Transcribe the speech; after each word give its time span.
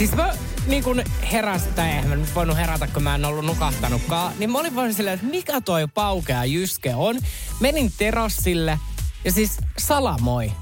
Siis 0.00 0.12
mä 0.12 0.34
niin 0.66 0.84
kun 0.84 1.02
heräsin, 1.32 1.74
tai 1.74 1.88
eihän 1.88 2.08
mä 2.08 2.16
nyt 2.16 2.34
voinut 2.34 2.56
herätä, 2.56 2.86
kun 2.86 3.02
mä 3.02 3.14
en 3.14 3.24
ollut 3.24 3.44
nukahtanutkaan, 3.44 4.32
niin 4.38 4.50
mä 4.52 4.58
olin 4.58 4.74
vaan 4.74 4.94
silleen, 4.94 5.14
että 5.14 5.26
mikä 5.26 5.60
toi 5.60 5.88
paukea 5.94 6.44
jyske 6.44 6.94
on. 6.94 7.18
Menin 7.60 7.92
terassille 7.98 8.78
ja 9.24 9.32
siis 9.32 9.58
salamoi. 9.78 10.52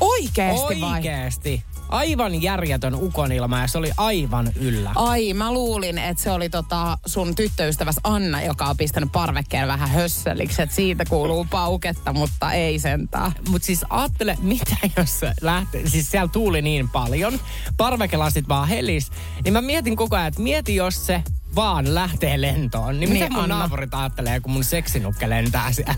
Oikeesti 0.00 0.80
vai? 0.80 0.92
Oikeesti. 0.92 1.64
Aivan 1.88 2.42
järjetön 2.42 2.94
ukonilma 2.94 3.60
ja 3.60 3.66
se 3.66 3.78
oli 3.78 3.90
aivan 3.96 4.52
yllä. 4.56 4.90
Ai, 4.94 5.32
mä 5.34 5.52
luulin, 5.52 5.98
että 5.98 6.22
se 6.22 6.30
oli 6.30 6.48
tota 6.48 6.98
sun 7.06 7.34
tyttöystäväs 7.34 7.96
Anna, 8.04 8.42
joka 8.42 8.64
on 8.64 8.76
pistänyt 8.76 9.12
parvekkeen 9.12 9.68
vähän 9.68 9.88
hösseliksi, 9.88 10.62
että 10.62 10.74
siitä 10.74 11.04
kuuluu 11.04 11.46
pauketta, 11.50 12.12
mutta 12.12 12.52
ei 12.52 12.78
sentään. 12.78 13.32
Mutta 13.48 13.66
siis 13.66 13.84
ajattele, 13.90 14.38
mitä 14.42 14.76
jos 14.96 15.20
se 15.20 15.32
lähtee, 15.40 15.88
siis 15.88 16.10
siellä 16.10 16.28
tuuli 16.32 16.62
niin 16.62 16.88
paljon, 16.88 17.40
parvekelasit 17.76 18.48
vaan 18.48 18.68
helis, 18.68 19.10
niin 19.44 19.52
mä 19.52 19.60
mietin 19.60 19.96
koko 19.96 20.16
ajan, 20.16 20.28
että 20.28 20.42
mieti 20.42 20.74
jos 20.74 21.06
se 21.06 21.22
vaan 21.54 21.94
lähtee 21.94 22.40
lentoon, 22.40 23.00
niin, 23.00 23.10
Niin, 23.10 23.22
mitä 23.22 23.34
mun 23.34 23.42
Anna. 23.42 23.58
naapurit 23.58 23.94
ajattelee, 23.94 24.40
kun 24.40 24.52
mun 24.52 24.64
seksinukke 24.64 25.30
lentää 25.30 25.72
siellä. 25.72 25.94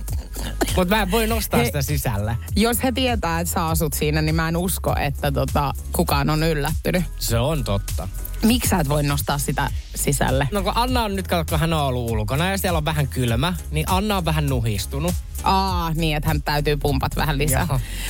Mutta 0.77 0.97
mä 0.97 1.03
en 1.03 1.11
voi 1.11 1.27
nostaa 1.27 1.61
He- 1.61 1.67
sitä 1.67 1.83
sisälle. 1.83 2.37
Jos 2.57 2.83
he 2.83 2.93
tietää, 2.93 3.41
että 3.41 3.55
sä 3.55 3.67
asut 3.67 3.93
siinä, 3.93 4.23
niin 4.23 4.35
mä 4.35 4.49
en 4.49 4.57
usko, 4.57 4.95
että 4.97 5.33
tota, 5.33 5.73
kukaan 5.93 6.31
on 6.31 6.43
yllättynyt. 6.43 7.05
Se 7.19 7.39
on 7.39 7.65
totta. 7.65 8.09
Miksi 8.43 8.69
sä 8.71 8.79
et 8.79 8.89
voi 8.89 9.03
nostaa 9.03 9.39
sitä 9.39 9.71
sisälle? 9.95 10.49
No 10.53 10.63
kun 10.63 10.73
Anna 10.75 11.03
on 11.05 11.17
nyt, 11.17 11.29
kato, 11.29 11.45
kun 11.51 11.61
hän 11.61 11.73
on 11.73 11.81
ollut 11.83 12.11
ulkona 12.11 12.51
ja 12.51 12.59
siellä 12.59 12.77
on 12.77 12.85
vähän 12.85 13.09
kylmä, 13.09 13.55
niin 13.71 13.91
Anna 13.91 14.17
on 14.17 14.25
vähän 14.25 14.47
nuhistunut. 14.47 15.15
Aa, 15.43 15.93
niin, 15.95 16.17
että 16.17 16.29
hän 16.29 16.43
täytyy 16.43 16.77
pumpat 16.77 17.17
vähän 17.17 17.39
lisää. 17.39 17.69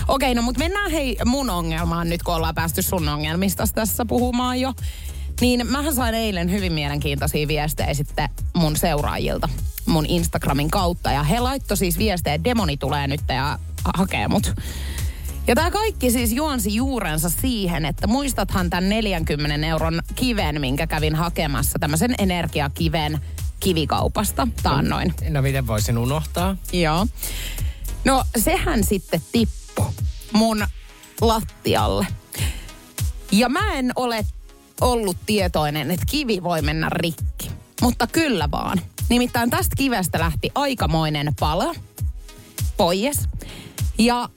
Okei, 0.08 0.34
no 0.34 0.42
mutta 0.42 0.58
mennään 0.58 0.90
hei 0.90 1.16
mun 1.24 1.50
ongelmaan 1.50 2.08
nyt, 2.08 2.22
kun 2.22 2.34
ollaan 2.34 2.54
päästy 2.54 2.82
sun 2.82 3.08
ongelmista 3.08 3.64
tässä 3.74 4.04
puhumaan 4.04 4.60
jo. 4.60 4.72
Niin 5.40 5.66
mähän 5.66 5.94
sain 5.94 6.14
eilen 6.14 6.50
hyvin 6.50 6.72
mielenkiintoisia 6.72 7.48
viestejä 7.48 7.94
sitten 7.94 8.28
mun 8.54 8.76
seuraajilta 8.76 9.48
mun 9.86 10.06
Instagramin 10.06 10.70
kautta. 10.70 11.12
Ja 11.12 11.22
he 11.22 11.40
laittoi 11.40 11.76
siis 11.76 11.98
viestejä, 11.98 12.34
että 12.34 12.44
demoni 12.44 12.76
tulee 12.76 13.06
nyt 13.06 13.20
ja 13.28 13.58
hakee 13.96 14.28
mut. 14.28 14.54
Ja 15.46 15.54
tämä 15.54 15.70
kaikki 15.70 16.10
siis 16.10 16.32
juonsi 16.32 16.74
juurensa 16.74 17.30
siihen, 17.30 17.84
että 17.84 18.06
muistathan 18.06 18.70
tämän 18.70 18.88
40 18.88 19.66
euron 19.66 20.02
kiven, 20.14 20.60
minkä 20.60 20.86
kävin 20.86 21.14
hakemassa, 21.14 21.78
tämmöisen 21.78 22.14
energiakiven 22.18 23.20
kivikaupasta 23.60 24.48
taannoin. 24.62 25.14
No 25.28 25.42
miten 25.42 25.66
voisin 25.66 25.98
unohtaa? 25.98 26.56
Joo. 26.72 27.06
No 28.04 28.24
sehän 28.38 28.84
sitten 28.84 29.22
tippu 29.32 29.86
mun 30.32 30.66
lattialle. 31.20 32.06
Ja 33.32 33.48
mä 33.48 33.74
en 33.74 33.92
ole 33.96 34.26
ollut 34.80 35.16
tietoinen, 35.26 35.90
että 35.90 36.06
kivi 36.10 36.42
voi 36.42 36.62
mennä 36.62 36.88
rikki. 36.90 37.50
Mutta 37.80 38.06
kyllä 38.06 38.50
vaan. 38.50 38.80
Nimittäin 39.08 39.50
tästä 39.50 39.76
kivestä 39.76 40.18
lähti 40.18 40.50
aikamoinen 40.54 41.34
pala 41.40 41.74
pois. 42.76 43.20
Ja 43.98 44.28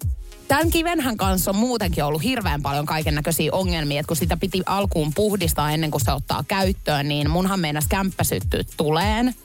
tämän 0.47 0.71
kivenhän 0.71 1.17
kanssa 1.17 1.51
on 1.51 1.57
muutenkin 1.57 2.03
ollut 2.03 2.23
hirveän 2.23 2.61
paljon 2.61 2.85
kaiken 2.85 3.15
näköisiä 3.15 3.51
ongelmia, 3.51 3.99
että 3.99 4.07
kun 4.07 4.17
sitä 4.17 4.37
piti 4.37 4.61
alkuun 4.65 5.13
puhdistaa 5.13 5.71
ennen 5.71 5.91
kuin 5.91 6.05
se 6.05 6.11
ottaa 6.11 6.43
käyttöön, 6.47 7.07
niin 7.07 7.29
munhan 7.29 7.59
meinas 7.59 7.87
kämppä 7.89 8.23
syttyy 8.23 8.63
tuleen. 8.77 9.35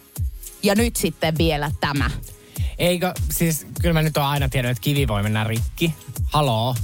Ja 0.62 0.75
nyt 0.75 0.97
sitten 0.97 1.38
vielä 1.38 1.70
tämä. 1.81 2.10
Eikö, 2.78 3.14
siis 3.31 3.66
kyllä 3.81 3.92
mä 3.92 4.03
nyt 4.03 4.16
oon 4.16 4.26
aina 4.26 4.48
tiennyt, 4.48 4.70
että 4.70 4.82
kivi 4.82 5.08
voi 5.08 5.22
mennä 5.22 5.44
rikki. 5.44 5.94
Haloo. 6.25 6.75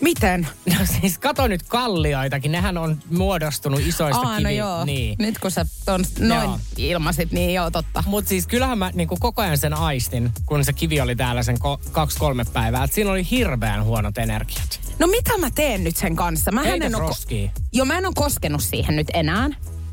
Miten? 0.00 0.48
No 0.78 0.86
siis 1.00 1.18
kato 1.18 1.48
nyt 1.48 1.62
kallioitakin, 1.62 2.52
nehän 2.52 2.78
on 2.78 2.98
muodostunut 3.10 3.80
isoista 3.80 4.20
Aa, 4.20 4.36
kivi... 4.36 4.42
no 4.44 4.50
joo. 4.50 4.84
Niin. 4.84 5.16
Nyt 5.18 5.38
kun 5.38 5.50
sä 5.50 5.66
ton 5.84 6.04
noin 6.18 6.42
Joo. 6.50 6.58
ilmasit, 6.76 7.32
niin 7.32 7.54
joo, 7.54 7.70
totta. 7.70 8.04
Mutta 8.06 8.28
siis 8.28 8.46
kyllähän 8.46 8.78
mä 8.78 8.90
niinku 8.94 9.16
koko 9.20 9.42
ajan 9.42 9.58
sen 9.58 9.74
aistin, 9.74 10.30
kun 10.46 10.64
se 10.64 10.72
kivi 10.72 11.00
oli 11.00 11.16
täällä 11.16 11.42
sen 11.42 11.56
ko- 11.56 11.90
kaksi-kolme 11.92 12.44
päivää, 12.52 12.84
että 12.84 12.94
siinä 12.94 13.10
oli 13.10 13.26
hirveän 13.30 13.84
huonot 13.84 14.18
energiat. 14.18 14.80
No 14.98 15.06
mitä 15.06 15.38
mä 15.38 15.50
teen 15.50 15.84
nyt 15.84 15.96
sen 15.96 16.16
kanssa? 16.16 16.52
Mä 16.52 16.62
en 16.62 16.92
roskii. 16.98 17.50
joo, 17.72 17.84
mä 17.86 17.98
en 17.98 18.06
ole 18.06 18.14
koskenut 18.16 18.62
siihen 18.62 18.96
nyt 18.96 19.08
enää. 19.14 19.48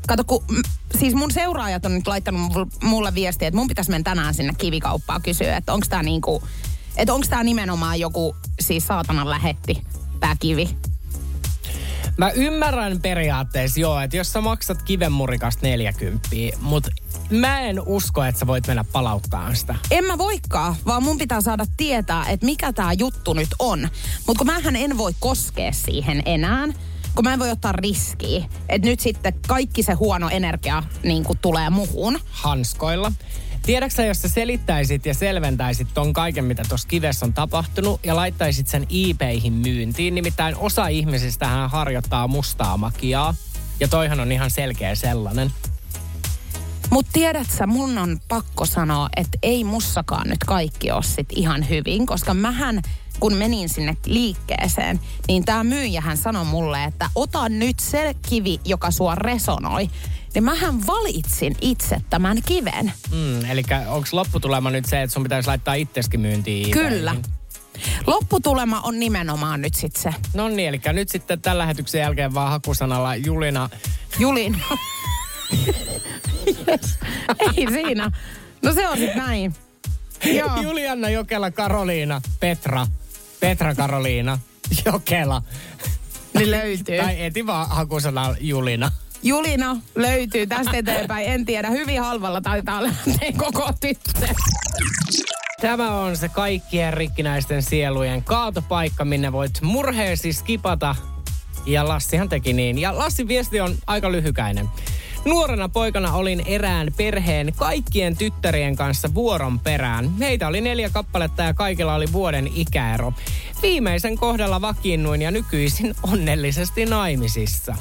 Kato, 0.08 0.24
kun, 0.24 0.44
m- 0.50 0.98
siis 0.98 1.14
mun 1.14 1.30
seuraajat 1.30 1.86
on 1.86 1.94
nyt 1.94 2.06
laittanut 2.06 2.52
mul- 2.52 2.86
mulle 2.88 3.14
viestiä, 3.14 3.48
että 3.48 3.58
mun 3.58 3.68
pitäisi 3.68 3.90
mennä 3.90 4.04
tänään 4.04 4.34
sinne 4.34 4.52
kivikauppaan 4.58 5.22
kysyä, 5.22 5.56
että 5.56 5.72
onko 5.72 5.86
tää 5.90 6.02
niinku, 6.02 6.42
että 6.96 7.14
onko 7.14 7.26
tää 7.30 7.44
nimenomaan 7.44 8.00
joku 8.00 8.36
siis 8.60 8.86
saatanan 8.86 9.30
lähetti, 9.30 9.84
tää 10.20 10.36
kivi. 10.40 10.76
Mä 12.16 12.30
ymmärrän 12.30 13.00
periaatteessa 13.00 13.80
joo, 13.80 14.00
että 14.00 14.16
jos 14.16 14.32
sä 14.32 14.40
maksat 14.40 14.82
kivenmurikasta 14.82 15.66
40, 15.66 16.28
mutta 16.60 16.90
mä 17.30 17.60
en 17.60 17.80
usko, 17.86 18.24
että 18.24 18.38
sä 18.38 18.46
voit 18.46 18.66
mennä 18.66 18.84
palauttaa 18.84 19.54
sitä. 19.54 19.74
En 19.90 20.04
mä 20.04 20.18
voikaan, 20.18 20.76
vaan 20.86 21.02
mun 21.02 21.18
pitää 21.18 21.40
saada 21.40 21.64
tietää, 21.76 22.24
että 22.28 22.46
mikä 22.46 22.72
tämä 22.72 22.92
juttu 22.92 23.32
nyt 23.32 23.48
on. 23.58 23.88
Mutta 24.26 24.38
kun 24.38 24.46
mähän 24.46 24.76
en 24.76 24.98
voi 24.98 25.12
koskea 25.20 25.72
siihen 25.72 26.22
enää, 26.24 26.68
kun 27.14 27.24
mä 27.24 27.32
en 27.32 27.38
voi 27.38 27.50
ottaa 27.50 27.72
riskiä, 27.72 28.44
että 28.68 28.88
nyt 28.88 29.00
sitten 29.00 29.34
kaikki 29.48 29.82
se 29.82 29.92
huono 29.92 30.28
energia 30.28 30.82
niin 31.02 31.24
tulee 31.42 31.70
muhun. 31.70 32.18
hanskoilla. 32.30 33.12
Tiedätkö 33.66 33.96
sä, 33.96 34.04
jos 34.04 34.22
sä 34.22 34.28
selittäisit 34.28 35.06
ja 35.06 35.14
selventäisit 35.14 35.88
ton 35.94 36.12
kaiken, 36.12 36.44
mitä 36.44 36.62
tuossa 36.68 36.88
kivessä 36.88 37.26
on 37.26 37.32
tapahtunut 37.32 38.00
ja 38.04 38.16
laittaisit 38.16 38.68
sen 38.68 38.86
eBayhin 39.10 39.52
myyntiin. 39.52 40.14
Nimittäin 40.14 40.56
osa 40.56 40.88
ihmisistä 40.88 41.46
hän 41.46 41.70
harjoittaa 41.70 42.28
mustaa 42.28 42.76
makiaa. 42.76 43.34
Ja 43.80 43.88
toihan 43.88 44.20
on 44.20 44.32
ihan 44.32 44.50
selkeä 44.50 44.94
sellainen. 44.94 45.52
Mutta 46.90 47.10
tiedät 47.12 47.50
sä, 47.50 47.66
mun 47.66 47.98
on 47.98 48.20
pakko 48.28 48.66
sanoa, 48.66 49.08
että 49.16 49.38
ei 49.42 49.64
mussakaan 49.64 50.28
nyt 50.28 50.44
kaikki 50.46 50.90
ole 50.90 51.02
sit 51.02 51.28
ihan 51.30 51.68
hyvin, 51.68 52.06
koska 52.06 52.34
mähän 52.34 52.82
kun 53.20 53.34
menin 53.34 53.68
sinne 53.68 53.96
liikkeeseen, 54.04 55.00
niin 55.28 55.44
tämä 55.44 55.64
myyjähän 55.64 56.16
sanoi 56.16 56.44
mulle, 56.44 56.84
että 56.84 57.10
ota 57.14 57.48
nyt 57.48 57.78
se 57.78 58.14
kivi, 58.28 58.60
joka 58.64 58.90
sua 58.90 59.14
resonoi. 59.14 59.90
Niin 60.36 60.44
mähän 60.44 60.86
valitsin 60.86 61.56
itse 61.60 61.96
tämän 62.10 62.38
kiven. 62.46 62.92
Mm, 63.10 63.44
eli 63.44 63.62
onko 63.86 64.08
lopputulema 64.12 64.70
nyt 64.70 64.84
se, 64.84 65.02
että 65.02 65.14
sun 65.14 65.22
pitäisi 65.22 65.48
laittaa 65.48 65.74
itseskin 65.74 66.20
myyntiin? 66.20 66.70
Kyllä. 66.70 67.16
Lopputulema 68.06 68.80
on 68.80 69.00
nimenomaan 69.00 69.62
nyt 69.62 69.74
sitten 69.74 70.02
se. 70.02 70.10
No 70.34 70.48
niin, 70.48 70.68
eli 70.68 70.80
nyt 70.92 71.08
sitten 71.08 71.40
tämän 71.40 71.58
lähetyksen 71.58 72.00
jälkeen 72.00 72.34
vaan 72.34 72.50
hakusanalla 72.50 73.16
Julina. 73.16 73.70
Julin. 74.18 74.62
yes. 76.46 76.98
Ei 77.56 77.66
siinä. 77.70 78.10
No 78.62 78.72
se 78.72 78.88
on 78.88 78.98
sitten 78.98 79.18
näin. 79.18 79.54
Joo. 80.24 80.62
Julianna 80.62 81.10
Jokela 81.10 81.50
Karoliina 81.50 82.20
Petra. 82.40 82.86
Petra 83.40 83.74
Karoliina 83.74 84.38
Jokela. 84.86 85.42
Niin 86.34 86.50
löytyy. 86.50 86.98
Tai 86.98 87.24
eti 87.24 87.46
vaan 87.46 87.68
hakusanalla 87.68 88.36
Julina. 88.40 88.92
Julina 89.26 89.76
löytyy 89.94 90.46
tästä 90.46 90.76
eteenpäin. 90.78 91.26
En 91.26 91.44
tiedä, 91.44 91.70
hyvin 91.70 92.00
halvalla 92.00 92.40
taitaa 92.40 92.82
lähteä 92.82 93.32
koko 93.36 93.70
tyttö. 93.80 94.26
Tämä 95.60 96.00
on 96.00 96.16
se 96.16 96.28
kaikkien 96.28 96.94
rikkinäisten 96.94 97.62
sielujen 97.62 98.24
kaatopaikka, 98.24 99.04
minne 99.04 99.32
voit 99.32 99.60
murheesi 99.62 100.32
skipata. 100.32 100.96
Ja 101.66 101.88
Lassihan 101.88 102.28
teki 102.28 102.52
niin. 102.52 102.78
Ja 102.78 102.98
Lassin 102.98 103.28
viesti 103.28 103.60
on 103.60 103.74
aika 103.86 104.12
lyhykäinen. 104.12 104.68
Nuorena 105.26 105.68
poikana 105.68 106.12
olin 106.12 106.42
erään 106.46 106.88
perheen 106.96 107.52
kaikkien 107.56 108.16
tyttärien 108.16 108.76
kanssa 108.76 109.14
vuoron 109.14 109.60
perään. 109.60 110.18
Heitä 110.18 110.48
oli 110.48 110.60
neljä 110.60 110.90
kappaletta 110.90 111.42
ja 111.42 111.54
kaikilla 111.54 111.94
oli 111.94 112.06
vuoden 112.12 112.50
ikäero. 112.54 113.12
Viimeisen 113.62 114.18
kohdalla 114.18 114.60
vakiinnuin 114.60 115.22
ja 115.22 115.30
nykyisin 115.30 115.94
onnellisesti 116.02 116.86
naimisissa. 116.86 117.76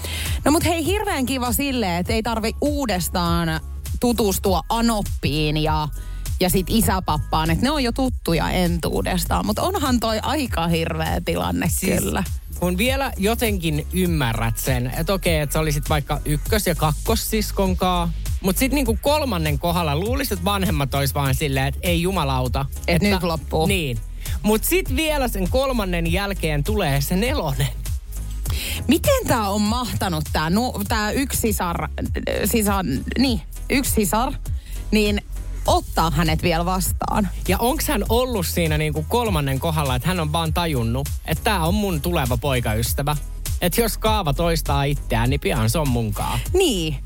No 0.45 0.51
mut 0.51 0.65
hei, 0.65 0.85
hirveän 0.85 1.25
kiva 1.25 1.53
silleen, 1.53 1.99
että 1.99 2.13
ei 2.13 2.23
tarvi 2.23 2.53
uudestaan 2.61 3.59
tutustua 3.99 4.61
Anoppiin 4.69 5.57
ja 5.57 5.87
ja 6.39 6.49
sit 6.49 6.67
isäpappaan, 6.69 7.49
että 7.51 7.63
ne 7.63 7.71
on 7.71 7.83
jo 7.83 7.91
tuttuja 7.91 8.49
entuudestaan. 8.49 9.45
Mutta 9.45 9.61
onhan 9.61 9.99
toi 9.99 10.19
aika 10.21 10.67
hirveä 10.67 11.21
tilanne 11.25 11.67
siis, 11.69 11.99
kyllä. 12.01 12.23
Kun 12.59 12.77
vielä 12.77 13.11
jotenkin 13.17 13.87
ymmärrät 13.93 14.57
sen, 14.57 14.93
että 14.97 15.13
okei, 15.13 15.39
että 15.39 15.53
sä 15.53 15.59
olisit 15.59 15.89
vaikka 15.89 16.21
ykkös- 16.25 16.67
ja 16.67 16.75
kakkossiskonkaa, 16.75 18.11
mutta 18.41 18.59
sitten 18.59 18.75
niinku 18.75 18.97
kolmannen 19.01 19.59
kohdalla 19.59 19.95
luulisit, 19.95 20.31
että 20.31 20.45
vanhemmat 20.45 20.93
ois 20.93 21.13
vaan 21.13 21.35
silleen, 21.35 21.67
että 21.67 21.79
ei 21.83 22.01
jumalauta. 22.01 22.65
Et 22.87 22.95
että 22.95 23.09
nyt 23.09 23.23
loppuu. 23.23 23.65
Niin. 23.65 23.99
Mutta 24.43 24.67
sitten 24.67 24.95
vielä 24.95 25.27
sen 25.27 25.49
kolmannen 25.49 26.11
jälkeen 26.11 26.63
tulee 26.63 27.01
se 27.01 27.15
nelonen. 27.15 27.67
Miten 28.87 29.27
tämä 29.27 29.49
on 29.49 29.61
mahtanut, 29.61 30.23
tämä 30.33 30.49
no, 30.49 30.73
tää 30.87 31.11
yksi 31.11 31.41
sisar, 31.41 31.89
sisar, 32.45 32.85
niin, 33.17 33.41
yksi 33.69 33.91
sisar, 33.91 34.33
niin 34.91 35.21
ottaa 35.67 36.11
hänet 36.11 36.43
vielä 36.43 36.65
vastaan. 36.65 37.29
Ja 37.47 37.57
onko 37.59 37.83
hän 37.87 38.03
ollut 38.09 38.47
siinä 38.47 38.77
niinku 38.77 39.05
kolmannen 39.09 39.59
kohdalla, 39.59 39.95
että 39.95 40.07
hän 40.07 40.19
on 40.19 40.31
vaan 40.31 40.53
tajunnut, 40.53 41.09
että 41.25 41.43
tämä 41.43 41.65
on 41.65 41.73
mun 41.73 42.01
tuleva 42.01 42.37
poikaystävä. 42.37 43.15
Että 43.61 43.81
jos 43.81 43.97
kaava 43.97 44.33
toistaa 44.33 44.83
itseään, 44.83 45.29
niin 45.29 45.39
pian 45.39 45.69
se 45.69 45.79
on 45.79 45.89
munkaan. 45.89 46.39
Niin. 46.53 46.97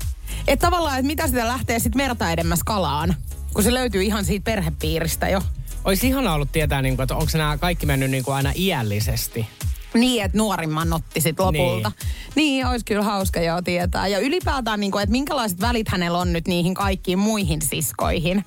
Että 0.48 0.66
tavallaan, 0.66 0.98
että 0.98 1.06
mitä 1.06 1.26
sitä 1.26 1.48
lähtee 1.48 1.78
sitten 1.78 2.02
merta 2.02 2.30
edemmäs 2.30 2.60
kalaan, 2.64 3.14
kun 3.54 3.62
se 3.62 3.74
löytyy 3.74 4.02
ihan 4.02 4.24
siitä 4.24 4.44
perhepiiristä 4.44 5.28
jo. 5.28 5.42
Olisi 5.84 6.08
ihana 6.08 6.34
ollut 6.34 6.52
tietää, 6.52 6.82
niin 6.82 6.96
kuin, 6.96 7.04
että 7.04 7.16
onko 7.16 7.30
nämä 7.34 7.58
kaikki 7.58 7.86
mennyt 7.86 8.10
niin 8.10 8.24
kuin 8.24 8.34
aina 8.34 8.52
iällisesti. 8.56 9.46
Niin, 9.94 10.24
että 10.24 10.38
nuorimman 10.38 10.92
otti 10.92 11.20
sit 11.20 11.38
lopulta. 11.38 11.92
Niin. 11.98 12.08
niin, 12.34 12.66
olisi 12.66 12.84
kyllä 12.84 13.02
hauska 13.02 13.40
jo 13.40 13.62
tietää. 13.62 14.08
Ja 14.08 14.18
ylipäätään, 14.18 14.80
niin 14.80 14.92
kuin, 14.92 15.02
että 15.02 15.12
minkälaiset 15.12 15.60
välit 15.60 15.88
hänellä 15.88 16.18
on 16.18 16.32
nyt 16.32 16.48
niihin 16.48 16.74
kaikkiin 16.74 17.18
muihin 17.18 17.62
siskoihin. 17.62 18.44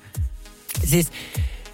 Siis 0.84 1.12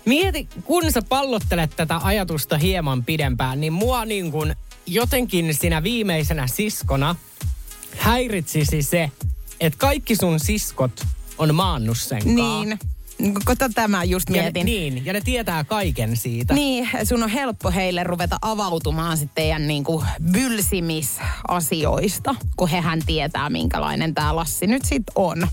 mieti, 0.05 0.49
kun 0.65 0.93
sä 0.93 1.03
pallottelet 1.09 1.77
tätä 1.77 2.01
ajatusta 2.03 2.59
hieman 2.59 3.05
pidempään, 3.05 3.61
niin 3.61 3.73
mua 3.73 4.05
niin 4.05 4.33
kuin 4.33 4.57
jotenkin 4.87 5.55
sinä 5.55 5.83
viimeisenä 5.83 6.47
siskona 6.47 7.17
häiritsisi 7.97 8.83
se, 8.83 9.11
että 9.61 9.79
kaikki 9.79 10.17
sun 10.17 10.41
siskot 10.41 11.07
on 11.39 11.55
maannut 11.55 11.99
sen 11.99 12.23
Niin. 12.25 12.79
Kota 13.45 13.69
tämä 13.69 14.05
just 14.05 14.31
mietin. 14.31 14.61
Ja 14.61 14.65
ne, 14.65 14.71
niin, 14.71 15.05
ja 15.05 15.13
ne 15.13 15.21
tietää 15.21 15.65
kaiken 15.65 16.17
siitä. 16.17 16.55
Niin, 16.55 16.89
sun 17.05 17.23
on 17.23 17.31
helppo 17.31 17.71
heille 17.71 18.05
ruveta 18.05 18.37
avautumaan 18.43 19.17
sitten 19.17 19.35
teidän 19.35 19.67
niin 19.67 19.85
kuin 19.85 20.07
bylsimisasioista, 20.33 22.35
kun 22.57 22.69
hehän 22.69 23.01
tietää, 23.07 23.51
minkälainen 23.51 24.15
tämä 24.15 24.37
Lassi 24.37 24.67
nyt 24.67 24.85
sitten 24.85 25.13
on. 25.15 25.49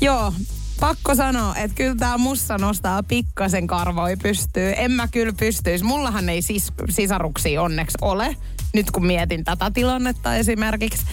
Joo, 0.00 0.32
pakko 0.80 1.14
sanoa, 1.14 1.56
että 1.56 1.74
kyllä 1.74 1.94
tämä 1.94 2.18
mussa 2.18 2.58
nostaa 2.58 3.02
pikkasen 3.02 3.66
karvoi 3.66 4.16
pystyy. 4.16 4.72
En 4.76 4.92
mä 4.92 5.08
kyllä 5.08 5.32
pystyisi. 5.32 5.84
Mullahan 5.84 6.28
ei 6.28 6.40
sis- 6.40 6.72
sisaruksia 6.90 7.62
onneksi 7.62 7.98
ole, 8.00 8.36
nyt 8.74 8.90
kun 8.90 9.06
mietin 9.06 9.44
tätä 9.44 9.70
tilannetta 9.70 10.36
esimerkiksi 10.36 11.04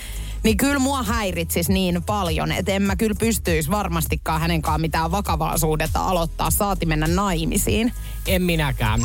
niin 0.46 0.58
kyllä 0.58 0.80
mua 0.80 1.04
häiritsisi 1.04 1.74
niin 1.74 2.04
paljon, 2.04 2.52
että 2.52 2.72
en 2.72 2.82
mä 2.82 2.96
kyllä 2.96 3.16
pystyisi 3.20 3.72
varmastikaan 3.72 4.42
hänenkaan 4.42 4.82
mitään 4.82 5.12
vakavaa 5.12 5.58
suhdetta 5.58 6.00
aloittaa, 6.00 6.52
saati 6.52 6.86
mennä 6.86 7.08
naimisiin. 7.08 7.94
En 8.28 8.42
minäkään. 8.42 9.02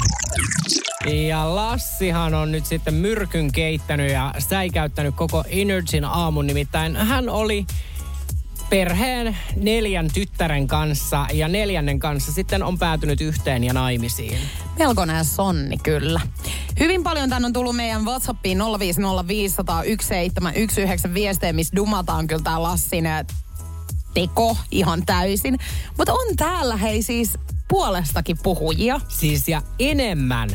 Ja 1.28 1.54
Lassihan 1.54 2.34
on 2.34 2.52
nyt 2.52 2.66
sitten 2.66 2.94
myrkyn 2.94 3.52
keittänyt 3.52 4.12
ja 4.12 4.34
säikäyttänyt 4.38 5.14
koko 5.14 5.44
Energyn 5.48 6.04
aamun, 6.04 6.46
nimittäin 6.46 6.96
hän 6.96 7.28
oli 7.28 7.66
perheen 8.70 9.36
neljän 9.56 10.08
tyttären 10.14 10.68
kanssa 10.68 11.26
ja 11.32 11.48
neljännen 11.48 11.98
kanssa 11.98 12.32
sitten 12.32 12.62
on 12.62 12.78
päätynyt 12.78 13.20
yhteen 13.20 13.64
ja 13.64 13.72
naimisiin. 13.72 14.38
Melkoinen 14.80 15.24
sonni 15.24 15.76
kyllä. 15.82 16.20
Hyvin 16.80 17.02
paljon 17.02 17.30
tänne 17.30 17.46
on 17.46 17.52
tullut 17.52 17.76
meidän 17.76 18.04
WhatsAppiin 18.04 18.58
050501719 18.60 18.64
viestejä, 21.14 21.52
missä 21.52 21.76
dumataan 21.76 22.26
kyllä 22.26 22.42
tää 22.42 22.62
Lassin 22.62 23.04
teko 24.14 24.56
ihan 24.70 25.06
täysin. 25.06 25.58
Mutta 25.98 26.12
on 26.12 26.36
täällä 26.36 26.76
hei 26.76 27.02
siis 27.02 27.38
puolestakin 27.68 28.38
puhujia. 28.42 29.00
Siis 29.08 29.48
ja 29.48 29.62
enemmän 29.78 30.48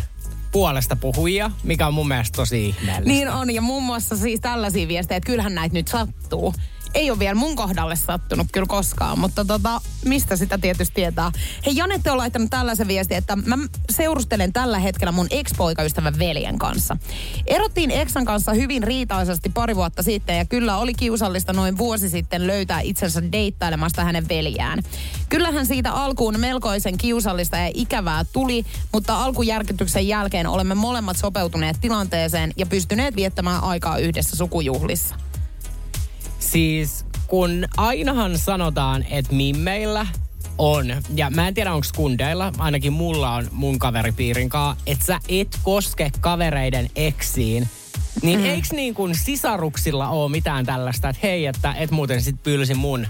puolesta 0.51 0.95
puhujia, 0.95 1.51
mikä 1.63 1.88
on 1.88 1.94
mun 1.94 2.07
mielestä 2.07 2.36
tosi 2.36 2.68
ihmeellistä. 2.68 3.10
Niin 3.10 3.30
on, 3.30 3.54
ja 3.54 3.62
muun 3.62 3.83
muassa 3.83 4.18
siis 4.18 4.39
tällaisia 4.42 4.88
viestejä, 4.88 5.18
että 5.18 5.27
kyllähän 5.27 5.56
näitä 5.56 5.74
nyt 5.74 5.88
sattuu 5.88 6.54
ei 6.95 7.12
ole 7.12 7.19
vielä 7.19 7.36
mun 7.36 7.56
kohdalle 7.56 7.95
sattunut 7.95 8.47
kyllä 8.51 8.68
koskaan, 8.68 9.19
mutta 9.19 9.45
tota, 9.45 9.81
mistä 10.06 10.36
sitä 10.36 10.57
tietysti 10.57 10.95
tietää. 10.95 11.31
Hei, 11.65 11.75
Janette 11.75 12.12
on 12.12 12.18
laittanut 12.18 12.50
tällaisen 12.50 12.88
viestin, 12.88 13.18
että 13.18 13.36
mä 13.36 13.57
seurustelen 13.89 14.53
tällä 14.53 14.80
hetkellä 14.80 15.12
mun 15.12 15.27
ex-poikaystävän 15.30 16.19
veljen 16.19 16.59
kanssa. 16.59 16.97
Erottiin 17.47 17.92
exan 17.92 18.25
kanssa 18.25 18.53
hyvin 18.53 18.83
riitaisesti 18.83 19.50
pari 19.50 19.75
vuotta 19.75 20.03
sitten 20.03 20.38
ja 20.38 20.45
kyllä 20.45 20.77
oli 20.77 20.94
kiusallista 20.94 21.53
noin 21.53 21.77
vuosi 21.77 22.09
sitten 22.09 22.47
löytää 22.47 22.80
itsensä 22.81 23.31
deittailemasta 23.31 24.03
hänen 24.03 24.30
veljään. 24.30 24.83
Kyllähän 25.30 25.65
siitä 25.65 25.91
alkuun 25.91 26.39
melkoisen 26.39 26.98
kiusallista 26.98 27.57
ja 27.57 27.71
ikävää 27.74 28.25
tuli, 28.33 28.65
mutta 28.94 29.24
alkujärkytyksen 29.24 30.07
jälkeen 30.07 30.48
olemme 30.48 30.75
molemmat 30.75 31.18
sopeutuneet 31.18 31.77
tilanteeseen 31.81 32.53
ja 32.57 32.65
pystyneet 32.65 33.15
viettämään 33.15 33.63
aikaa 33.63 33.98
yhdessä 33.98 34.36
sukujuhlissa. 34.36 35.25
Siis 36.51 37.06
kun 37.27 37.65
ainahan 37.77 38.38
sanotaan, 38.38 39.06
että 39.09 39.33
mimmeillä 39.33 40.07
on, 40.57 40.86
ja 41.15 41.30
mä 41.30 41.47
en 41.47 41.53
tiedä 41.53 41.74
onko 41.74 41.88
kundeilla, 41.95 42.53
ainakin 42.57 42.94
mulla 42.94 43.31
on 43.31 43.47
mun 43.51 43.80
kaveripiirin 43.80 44.50
kanssa, 44.50 44.83
että 44.86 45.06
sä 45.06 45.19
et 45.30 45.59
koske 45.63 46.12
kavereiden 46.21 46.89
eksiin, 46.95 47.69
niin 48.21 48.39
mm. 48.39 48.45
eikö 48.45 48.68
niin 48.71 48.94
kuin 48.94 49.15
sisaruksilla 49.15 50.09
ole 50.09 50.31
mitään 50.31 50.65
tällaista, 50.65 51.09
että 51.09 51.19
hei, 51.24 51.45
että 51.45 51.74
et 51.74 51.92
muuten 51.92 52.21
sit 52.21 52.44
pylsi 52.44 52.74
mun 52.74 53.07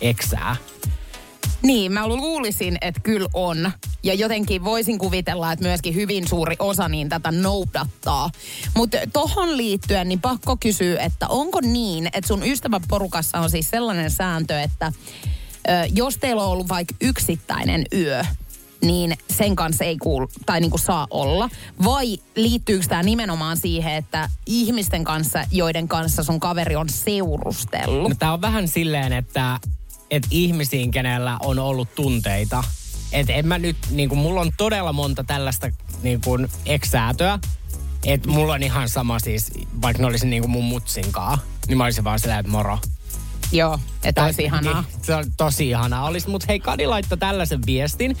eksää? 0.00 0.56
Niin, 1.64 1.92
mä 1.92 2.08
luulisin, 2.08 2.78
että 2.80 3.00
kyllä 3.00 3.28
on. 3.34 3.72
Ja 4.02 4.14
jotenkin 4.14 4.64
voisin 4.64 4.98
kuvitella, 4.98 5.52
että 5.52 5.64
myöskin 5.64 5.94
hyvin 5.94 6.28
suuri 6.28 6.56
osa 6.58 6.88
niin 6.88 7.08
tätä 7.08 7.30
noudattaa. 7.30 8.30
Mutta 8.74 8.98
tohon 9.12 9.56
liittyen, 9.56 10.08
niin 10.08 10.20
pakko 10.20 10.56
kysyä, 10.56 11.02
että 11.02 11.28
onko 11.28 11.60
niin, 11.60 12.06
että 12.06 12.28
sun 12.28 12.46
ystäväporukassa 12.46 13.40
on 13.40 13.50
siis 13.50 13.70
sellainen 13.70 14.10
sääntö, 14.10 14.60
että 14.60 14.92
ö, 15.68 15.70
jos 15.94 16.16
teillä 16.16 16.42
on 16.42 16.48
ollut 16.48 16.68
vaikka 16.68 16.94
yksittäinen 17.00 17.84
yö, 17.92 18.24
niin 18.80 19.16
sen 19.30 19.56
kanssa 19.56 19.84
ei 19.84 19.96
kuulu, 19.96 20.28
tai 20.46 20.60
niin 20.60 20.70
kuin 20.70 20.80
saa 20.80 21.06
olla? 21.10 21.50
Vai 21.84 22.18
liittyykö 22.36 22.86
tämä 22.88 23.02
nimenomaan 23.02 23.56
siihen, 23.56 23.94
että 23.94 24.30
ihmisten 24.46 25.04
kanssa, 25.04 25.44
joiden 25.50 25.88
kanssa 25.88 26.22
sun 26.22 26.40
kaveri 26.40 26.76
on 26.76 26.88
seurustellut? 26.88 28.08
No, 28.08 28.14
tämä 28.18 28.32
on 28.32 28.40
vähän 28.40 28.68
silleen, 28.68 29.12
että 29.12 29.60
että 30.14 30.28
ihmisiin, 30.30 30.90
kenellä 30.90 31.38
on 31.40 31.58
ollut 31.58 31.94
tunteita. 31.94 32.64
Että 33.12 33.32
en 33.32 33.46
mä 33.46 33.58
nyt, 33.58 33.76
niin 33.90 34.08
kuin, 34.08 34.18
mulla 34.18 34.40
on 34.40 34.50
todella 34.56 34.92
monta 34.92 35.24
tällaista 35.24 35.70
niin 36.02 36.20
kuin 36.20 36.48
eksäätöä. 36.66 37.38
Että 38.04 38.28
mulla 38.28 38.52
on 38.52 38.62
ihan 38.62 38.88
sama 38.88 39.18
siis, 39.18 39.50
vaikka 39.82 40.02
ne 40.02 40.06
olisi 40.06 40.26
niin 40.26 40.42
kuin 40.42 40.50
mun 40.50 40.64
mutsinkaa, 40.64 41.38
niin 41.68 41.78
mä 41.78 41.84
olisin 41.84 42.04
vaan 42.04 42.20
sillä, 42.20 42.38
että 42.38 42.52
moro. 42.52 42.78
Joo, 43.52 43.78
että 44.04 44.24
olisi 44.24 44.42
ihanaa. 44.42 44.82
Niin, 44.82 45.02
se 45.02 45.14
on 45.14 45.24
tosi 45.36 45.68
ihanaa 45.68 46.04
olisi. 46.04 46.30
Mutta 46.30 46.46
hei, 46.48 46.60
Kadi 46.60 46.86
laittoi 46.86 47.18
tällaisen 47.18 47.60
viestin, 47.66 48.16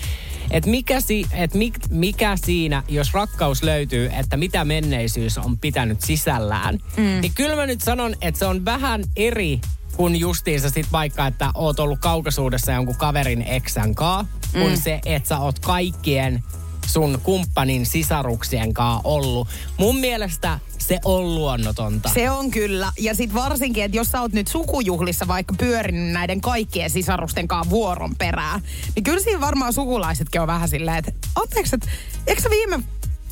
että 0.50 0.70
mikä, 0.70 1.00
si, 1.00 1.26
et 1.32 1.54
mik, 1.54 1.74
mikä 1.90 2.36
siinä, 2.44 2.82
jos 2.88 3.14
rakkaus 3.14 3.62
löytyy, 3.62 4.10
että 4.12 4.36
mitä 4.36 4.64
menneisyys 4.64 5.38
on 5.38 5.58
pitänyt 5.58 6.00
sisällään. 6.00 6.78
Mm. 6.96 7.20
Niin 7.20 7.32
kyllä 7.34 7.56
mä 7.56 7.66
nyt 7.66 7.80
sanon, 7.80 8.14
että 8.20 8.38
se 8.38 8.46
on 8.46 8.64
vähän 8.64 9.04
eri 9.16 9.60
kun 9.96 10.16
justiinsa 10.16 10.70
sit 10.70 10.86
vaikka, 10.92 11.26
että 11.26 11.50
oot 11.54 11.80
ollut 11.80 11.98
kaukasuudessa 12.00 12.72
jonkun 12.72 12.96
kaverin 12.96 13.42
eksän 13.42 13.94
kaa, 13.94 14.22
mm. 14.22 14.60
kun 14.60 14.76
se, 14.76 15.00
että 15.04 15.28
sä 15.28 15.38
oot 15.38 15.58
kaikkien 15.58 16.44
sun 16.86 17.20
kumppanin 17.22 17.86
sisaruksien 17.86 18.74
kaa 18.74 19.00
ollut. 19.04 19.48
Mun 19.78 19.96
mielestä 19.96 20.58
se 20.78 20.98
on 21.04 21.34
luonnotonta. 21.34 22.08
Se 22.08 22.30
on 22.30 22.50
kyllä. 22.50 22.92
Ja 22.98 23.14
sit 23.14 23.34
varsinkin, 23.34 23.84
että 23.84 23.96
jos 23.96 24.10
sä 24.10 24.20
oot 24.20 24.32
nyt 24.32 24.48
sukujuhlissa 24.48 25.28
vaikka 25.28 25.54
pyörinyt 25.58 26.12
näiden 26.12 26.40
kaikkien 26.40 26.90
sisarusten 26.90 27.48
kanssa 27.48 27.70
vuoron 27.70 28.16
perään, 28.16 28.60
niin 28.94 29.04
kyllä 29.04 29.20
siinä 29.20 29.40
varmaan 29.40 29.72
sukulaisetkin 29.72 30.40
on 30.40 30.46
vähän 30.46 30.68
silleen, 30.68 30.96
että 30.96 31.12
anteeksi, 31.34 31.74
että 31.76 31.88
eikö 32.26 32.42
sä 32.42 32.50
viime 32.50 32.80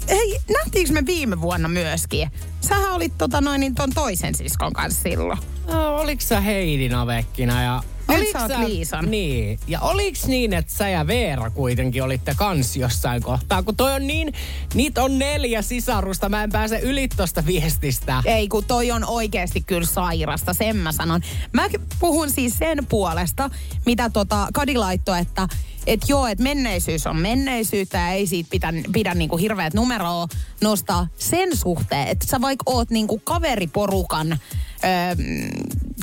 Hei, 0.09 0.38
nähtiinkö 0.52 0.92
me 0.92 1.07
viime 1.07 1.40
vuonna 1.40 1.69
myöskin? 1.69 2.31
Sähän 2.61 2.92
olit 2.92 3.19
tota 3.19 3.40
noin 3.40 3.61
niin 3.61 3.75
ton 3.75 3.90
toisen 3.95 4.35
siskon 4.35 4.73
kanssa 4.73 5.02
silloin. 5.02 5.38
No, 5.66 5.97
oliks 5.97 6.28
sä 6.28 6.40
Heidin 6.40 6.95
avekkina 6.95 7.62
ja 7.62 7.83
nyt 8.09 8.28
sä 8.49 8.61
Liisan. 8.61 9.11
Niin. 9.11 9.59
Ja 9.69 9.81
oliks 9.81 10.26
niin, 10.26 10.52
että 10.52 10.73
sä 10.73 10.88
ja 10.88 11.07
Veera 11.07 11.50
kuitenkin 11.50 12.02
olitte 12.02 12.35
kans 12.37 12.76
jossain 12.76 13.23
kohtaa? 13.23 13.62
Kun 13.62 13.76
toi 13.76 13.95
on 13.95 14.07
niin, 14.07 14.33
niitä 14.75 15.02
on 15.02 15.19
neljä 15.19 15.62
sisarusta, 15.62 16.28
mä 16.28 16.45
en 16.45 16.50
pääse 16.50 16.78
yli 16.78 17.09
tosta 17.09 17.47
viestistä. 17.47 18.23
Ei, 18.25 18.49
kun 18.49 18.64
toi 18.64 18.90
on 18.90 19.04
oikeasti 19.04 19.61
kyllä 19.61 19.87
sairasta, 19.87 20.54
sen 20.54 20.76
mä 20.76 20.92
sanon. 20.92 21.21
Mä 21.52 21.69
puhun 21.99 22.31
siis 22.31 22.59
sen 22.59 22.87
puolesta, 22.87 23.50
mitä 23.87 24.11
tota 24.11 24.49
Kadi 24.52 24.75
laittoi, 24.75 25.19
että 25.19 25.49
että 25.86 26.06
joo, 26.08 26.26
että 26.26 26.44
menneisyys 26.44 27.06
on 27.06 27.16
menneisyyttä 27.16 27.98
ja 27.98 28.08
ei 28.08 28.26
siitä 28.26 28.50
pidä, 28.50 28.72
pidä 28.92 29.14
niinku 29.14 29.36
hirveät 29.36 29.74
numeroa 29.74 30.28
nostaa 30.60 31.06
sen 31.18 31.56
suhteen, 31.56 32.08
että 32.08 32.26
sä 32.26 32.40
vaikka 32.40 32.62
oot 32.66 32.90
niinku 32.90 33.18
kaveriporukan 33.18 34.32
öö, 34.32 34.38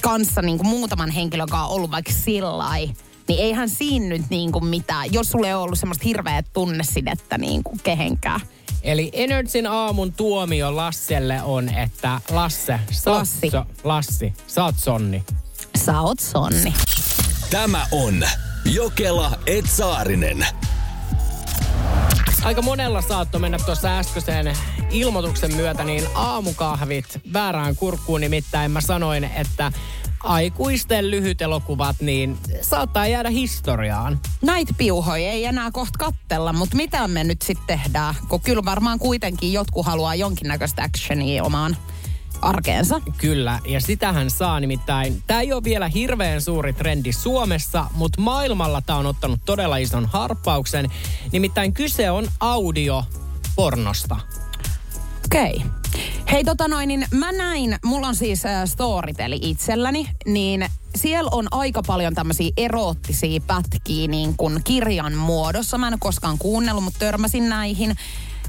kanssa 0.01 0.41
niinku 0.41 0.63
muutaman 0.63 1.09
henkilön 1.09 1.49
kanssa 1.49 1.73
ollut 1.73 1.91
vaikka 1.91 2.11
sillai, 2.11 2.89
niin 3.27 3.39
eihän 3.39 3.69
siinä 3.69 4.05
nyt 4.05 4.25
niinku 4.29 4.59
mitään, 4.59 5.13
jos 5.13 5.29
sulle 5.29 5.47
ei 5.47 5.53
ole 5.53 5.63
ollut 5.63 5.79
semmoista 5.79 6.03
hirveät 6.05 6.45
tunnesidettä 6.53 7.37
niinku 7.37 7.77
kehenkään. 7.83 8.39
Eli 8.83 9.09
Energyn 9.13 9.67
aamun 9.67 10.13
tuomio 10.13 10.75
Lasselle 10.75 11.41
on, 11.41 11.69
että 11.69 12.21
Lasse, 12.29 12.79
sä 12.91 13.11
oot 13.11 13.19
Lassi. 13.19 13.49
So, 13.49 13.65
Lassi, 13.83 14.33
sä 14.47 14.63
oot 14.63 14.75
sonni. 14.79 15.23
Sä 15.85 16.01
oot 16.01 16.19
sonni. 16.19 16.73
Tämä 17.49 17.87
on 17.91 18.23
Jokela 18.73 19.31
Etsaarinen. 19.45 20.45
Aika 22.43 22.61
monella 22.61 23.01
saattoi 23.01 23.41
mennä 23.41 23.57
tuossa 23.65 23.97
äskeisen 23.97 24.53
ilmoituksen 24.91 25.55
myötä 25.55 25.83
niin 25.83 26.03
aamukahvit 26.15 27.05
väärään 27.33 27.75
kurkkuun. 27.75 28.21
Nimittäin 28.21 28.71
mä 28.71 28.81
sanoin, 28.81 29.23
että 29.23 29.71
aikuisten 30.23 31.11
lyhyt 31.11 31.41
elokuvat 31.41 31.95
niin 32.01 32.37
saattaa 32.61 33.07
jäädä 33.07 33.29
historiaan. 33.29 34.19
Näitä 34.41 34.73
piuhoja 34.77 35.31
ei 35.31 35.45
enää 35.45 35.71
kohta 35.71 35.99
kattella, 35.99 36.53
mutta 36.53 36.75
mitä 36.75 37.07
me 37.07 37.23
nyt 37.23 37.41
sitten 37.41 37.67
tehdään? 37.67 38.15
Kun 38.27 38.41
kyllä 38.41 38.65
varmaan 38.65 38.99
kuitenkin 38.99 39.53
jotkut 39.53 39.85
haluaa 39.85 40.15
jonkinnäköistä 40.15 40.83
actionia 40.83 41.43
omaan 41.43 41.77
arkeensa. 42.41 43.01
Kyllä, 43.17 43.59
ja 43.65 43.81
sitähän 43.81 44.29
saa 44.29 44.59
nimittäin. 44.59 45.23
Tämä 45.27 45.41
ei 45.41 45.53
ole 45.53 45.63
vielä 45.63 45.87
hirveän 45.87 46.41
suuri 46.41 46.73
trendi 46.73 47.13
Suomessa, 47.13 47.85
mutta 47.93 48.21
maailmalla 48.21 48.81
tämä 48.81 48.99
on 48.99 49.05
ottanut 49.05 49.39
todella 49.45 49.77
ison 49.77 50.05
harppauksen. 50.05 50.91
Nimittäin 51.31 51.73
kyse 51.73 52.11
on 52.11 52.27
audio-pornosta. 52.39 54.19
Okei. 55.25 55.55
Okay. 55.55 55.79
Hei 56.31 56.43
tota 56.43 56.67
noin, 56.67 56.87
niin 56.87 57.05
mä 57.11 57.31
näin, 57.31 57.75
mulla 57.85 58.07
on 58.07 58.15
siis 58.15 58.45
äh, 58.45 58.65
Storyteli 58.65 59.39
itselläni, 59.41 60.09
niin 60.25 60.65
siellä 60.95 61.29
on 61.33 61.47
aika 61.51 61.81
paljon 61.87 62.15
tämmöisiä 62.15 62.51
eroottisia 62.57 63.41
pätkiä 63.47 64.07
niin 64.07 64.37
kuin 64.37 64.63
kirjan 64.63 65.13
muodossa. 65.13 65.77
Mä 65.77 65.87
en 65.87 65.93
ole 65.93 65.99
koskaan 66.01 66.37
kuunnellut, 66.37 66.83
mutta 66.83 66.99
törmäsin 66.99 67.49
näihin. 67.49 67.95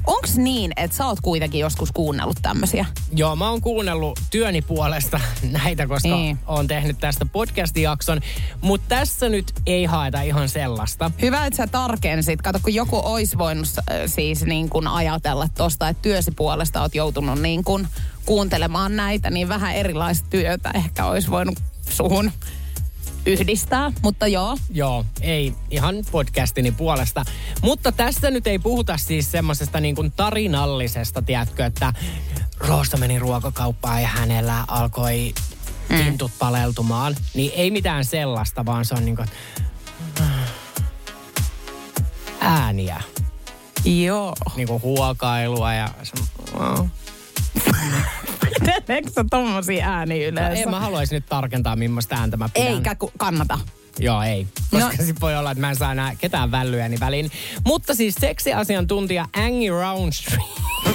Onks 0.07 0.35
niin, 0.35 0.71
että 0.75 0.97
sä 0.97 1.05
oot 1.05 1.19
kuitenkin 1.21 1.59
joskus 1.61 1.91
kuunnellut 1.91 2.37
tämmöisiä? 2.41 2.85
Joo, 3.15 3.35
mä 3.35 3.49
oon 3.49 3.61
kuunnellut 3.61 4.19
työni 4.31 4.61
puolesta 4.61 5.19
näitä, 5.63 5.87
koska 5.87 6.07
Niin. 6.09 6.39
oon 6.47 6.67
tehnyt 6.67 6.99
tästä 6.99 7.25
podcast-jakson. 7.25 8.19
Mutta 8.61 8.95
tässä 8.95 9.29
nyt 9.29 9.53
ei 9.65 9.85
haeta 9.85 10.21
ihan 10.21 10.49
sellaista. 10.49 11.11
Hyvä, 11.21 11.45
että 11.45 11.57
sä 11.57 11.67
tarkensit. 11.67 12.41
Kato, 12.41 12.59
kun 12.63 12.73
joku 12.73 13.01
olisi 13.03 13.37
voinut 13.37 13.67
äh, 13.77 13.83
siis 14.05 14.43
niin 14.45 14.69
kuin 14.69 14.87
ajatella 14.87 15.47
tosta, 15.57 15.89
että 15.89 16.01
työsi 16.01 16.31
puolesta 16.31 16.81
oot 16.81 16.95
joutunut 16.95 17.41
niin 17.41 17.63
kuin 17.63 17.87
kuuntelemaan 18.25 18.95
näitä, 18.95 19.29
niin 19.29 19.49
vähän 19.49 19.75
erilaista 19.75 20.27
työtä 20.29 20.71
ehkä 20.73 21.05
olisi 21.05 21.31
voinut 21.31 21.55
suhun 21.89 22.31
yhdistää. 23.25 23.91
Mutta 24.01 24.27
joo, 24.27 24.57
Joo, 24.69 25.05
ei 25.21 25.53
ihan 25.69 25.95
podcastini 26.11 26.71
puolesta. 26.71 27.25
Mutta 27.61 27.91
tässä 27.91 28.31
nyt 28.31 28.47
ei 28.47 28.59
puhuta 28.59 28.97
siis 28.97 29.31
semmoisesta 29.31 29.79
niin 29.79 29.95
kuin 29.95 30.11
tarinallisesta, 30.11 31.21
tiedätkö, 31.21 31.65
että 31.65 31.93
Roosta 32.59 32.97
meni 32.97 33.19
ruokakauppaan 33.19 34.01
ja 34.01 34.07
hänellä 34.07 34.63
alkoi 34.67 35.33
kintut 35.87 36.31
paleltumaan. 36.39 37.15
Niin 37.33 37.51
ei 37.55 37.71
mitään 37.71 38.05
sellaista, 38.05 38.65
vaan 38.65 38.85
se 38.85 38.95
on 38.95 39.05
niin 39.05 39.15
kuin 39.15 39.27
ääniä. 42.39 43.01
joo. 43.85 44.33
Niin 44.55 44.67
kuin 44.67 44.81
huokailua 44.81 45.73
ja 45.73 45.89
se. 46.03 46.13
Eikö 48.89 49.09
sä 49.09 49.25
tommosia 49.29 49.87
ääniä 49.87 50.27
yleensä? 50.27 50.63
En 50.63 50.69
mä 50.69 50.79
haluaisi 50.79 51.15
nyt 51.15 51.25
tarkentaa, 51.29 51.75
millaista 51.75 52.15
ääntä 52.15 52.37
mä 52.37 52.49
pidän. 52.53 52.67
Eikä 52.67 52.95
ku- 52.95 53.11
kannata. 53.17 53.59
Joo, 53.99 54.23
ei. 54.23 54.47
Koska 54.71 54.85
No. 54.87 54.93
no. 54.99 55.05
sit 55.05 55.21
voi 55.21 55.35
olla, 55.37 55.51
että 55.51 55.61
mä 55.61 55.69
en 55.69 55.75
saa 55.75 55.91
enää 55.91 56.15
ketään 56.15 56.51
vällyäni 56.51 56.99
väliin. 56.99 57.31
Mutta 57.65 57.95
siis 57.95 58.15
seksiasiantuntija 58.19 59.25
Angie 59.37 59.69
Roundstreet. 59.69 60.41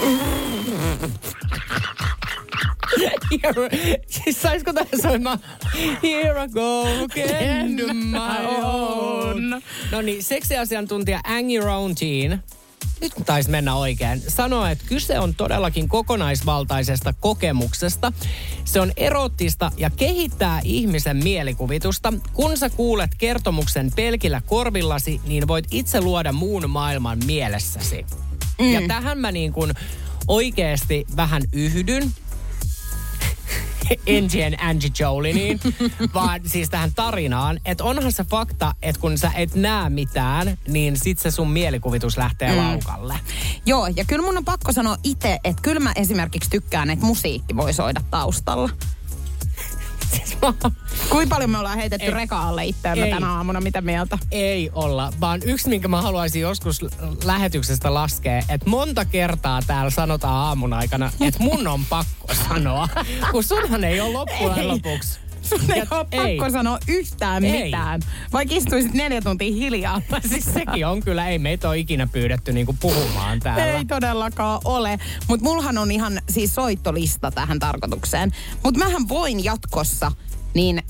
Here, 3.43 3.69
siis 4.07 4.43
saisiko 4.43 4.73
tää 4.73 4.85
soimaan 5.03 5.39
Here 6.03 6.45
I 6.45 6.49
go 6.49 6.83
again 7.05 7.77
my 8.05 8.47
own. 8.63 9.51
No 9.93 10.03
niin, 10.03 10.23
seksiasiantuntija 10.23 11.21
Angie 11.25 11.61
Roundteen 11.61 12.43
nyt 13.01 13.13
taisi 13.27 13.51
mennä 13.51 13.75
oikein, 13.75 14.23
sanoo, 14.29 14.67
että 14.67 14.85
kyse 14.89 15.19
on 15.19 15.35
todellakin 15.35 15.89
kokonaisvaltaisesta 15.89 17.13
kokemuksesta. 17.13 18.13
Se 18.65 18.81
on 18.81 18.93
erottista 18.97 19.73
ja 19.77 19.91
kehittää 19.91 20.61
ihmisen 20.65 21.17
mielikuvitusta. 21.17 22.13
Kun 22.33 22.59
sä 22.59 22.71
kuulet 22.71 23.11
kertomuksen 23.19 23.93
pelkillä 23.97 24.43
korvillasi, 24.47 25.21
niin 25.27 25.49
voit 25.49 25.65
itse 25.71 26.01
luoda 26.01 26.33
muun 26.33 26.71
maailman 26.71 27.19
mielessäsi. 27.27 28.07
Mm. 28.59 28.73
Ja 28.73 28.81
tähän 28.89 29.19
mä 29.19 29.33
niin 29.33 29.53
kuin 29.53 29.73
oikeasti 30.29 31.07
vähän 31.17 31.43
yhdyn. 31.53 32.13
Engien 34.07 34.63
Angie 34.63 34.91
Joliniin, 34.99 35.61
vaan 36.15 36.41
siis 36.47 36.71
tähän 36.71 36.93
tarinaan, 36.95 37.61
että 37.65 37.85
onhan 37.85 38.13
se 38.13 38.25
fakta, 38.25 38.75
että 38.83 39.01
kun 39.01 39.19
sä 39.19 39.31
et 39.35 39.55
näe 39.55 39.91
mitään, 39.91 40.59
niin 40.69 40.97
sit 40.97 41.19
se 41.19 41.31
sun 41.31 41.51
mielikuvitus 41.51 42.17
lähtee 42.17 42.51
mm. 42.53 42.59
laukalle. 42.59 43.15
Joo, 43.67 43.87
ja 43.87 44.05
kyllä 44.05 44.25
mun 44.25 44.39
on 44.39 44.45
pakko 44.45 44.73
sanoa 44.73 44.97
itse, 45.05 45.39
että 45.45 45.63
kyllä 45.63 45.81
mä 45.81 45.93
esimerkiksi 45.97 46.51
tykkään, 46.51 46.91
että 46.91 47.07
musiikki 47.07 47.57
voi 47.57 47.73
soida 47.73 48.01
taustalla. 48.11 48.71
Siis 50.11 50.37
mä- 50.43 50.71
Kuinka 51.09 51.35
paljon 51.35 51.51
me 51.51 51.59
ollaan 51.59 51.79
heitetty 51.79 52.07
Ei. 52.07 52.15
rekaalle 52.15 52.65
itseämme 52.65 53.05
Ei. 53.05 53.11
tänä 53.11 53.33
aamuna, 53.33 53.61
mitä 53.61 53.81
mieltä? 53.81 54.19
Ei 54.31 54.71
olla, 54.73 55.13
vaan 55.21 55.41
yksi, 55.45 55.69
minkä 55.69 55.89
mä 55.89 56.03
haluaisin 56.03 56.43
joskus 56.43 56.81
lähetyksestä 57.25 57.95
laskea, 57.95 58.39
että 58.49 58.71
monta 58.71 59.05
kertaa 59.05 59.63
täällä 59.67 59.91
sanotaan 59.91 60.35
aamun 60.35 60.73
aikana, 60.73 61.11
että 61.21 61.43
mun 61.43 61.67
on 61.67 61.85
pakko 61.85 62.35
sanoa, 62.49 62.89
kun 63.31 63.45
sunhan 63.45 63.85
ei 63.85 64.01
ole 64.01 64.13
loppujen 64.13 64.59
Ei. 64.59 64.67
lopuksi. 64.67 65.19
Sun 65.47 65.71
ei 65.73 65.79
Ja- 65.79 65.87
ole 65.91 66.07
ei. 66.11 66.37
pakko 66.37 66.53
sanoa 66.53 66.79
yhtään 66.89 67.45
Ei. 67.45 67.65
mitään. 67.65 68.01
Vaikka 68.33 68.55
istuisit 68.55 68.93
neljä 68.95 69.21
tuntia 69.23 69.53
hiljaa. 69.55 70.03
Siis 70.31 70.45
sekin 70.55 70.87
on 70.87 71.03
kyllä, 71.03 71.29
ei 71.29 71.39
meitä 71.39 71.69
ole 71.69 71.79
ikinä 71.79 72.07
pyydetty 72.07 72.53
niinku 72.53 72.77
puhumaan 72.81 73.41
täällä. 73.41 73.65
Ei 73.65 73.85
todellakaan 73.85 74.61
ole. 74.65 74.99
Mutta 75.29 75.45
mullahan 75.45 75.79
on 75.79 75.91
ihan 75.91 76.21
siis 76.31 76.55
soittolista 76.55 77.31
tähän 77.31 77.59
tarkoitukseen. 77.59 78.33
Mutta 78.65 78.79
mähän 78.85 79.09
voin 79.09 79.45
jatkossa 79.45 80.13
niin 80.55 80.83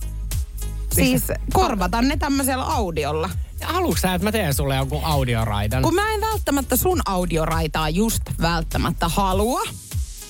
siis 0.95 1.23
korvata 1.53 2.03
ne 2.03 2.17
tämmöisellä 2.17 2.65
audiolla. 2.65 3.31
Haluatko 3.63 4.01
sä, 4.01 4.15
että 4.15 4.25
mä 4.25 4.33
teen 4.33 4.55
sulle 4.55 4.77
joku 4.77 5.01
audioraidan? 5.05 5.83
Kun 5.83 5.95
mä 5.95 6.15
en 6.15 6.21
välttämättä 6.21 6.77
sun 6.77 7.01
audioraitaa 7.07 7.89
just 7.89 8.23
välttämättä 8.41 9.09
halua. 9.09 9.61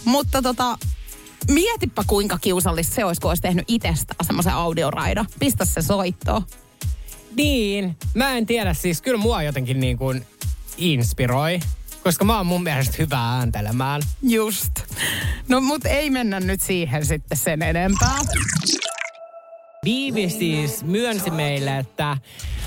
Mutta 0.04 0.42
tota, 0.42 0.78
mietipä 1.50 2.02
kuinka 2.06 2.38
kiusallista 2.38 2.94
se 2.94 3.04
olisi, 3.04 3.20
kun 3.20 3.30
olisi 3.30 3.42
tehnyt 3.42 3.64
itsestään 3.68 4.26
semmoisen 4.26 4.52
audioraidan. 4.52 5.26
Pistä 5.38 5.64
se 5.64 5.82
soittoon. 5.82 6.42
Niin, 7.36 7.96
mä 8.14 8.32
en 8.32 8.46
tiedä, 8.46 8.74
siis 8.74 9.02
kyllä 9.02 9.18
mua 9.18 9.42
jotenkin 9.42 9.80
niin 9.80 9.98
kuin 9.98 10.26
inspiroi, 10.76 11.60
koska 12.04 12.24
mä 12.24 12.36
oon 12.36 12.46
mun 12.46 12.62
mielestä 12.62 12.94
hyvä 12.98 13.18
ääntelemään. 13.18 14.02
Just. 14.22 14.72
No 15.48 15.60
mut 15.60 15.86
ei 15.86 16.10
mennä 16.10 16.40
nyt 16.40 16.62
siihen 16.62 17.06
sitten 17.06 17.38
sen 17.38 17.62
enempää. 17.62 18.18
Viivi 19.84 20.30
siis 20.30 20.84
myönsi 20.84 21.30
meille, 21.30 21.78
että 21.78 22.16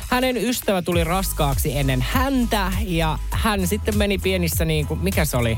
hänen 0.10 0.38
ystävä 0.38 0.82
tuli 0.82 1.04
raskaaksi 1.04 1.78
ennen 1.78 2.02
häntä 2.02 2.72
ja 2.86 3.20
hän 3.32 3.68
sitten 3.68 3.98
meni 3.98 4.18
pienissä 4.18 4.66
niin 4.66 4.88
kuin, 4.88 5.00
mikä 5.00 5.26
se 5.26 5.38
oli, 5.38 5.58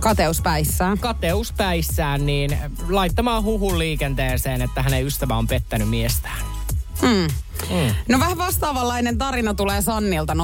Kateuspäissään. 0.00 0.98
kateuspäissään, 0.98 2.26
niin 2.26 2.58
laittamaan 2.88 3.42
huhun 3.42 3.78
liikenteeseen, 3.78 4.62
että 4.62 4.82
hänen 4.82 5.06
ystävä 5.06 5.36
on 5.36 5.46
pettänyt 5.46 5.88
miestään. 5.88 6.38
Hmm. 7.00 7.26
Mm. 7.70 7.94
No 8.08 8.20
vähän 8.20 8.38
vastaavanlainen 8.38 9.18
tarina 9.18 9.54
tulee 9.54 9.82
Sannilta 9.82 10.34
050501719. 10.34 10.38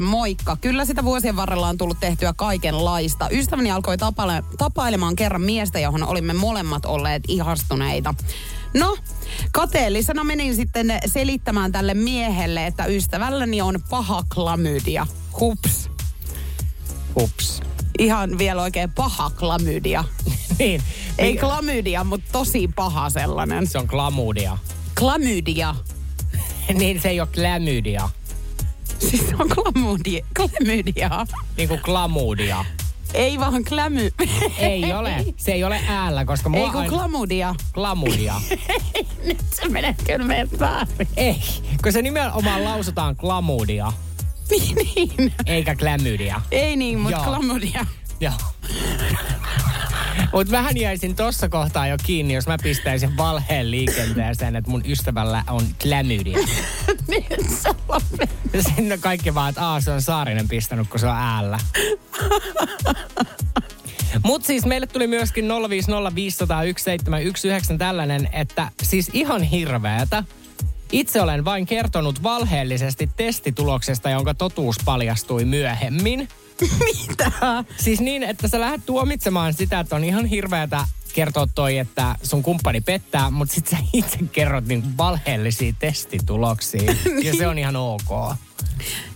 Moikka. 0.00 0.56
Kyllä 0.60 0.84
sitä 0.84 1.04
vuosien 1.04 1.36
varrella 1.36 1.68
on 1.68 1.78
tullut 1.78 2.00
tehtyä 2.00 2.32
kaikenlaista. 2.36 3.28
Ystäväni 3.30 3.70
alkoi 3.70 3.96
tapaile- 3.96 4.42
tapailemaan 4.58 5.16
kerran 5.16 5.42
miestä, 5.42 5.78
johon 5.78 6.02
olimme 6.02 6.32
molemmat 6.32 6.84
olleet 6.84 7.22
ihastuneita. 7.28 8.14
No, 8.74 8.96
kateellisena 9.52 10.24
menin 10.24 10.56
sitten 10.56 10.98
selittämään 11.06 11.72
tälle 11.72 11.94
miehelle, 11.94 12.66
että 12.66 12.86
ystävälläni 12.86 13.62
on 13.62 13.80
paha 13.90 14.22
klamydia. 14.34 15.06
Hups. 15.40 15.95
Hups. 17.20 17.60
Ihan 17.98 18.38
vielä 18.38 18.62
oikein 18.62 18.90
paha 18.92 19.30
klamydia. 19.30 20.04
niin. 20.58 20.82
Ei 21.18 21.32
Mikä- 21.32 21.40
klamydia, 21.46 22.04
mutta 22.04 22.28
tosi 22.32 22.68
paha 22.76 23.10
sellainen. 23.10 23.66
Se 23.66 23.78
on 23.78 23.88
klamudia. 23.88 24.58
Klamydia. 24.98 25.74
niin 26.78 27.00
se 27.00 27.08
ei 27.08 27.20
ole 27.20 27.28
klamydia. 27.34 28.08
Siis 28.98 29.26
se 29.28 29.34
on 29.38 29.48
klamydia. 29.48 30.26
klamydia. 30.36 31.26
Niin 31.56 31.68
kuin 31.68 31.80
klamudia. 31.80 32.64
Ei 33.14 33.38
vaan 33.40 33.64
klämy. 33.64 34.10
Ei 34.58 34.92
ole. 34.92 35.24
Se 35.36 35.52
ei 35.52 35.64
ole 35.64 35.80
äällä, 35.88 36.24
koska 36.24 36.48
mua 36.48 36.60
Ei 36.64 36.70
kun 36.70 36.80
aina- 36.80 36.92
klamudia. 36.92 37.54
klamudia. 37.74 38.34
Nyt 39.26 39.38
se 39.54 39.68
menee 39.68 39.94
kyllä 40.06 40.24
meidän 40.26 40.48
väärin. 40.60 41.08
Ei, 41.16 41.42
kun 41.82 41.92
se 41.92 42.02
nimenomaan 42.02 42.64
lausutaan 42.64 43.16
klamudia, 43.16 43.92
Niin, 44.50 44.76
niin. 44.96 45.32
eikä 45.46 45.74
klamydia. 45.74 46.40
Ei 46.50 46.76
niin, 46.76 46.98
mutta 46.98 47.16
Joo. 47.16 47.24
klamudia. 47.24 47.86
Joo. 48.20 48.32
Mut 50.32 50.50
vähän 50.50 50.76
jäisin 50.76 51.16
tossa 51.16 51.48
kohtaa 51.48 51.86
jo 51.86 51.96
kiinni, 52.06 52.34
jos 52.34 52.46
mä 52.46 52.56
pistäisin 52.62 53.16
valheen 53.16 53.70
liikenteeseen, 53.70 54.56
että 54.56 54.70
mun 54.70 54.82
ystävällä 54.86 55.44
on 55.48 55.62
klamydia. 55.82 56.38
Niin 57.08 57.24
sä 57.62 57.74
sinne 58.76 58.98
kaikki 58.98 59.34
vaan, 59.34 59.48
että 59.48 59.68
aah, 59.68 59.82
se 59.82 59.90
on 59.90 60.02
Saarinen 60.02 60.48
pistänyt, 60.48 60.88
kun 60.88 61.00
se 61.00 61.06
on 61.06 61.16
äällä. 61.16 61.58
Mut 64.24 64.44
siis 64.44 64.66
meille 64.66 64.86
tuli 64.86 65.06
myöskin 65.06 65.44
050501719 65.44 65.50
tällainen, 67.78 68.28
että 68.32 68.70
siis 68.82 69.10
ihan 69.12 69.42
hirveetä. 69.42 70.24
Itse 70.92 71.20
olen 71.20 71.44
vain 71.44 71.66
kertonut 71.66 72.22
valheellisesti 72.22 73.10
testituloksesta, 73.16 74.10
jonka 74.10 74.34
totuus 74.34 74.76
paljastui 74.84 75.44
myöhemmin. 75.44 76.28
Mitä? 77.08 77.32
Siis 77.76 78.00
niin, 78.00 78.22
että 78.22 78.48
sä 78.48 78.60
lähdet 78.60 78.86
tuomitsemaan 78.86 79.54
sitä, 79.54 79.80
että 79.80 79.96
on 79.96 80.04
ihan 80.04 80.26
hirveätä 80.26 80.86
kertoa 81.14 81.46
toi, 81.54 81.78
että 81.78 82.16
sun 82.22 82.42
kumppani 82.42 82.80
pettää, 82.80 83.30
mutta 83.30 83.54
sit 83.54 83.66
sä 83.66 83.76
itse 83.92 84.18
kerrot 84.32 84.66
niin 84.66 84.96
valheellisia 84.98 85.72
testituloksia. 85.78 86.94
Ja 87.24 87.36
se 87.36 87.48
on 87.48 87.58
ihan 87.58 87.76
ok. 87.76 88.36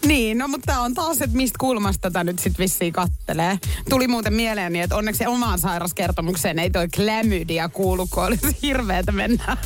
Niin, 0.07 0.39
no 0.39 0.49
mutta 0.49 0.81
on 0.81 0.95
taas, 0.95 1.21
että 1.21 1.37
mistä 1.37 1.57
kulmasta 1.61 2.01
tätä 2.11 2.25
nyt 2.25 2.39
sit 2.39 2.59
vissiin 2.59 2.93
kattelee. 2.93 3.59
Tuli 3.89 4.09
muuten 4.09 4.35
mieleeni, 4.35 4.81
että 4.81 4.97
onneksi 4.97 5.27
omaan 5.27 5.59
sairaskertomukseen 5.59 6.59
ei 6.59 6.71
toi 6.71 6.89
klamydia 6.89 7.69
kuulu, 7.69 8.07
kun 8.07 8.25
olisi 8.25 8.57
hirveetä 8.63 9.13
mennä 9.13 9.57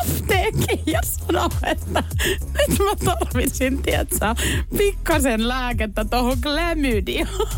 apteekkiin 0.00 0.82
ja 0.86 1.00
sanoa, 1.02 1.48
että 1.66 2.04
nyt 2.58 2.78
mä 2.78 3.14
tarvitsin, 3.14 3.82
tietsä, 3.82 4.34
pikkasen 4.78 5.48
lääkettä 5.48 6.04
tohon 6.04 6.40
klamydiaan. 6.40 7.48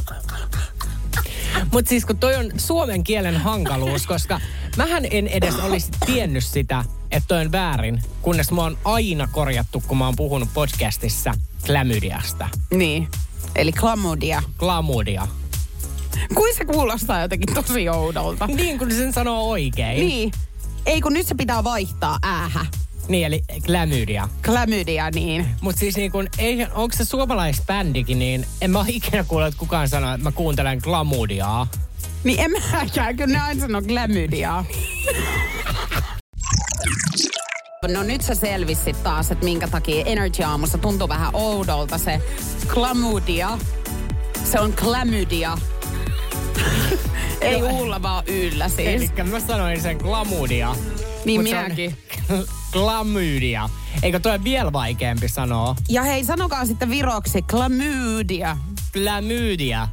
Mutta 1.73 1.88
siis 1.88 2.04
kun 2.04 2.19
toi 2.19 2.37
on 2.37 2.52
suomen 2.57 3.04
kielen 3.04 3.37
hankaluus, 3.37 4.07
koska 4.07 4.40
mähän 4.76 5.04
en 5.11 5.26
edes 5.26 5.54
olisi 5.54 5.90
tiennyt 6.07 6.45
sitä, 6.45 6.85
että 7.11 7.28
toi 7.28 7.40
on 7.40 7.52
väärin, 7.52 8.02
kunnes 8.23 8.50
mä 8.50 8.62
oon 8.62 8.78
aina 8.85 9.26
korjattu, 9.26 9.83
kun 9.87 9.99
mä 9.99 10.04
oon 10.04 10.16
puhunut 10.16 10.49
podcastissa 10.54 11.35
klamydiasta. 11.66 12.49
Niin, 12.71 13.09
eli 13.57 13.73
klamudia. 13.73 14.42
Klamudia. 14.59 15.28
Kuin 16.35 16.57
se 16.57 16.64
kuulostaa 16.64 17.21
jotenkin 17.21 17.54
tosi 17.54 17.88
oudolta. 17.88 18.47
Niin 18.47 18.78
kuin 18.78 18.95
sen 18.95 19.12
sanoo 19.12 19.50
oikein. 19.50 20.07
Niin. 20.07 20.33
Ei 20.87 21.01
kun 21.01 21.13
nyt 21.13 21.27
se 21.27 21.35
pitää 21.35 21.65
vaihtaa 21.65 22.19
äähä. 22.23 22.67
Niin, 23.09 23.27
eli 23.27 23.43
klamydia. 23.67 24.29
Klamydia, 24.45 25.11
niin. 25.11 25.47
Mutta 25.61 25.79
siis 25.79 25.97
niin 25.97 26.13
kun, 26.13 26.29
ei, 26.39 26.67
onko 26.75 26.97
se 26.97 27.05
suomalaisbändikin, 27.05 28.19
niin 28.19 28.47
en 28.61 28.71
mä 28.71 28.79
ole 28.79 28.87
ikinä 28.89 29.25
kuullut, 29.25 29.49
että 29.49 29.59
kukaan 29.59 29.89
sanoo, 29.89 30.15
että 30.15 30.25
mä 30.25 30.33
kuuntelen 30.33 30.83
klamudiaa. 30.83 31.67
Niin 32.25 32.41
en 32.41 32.51
mäkään, 32.73 33.17
kyllä 33.17 33.33
ne 33.33 33.41
aina 33.41 33.61
sanoo 33.61 33.83
klamydiaa. 33.83 34.65
No 37.89 38.03
nyt 38.03 38.23
sä 38.23 38.35
selvisit 38.35 39.03
taas, 39.03 39.31
että 39.31 39.45
minkä 39.45 39.69
takia 39.69 40.05
Energy 40.05 40.43
Aamussa 40.43 40.79
tuntuu 40.79 41.09
vähän 41.09 41.31
oudolta 41.33 41.99
se 41.99 42.21
klamudia. 42.75 43.59
Se 44.45 44.61
on 44.61 44.73
klamydia. 44.73 45.59
Ei 47.41 47.63
uulla 47.63 48.03
vaan 48.03 48.25
yllä 48.27 48.69
siis. 48.69 48.89
Eli 48.89 49.11
mä 49.31 49.41
sanoin 49.41 49.81
sen 49.81 49.99
klamudia. 49.99 50.76
Niin 51.25 51.43
minäkin. 51.43 51.97
Klamydia. 52.73 53.69
Eikö 54.03 54.21
toi 54.21 54.45
vielä 54.45 54.73
vaikeampi 54.73 55.29
sanoa? 55.29 55.76
Ja 55.89 56.03
hei, 56.03 56.25
sanokaa 56.25 56.67
sitten 56.67 56.91
viroksi 56.91 57.43
klamydia. 57.43 58.57
Klamydia. 58.93 59.89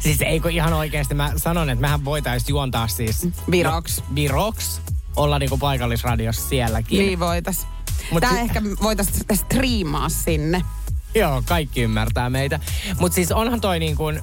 siis 0.00 0.22
eikö 0.22 0.50
ihan 0.50 0.72
oikeasti, 0.72 1.14
mä 1.14 1.32
sanon, 1.36 1.70
että 1.70 1.80
mehän 1.80 2.04
voitais 2.04 2.48
juontaa 2.48 2.88
siis... 2.88 3.28
Viroks. 3.50 3.98
No, 3.98 4.14
viroks. 4.14 4.80
Olla 5.16 5.38
niinku 5.38 5.58
paikallisradiossa 5.58 6.48
sielläkin. 6.48 6.98
Niin 6.98 7.20
voitais. 7.20 7.66
Mut 8.10 8.20
Tää 8.20 8.32
si- 8.32 8.38
ehkä 8.38 8.62
voitais 8.82 9.08
striimaa 9.34 10.08
sinne. 10.08 10.62
Joo, 11.14 11.42
kaikki 11.46 11.82
ymmärtää 11.82 12.30
meitä. 12.30 12.60
Mutta 13.00 13.14
siis 13.14 13.32
onhan 13.32 13.60
toi 13.60 13.78
niin 13.78 13.96
kuin, 13.96 14.20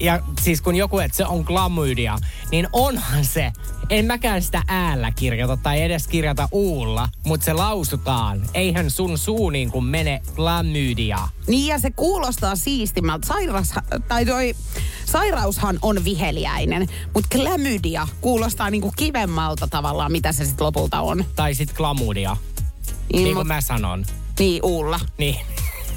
ja 0.00 0.20
siis 0.42 0.62
kun 0.62 0.76
joku, 0.76 0.98
että 0.98 1.16
se 1.16 1.26
on 1.26 1.44
klamydia, 1.44 2.18
niin 2.50 2.68
onhan 2.72 3.24
se. 3.24 3.52
En 3.90 4.04
mäkään 4.06 4.42
sitä 4.42 4.62
äällä 4.68 5.10
kirjoita 5.12 5.56
tai 5.56 5.82
edes 5.82 6.08
kirjoita 6.08 6.48
uulla, 6.52 7.08
mutta 7.26 7.44
se 7.44 7.52
lausutaan. 7.52 8.42
Eihän 8.54 8.90
sun 8.90 9.18
suu 9.18 9.50
niin 9.50 9.70
kuin 9.70 9.84
mene 9.84 10.22
klamydia. 10.36 11.18
Niin 11.46 11.66
ja 11.66 11.78
se 11.78 11.90
kuulostaa 11.90 12.56
siistimältä. 12.56 13.26
Sairas, 13.26 13.74
tai 14.08 14.26
toi, 14.26 14.54
sairaushan 15.06 15.78
on 15.82 16.04
viheliäinen, 16.04 16.88
mutta 17.14 17.38
klamydia 17.38 18.08
kuulostaa 18.20 18.70
niinku 18.70 18.92
kivemmalta 18.96 19.68
tavallaan, 19.68 20.12
mitä 20.12 20.32
se 20.32 20.44
sitten 20.44 20.64
lopulta 20.66 21.00
on. 21.00 21.24
Tai 21.36 21.54
sit 21.54 21.72
klamudia, 21.72 22.36
Niin, 23.12 23.24
niin 23.24 23.26
mut, 23.26 23.34
kuin 23.34 23.46
mä 23.48 23.60
sanon. 23.60 24.04
niin 24.38 24.60
uulla. 24.64 25.00
Niin. 25.18 25.36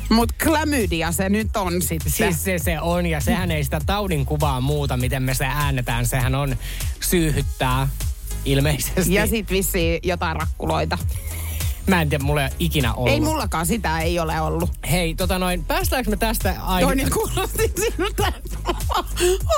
Mutta 0.09 0.35
klamydia 0.43 1.11
se 1.11 1.29
nyt 1.29 1.57
on 1.57 1.81
sitten. 1.81 2.11
Siis 2.11 2.43
se 2.43 2.57
se 2.57 2.79
on, 2.79 3.05
ja 3.05 3.21
sehän 3.21 3.51
ei 3.51 3.63
sitä 3.63 3.81
taudin 3.85 4.25
kuvaa 4.25 4.61
muuta, 4.61 4.97
miten 4.97 5.23
me 5.23 5.33
se 5.33 5.45
äänetään. 5.45 6.05
Sehän 6.05 6.35
on 6.35 6.55
syyhyttää 6.99 7.87
ilmeisesti. 8.45 9.13
ja 9.13 9.27
sit 9.27 9.49
vissiin 9.49 9.99
jotain 10.03 10.35
rakkuloita. 10.35 10.97
Mä 11.87 12.01
en 12.01 12.09
tiedä, 12.09 12.23
mulla 12.23 12.43
ei 12.43 12.49
ikinä 12.59 12.93
ollut. 12.93 13.13
Ei 13.13 13.21
mullakaan 13.21 13.65
sitä 13.65 13.99
ei 13.99 14.19
ole 14.19 14.41
ollut. 14.41 14.69
Hei, 14.91 15.15
tota 15.15 15.39
noin, 15.39 15.65
päästäänkö 15.65 16.09
me 16.09 16.17
tästä 16.17 16.55
aina? 16.61 16.87
Toi 16.87 16.95
nyt 16.95 17.09
kuulosti 17.09 17.73
on 18.65 18.77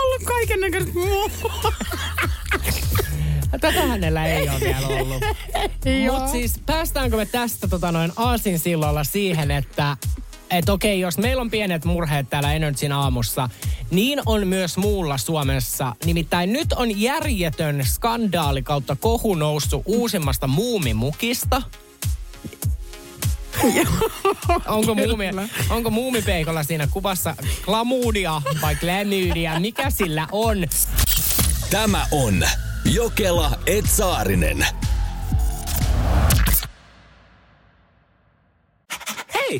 ollut 0.02 0.24
kaiken 0.26 0.60
näköistä 0.60 0.94
muuta. 0.94 1.72
Tätä 3.62 3.88
hänellä 3.88 4.26
ei 4.26 4.50
ole 4.50 4.60
vielä 4.60 4.88
ollut. 4.88 5.24
Mutta 6.12 6.32
siis 6.32 6.60
päästäänkö 6.66 7.18
me 7.18 7.26
tästä 7.26 7.68
tota 7.68 7.92
noin 7.92 8.12
aasinsillalla 8.16 9.04
siihen, 9.04 9.52
että 9.52 9.98
et 10.58 10.70
okei, 10.70 11.00
jos 11.00 11.18
meillä 11.18 11.42
on 11.42 11.52
pienet 11.52 11.86
murheet 11.86 12.30
täällä 12.30 12.54
Energyn 12.54 12.92
aamussa, 12.92 13.50
niin 13.92 14.22
on 14.26 14.48
myös 14.48 14.78
muulla 14.78 15.18
Suomessa. 15.18 15.96
Nimittäin 16.06 16.54
nyt 16.54 16.74
on 16.74 17.02
järjetön 17.02 17.86
skandaali 17.86 18.62
kautta 18.62 18.96
kohu 19.00 19.36
noussut 19.36 19.84
uusimmasta 19.86 20.48
muumimukista. 20.48 21.62
onko, 24.68 24.96
muumi, 24.96 25.26
onko 25.70 25.90
muumipeikolla 25.90 26.64
siinä 26.64 26.88
kuvassa 26.92 27.36
klamudia 27.66 28.42
vai 28.62 28.76
klamydia? 28.76 29.60
Mikä 29.60 29.90
sillä 29.90 30.28
on? 30.32 30.58
Tämä 31.70 32.06
on 32.12 32.44
Jokela 32.86 33.52
Etsaarinen. 33.66 34.68
Hei! 39.34 39.60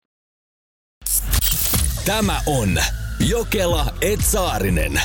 Tämä 2.05 2.41
on 2.45 2.77
Jokela 3.19 3.85
Etsaarinen. 4.01 5.01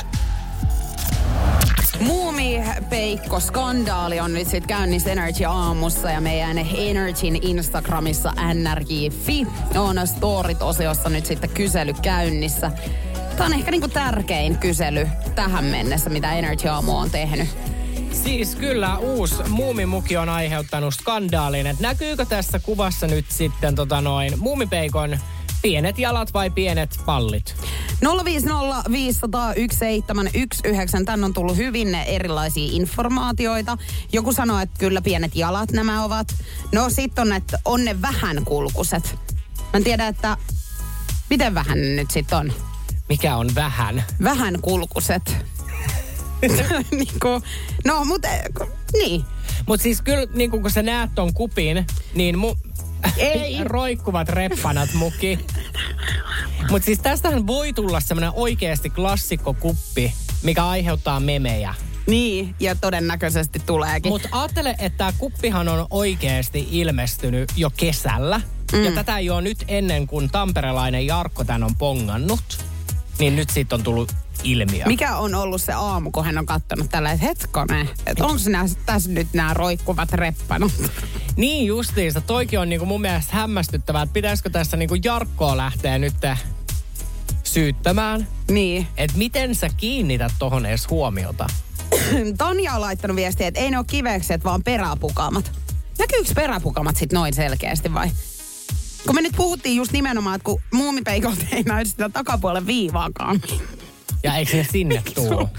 Muumipeikko 1.99 3.39
skandaali 3.39 4.19
on 4.19 4.33
nyt 4.33 4.47
sitten 4.47 4.67
käynnissä 4.67 5.11
Energy 5.11 5.45
aamussa 5.45 6.11
ja 6.11 6.21
meidän 6.21 6.57
Energyn 6.57 7.35
Instagramissa 7.41 8.33
nrj.fi 8.53 9.47
on 9.75 10.07
storit-osiossa 10.07 11.09
nyt 11.09 11.25
sitten 11.25 11.49
kysely 11.49 11.93
käynnissä. 11.93 12.71
Tämä 13.35 13.45
on 13.45 13.53
ehkä 13.53 13.71
niinku 13.71 13.87
tärkein 13.87 14.57
kysely 14.57 15.07
tähän 15.35 15.65
mennessä, 15.65 16.09
mitä 16.09 16.33
Energy 16.33 16.67
aamu 16.67 16.97
on 16.97 17.11
tehnyt. 17.11 17.49
Siis 18.11 18.55
kyllä 18.55 18.97
uusi 18.97 19.35
muumimuki 19.49 20.17
on 20.17 20.29
aiheuttanut 20.29 20.93
skandaalin. 20.93 21.67
Et 21.67 21.79
näkyykö 21.79 22.25
tässä 22.25 22.59
kuvassa 22.59 23.07
nyt 23.07 23.25
sitten 23.29 23.75
tota 23.75 24.01
noin 24.01 24.39
muumipeikon 24.39 25.19
pienet 25.61 25.99
jalat 25.99 26.33
vai 26.33 26.49
pienet 26.49 26.99
pallit? 27.05 27.55
050501719. 28.05 28.05
Tänne 31.05 31.25
on 31.25 31.33
tullut 31.33 31.57
hyvin 31.57 31.95
erilaisia 31.95 32.69
informaatioita. 32.71 33.77
Joku 34.13 34.33
sanoo, 34.33 34.59
että 34.59 34.79
kyllä 34.79 35.01
pienet 35.01 35.35
jalat 35.35 35.71
nämä 35.71 36.03
ovat. 36.03 36.35
No 36.71 36.89
sitten 36.89 37.21
on, 37.21 37.33
että 37.33 37.59
on 37.65 37.85
ne 37.85 38.01
vähän 38.01 38.45
kulkuset. 38.45 39.15
Mä 39.59 39.69
en 39.73 39.83
tiedä, 39.83 40.07
että 40.07 40.37
miten 41.29 41.53
vähän 41.53 41.81
ne 41.81 41.87
nyt 41.87 42.11
sitten 42.11 42.37
on. 42.37 42.53
Mikä 43.09 43.35
on 43.35 43.55
vähän? 43.55 44.03
Vähän 44.23 44.61
kulkuset. 44.61 45.35
niin 46.91 47.19
kuin, 47.21 47.43
no, 47.85 48.05
mutta 48.05 48.27
niin. 48.93 49.25
Mutta 49.67 49.83
siis 49.83 50.01
kyllä 50.01 50.27
niin 50.33 50.51
kun 50.51 50.71
sä 50.71 50.83
näet 50.83 51.11
ton 51.15 51.33
kupin, 51.33 51.85
niin 52.15 52.39
mu... 52.39 52.55
Ei. 53.17 53.63
roikkuvat 53.63 54.29
reppanat 54.29 54.93
muki. 54.93 55.39
Mutta 56.71 56.85
siis 56.85 56.99
tästähän 56.99 57.47
voi 57.47 57.73
tulla 57.73 57.99
semmoinen 57.99 58.31
oikeasti 58.35 58.89
klassikkokuppi, 58.89 60.13
mikä 60.43 60.67
aiheuttaa 60.67 61.19
memejä. 61.19 61.75
Niin, 62.07 62.55
ja 62.59 62.75
todennäköisesti 62.75 63.61
tuleekin. 63.65 64.11
Mutta 64.11 64.29
ajattele, 64.31 64.75
että 64.79 64.97
tämä 64.97 65.13
kuppihan 65.17 65.67
on 65.67 65.87
oikeasti 65.89 66.67
ilmestynyt 66.71 67.51
jo 67.55 67.69
kesällä. 67.77 68.41
Mm. 68.73 68.83
Ja 68.83 68.91
tätä 68.91 69.17
ei 69.17 69.29
ole 69.29 69.41
nyt 69.41 69.63
ennen 69.67 70.07
kuin 70.07 70.29
tamperelainen 70.29 71.05
Jarkko 71.05 71.43
tän 71.43 71.63
on 71.63 71.75
pongannut. 71.75 72.65
Niin 73.19 73.35
nyt 73.35 73.49
siitä 73.49 73.75
on 73.75 73.83
tullut 73.83 74.15
ilmiö. 74.43 74.85
Mikä 74.85 75.17
on 75.17 75.35
ollut 75.35 75.61
se 75.61 75.73
aamu, 75.73 76.11
kun 76.11 76.25
hän 76.25 76.37
on 76.37 76.45
katsonut 76.45 76.89
tällä, 76.89 77.11
että 77.11 77.25
hetkone, 77.25 77.89
että 78.05 78.25
onko 78.25 78.41
tässä 78.85 79.09
nyt 79.09 79.27
nämä 79.33 79.53
roikkuvat 79.53 80.11
reppanut? 80.11 80.71
Niin 81.35 81.67
justiinsa. 81.67 82.21
Toikin 82.21 82.59
on 82.59 82.69
niinku 82.69 82.85
mun 82.85 83.01
mielestä 83.01 83.35
hämmästyttävää, 83.35 84.01
että 84.01 84.13
pitäisikö 84.13 84.49
tässä 84.49 84.77
niinku 84.77 84.95
Jarkkoa 85.03 85.57
lähteä 85.57 85.97
nyt 85.97 86.15
syyttämään. 87.43 88.27
Niin. 88.51 88.87
Että 88.97 89.17
miten 89.17 89.55
sä 89.55 89.69
kiinnität 89.77 90.31
tohon 90.39 90.65
edes 90.65 90.89
huomiota? 90.89 91.47
Tonja 92.37 92.73
on 92.73 92.81
laittanut 92.81 93.15
viestiä, 93.15 93.47
että 93.47 93.59
ei 93.59 93.71
ne 93.71 93.77
ole 93.77 93.85
kivekset, 93.89 94.43
vaan 94.43 94.63
peräpukamat. 94.63 95.51
Näkyykö 95.99 96.33
peräpukamat 96.35 96.97
sitten 96.97 97.17
noin 97.17 97.33
selkeästi 97.33 97.93
vai? 97.93 98.09
Kun 99.07 99.15
me 99.15 99.21
nyt 99.21 99.33
puhuttiin 99.35 99.75
just 99.75 99.91
nimenomaan, 99.91 100.35
että 100.35 100.43
kun 100.43 100.61
muumipeikolta 100.73 101.45
ei 101.51 101.63
näy 101.63 101.85
sitä 101.85 102.09
takapuolen 102.09 102.67
viivaakaan. 102.67 103.41
Ja 104.23 104.35
eikö 104.35 104.57
ne 104.57 104.67
sinne 104.71 105.03
tuu? 105.15 105.49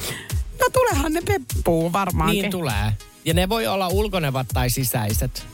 No 0.61 0.69
tulehan 0.73 1.13
ne 1.13 1.21
peppuu 1.21 1.93
varmaankin. 1.93 2.43
Niin 2.43 2.51
tulee. 2.51 2.93
Ja 3.25 3.35
ne 3.35 3.49
voi 3.49 3.67
olla 3.67 3.89
ulkonevat 3.89 4.47
tai 4.55 4.71
sisäiset. 4.71 5.47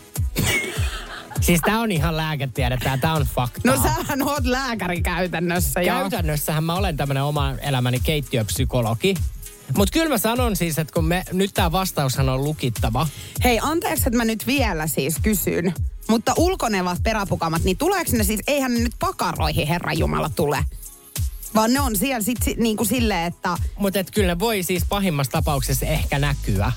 Siis 1.40 1.60
tää 1.60 1.80
on 1.80 1.92
ihan 1.92 2.16
lääketiedettä 2.16 2.98
tää 3.00 3.14
on 3.14 3.26
fakta. 3.34 3.60
No 3.64 3.82
sähän 3.82 4.22
oot 4.22 4.44
lääkäri 4.44 5.02
käytännössä. 5.02 5.84
Käytännössähän 5.84 6.64
mä 6.64 6.74
olen 6.74 6.96
tämmönen 6.96 7.22
oma 7.22 7.54
elämäni 7.58 8.00
keittiöpsykologi. 8.00 9.14
Mutta 9.76 9.92
kyllä 9.92 10.08
mä 10.08 10.18
sanon 10.18 10.56
siis, 10.56 10.78
että 10.78 10.94
kun 10.94 11.04
me, 11.04 11.24
nyt 11.32 11.54
tämä 11.54 11.72
vastaushan 11.72 12.28
on 12.28 12.44
lukittava. 12.44 13.08
Hei, 13.44 13.58
anteeksi, 13.62 14.02
että 14.06 14.16
mä 14.16 14.24
nyt 14.24 14.46
vielä 14.46 14.86
siis 14.86 15.18
kysyn. 15.22 15.74
Mutta 16.08 16.34
ulkonevat 16.36 17.02
peräpukamat, 17.02 17.64
niin 17.64 17.76
tuleeko 17.76 18.10
ne 18.12 18.24
siis, 18.24 18.40
eihän 18.46 18.74
ne 18.74 18.80
nyt 18.80 18.94
pakaroihin 18.98 19.68
Herra 19.68 19.92
Jumala 19.92 20.28
tule. 20.28 20.64
Vaan 21.54 21.72
ne 21.72 21.80
on 21.80 21.96
siellä 21.96 22.24
sit 22.24 22.38
si, 22.44 22.54
niin 22.58 22.76
kuin 22.76 22.86
silleen, 22.86 23.26
että 23.26 23.56
Mutta 23.78 23.98
et 23.98 24.10
kyllä 24.10 24.28
ne 24.28 24.38
voi 24.38 24.62
siis 24.62 24.84
pahimmassa 24.88 25.32
tapauksessa 25.32 25.86
ehkä 25.86 26.18
näkyä. 26.18 26.72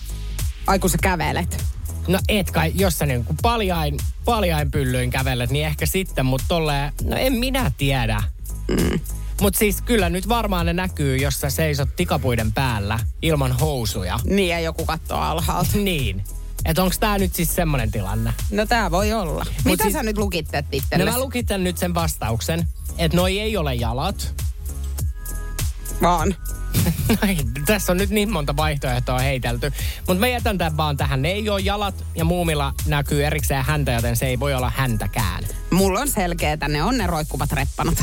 ai 0.67 0.79
kun 0.79 0.89
sä 0.89 0.97
kävelet. 1.01 1.63
No 2.07 2.19
et 2.29 2.51
kai, 2.51 2.71
jos 2.75 2.97
sä 2.99 3.05
niin 3.05 3.25
kuin 3.25 3.37
paljain, 3.41 3.97
paljain 4.25 4.71
pyllyin 4.71 5.09
kävelet, 5.09 5.49
niin 5.49 5.65
ehkä 5.65 5.85
sitten, 5.85 6.25
mutta 6.25 6.45
tolleen, 6.47 6.93
no 7.03 7.15
en 7.15 7.33
minä 7.33 7.71
tiedä. 7.77 8.23
Mm. 8.67 8.99
Mutta 9.41 9.59
siis 9.59 9.81
kyllä 9.81 10.09
nyt 10.09 10.29
varmaan 10.29 10.65
ne 10.65 10.73
näkyy, 10.73 11.17
jos 11.17 11.41
sä 11.41 11.49
seisot 11.49 11.95
tikapuiden 11.95 12.53
päällä 12.53 12.99
ilman 13.21 13.51
housuja. 13.51 14.19
Niin 14.25 14.49
ja 14.49 14.59
joku 14.59 14.85
katsoo 14.85 15.17
alhaalta. 15.17 15.77
Niin. 15.77 16.23
Että 16.65 16.83
onko 16.83 16.95
tämä 16.99 17.17
nyt 17.17 17.35
siis 17.35 17.55
semmoinen 17.55 17.91
tilanne? 17.91 18.33
No 18.51 18.65
tää 18.65 18.91
voi 18.91 19.13
olla. 19.13 19.45
Mitä 19.65 19.83
siis- 19.83 19.93
sä 19.93 20.03
nyt 20.03 20.17
lukittet 20.17 20.65
No 20.65 20.69
itsellesi? 20.71 21.11
mä 21.11 21.19
lukitän 21.23 21.63
nyt 21.63 21.77
sen 21.77 21.93
vastauksen, 21.93 22.67
että 22.97 23.17
noi 23.17 23.39
ei 23.39 23.57
ole 23.57 23.75
jalat. 23.75 24.33
Vaan. 26.01 26.35
Ai, 27.21 27.37
tässä 27.65 27.91
on 27.91 27.97
nyt 27.97 28.09
niin 28.09 28.31
monta 28.31 28.57
vaihtoehtoa 28.57 29.19
heitelty. 29.19 29.73
Mutta 30.07 30.19
mä 30.19 30.27
jätän 30.27 30.57
tämän 30.57 30.77
vaan 30.77 30.97
tähän. 30.97 31.21
Ne 31.21 31.29
ei 31.31 31.49
ole 31.49 31.61
jalat 31.61 31.95
ja 32.15 32.25
muumilla 32.25 32.73
näkyy 32.85 33.25
erikseen 33.25 33.65
häntä, 33.65 33.91
joten 33.91 34.15
se 34.15 34.25
ei 34.27 34.39
voi 34.39 34.53
olla 34.53 34.71
häntäkään. 34.75 35.43
Mulla 35.71 35.99
on 35.99 36.07
selkeetä, 36.09 36.67
ne 36.67 36.83
on 36.83 36.97
ne 36.97 37.07
roikkuvat 37.07 37.51
reppanat. 37.51 37.97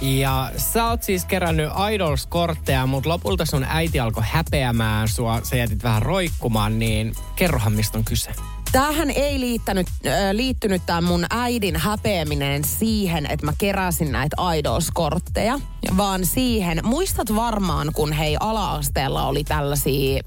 Ja 0.00 0.50
sä 0.56 0.88
oot 0.88 1.02
siis 1.02 1.24
kerännyt 1.24 1.70
Idols-kortteja, 1.92 2.86
mutta 2.86 3.08
lopulta 3.08 3.44
sun 3.44 3.66
äiti 3.68 4.00
alkoi 4.00 4.22
häpeämään 4.26 5.08
sua. 5.08 5.40
Sä 5.42 5.56
jätit 5.56 5.82
vähän 5.82 6.02
roikkumaan, 6.02 6.78
niin 6.78 7.14
kerrohan 7.36 7.72
mistä 7.72 7.98
on 7.98 8.04
kyse. 8.04 8.30
Tämähän 8.72 9.10
ei 9.10 9.40
liittänyt, 9.40 9.86
äh, 10.06 10.12
liittynyt 10.32 10.82
tämä 10.86 11.00
mun 11.00 11.26
äidin 11.30 11.76
häpeäminen 11.76 12.64
siihen, 12.64 13.26
että 13.30 13.46
mä 13.46 13.52
keräsin 13.58 14.12
näitä 14.12 14.36
Idols-kortteja, 14.56 15.60
vaan 15.96 16.26
siihen, 16.26 16.80
muistat 16.84 17.34
varmaan, 17.34 17.90
kun 17.94 18.12
hei 18.12 18.36
ala-asteella 18.40 19.26
oli 19.26 19.44
tällaisia 19.44 20.22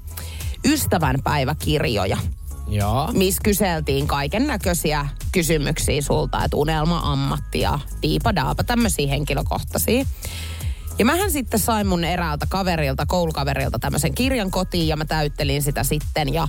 ystävänpäiväkirjoja, 0.64 2.18
Joo. 2.70 3.08
missä 3.12 3.40
kyseltiin 3.44 4.06
kaiken 4.06 4.46
näköisiä 4.46 5.06
kysymyksiä 5.32 6.02
sulta, 6.02 6.44
että 6.44 6.56
unelma, 6.56 7.00
ammatti 7.04 7.60
ja 7.60 7.78
diipa 8.02 8.34
daapa, 8.34 8.64
tämmöisiä 8.64 9.08
henkilökohtaisia. 9.08 10.04
Ja 10.98 11.04
mähän 11.04 11.30
sitten 11.30 11.60
sain 11.60 11.86
mun 11.86 12.04
eräältä 12.04 12.46
kaverilta, 12.48 13.06
koulukaverilta 13.06 13.78
tämmöisen 13.78 14.14
kirjan 14.14 14.50
kotiin 14.50 14.88
ja 14.88 14.96
mä 14.96 15.04
täyttelin 15.04 15.62
sitä 15.62 15.84
sitten 15.84 16.34
ja 16.34 16.48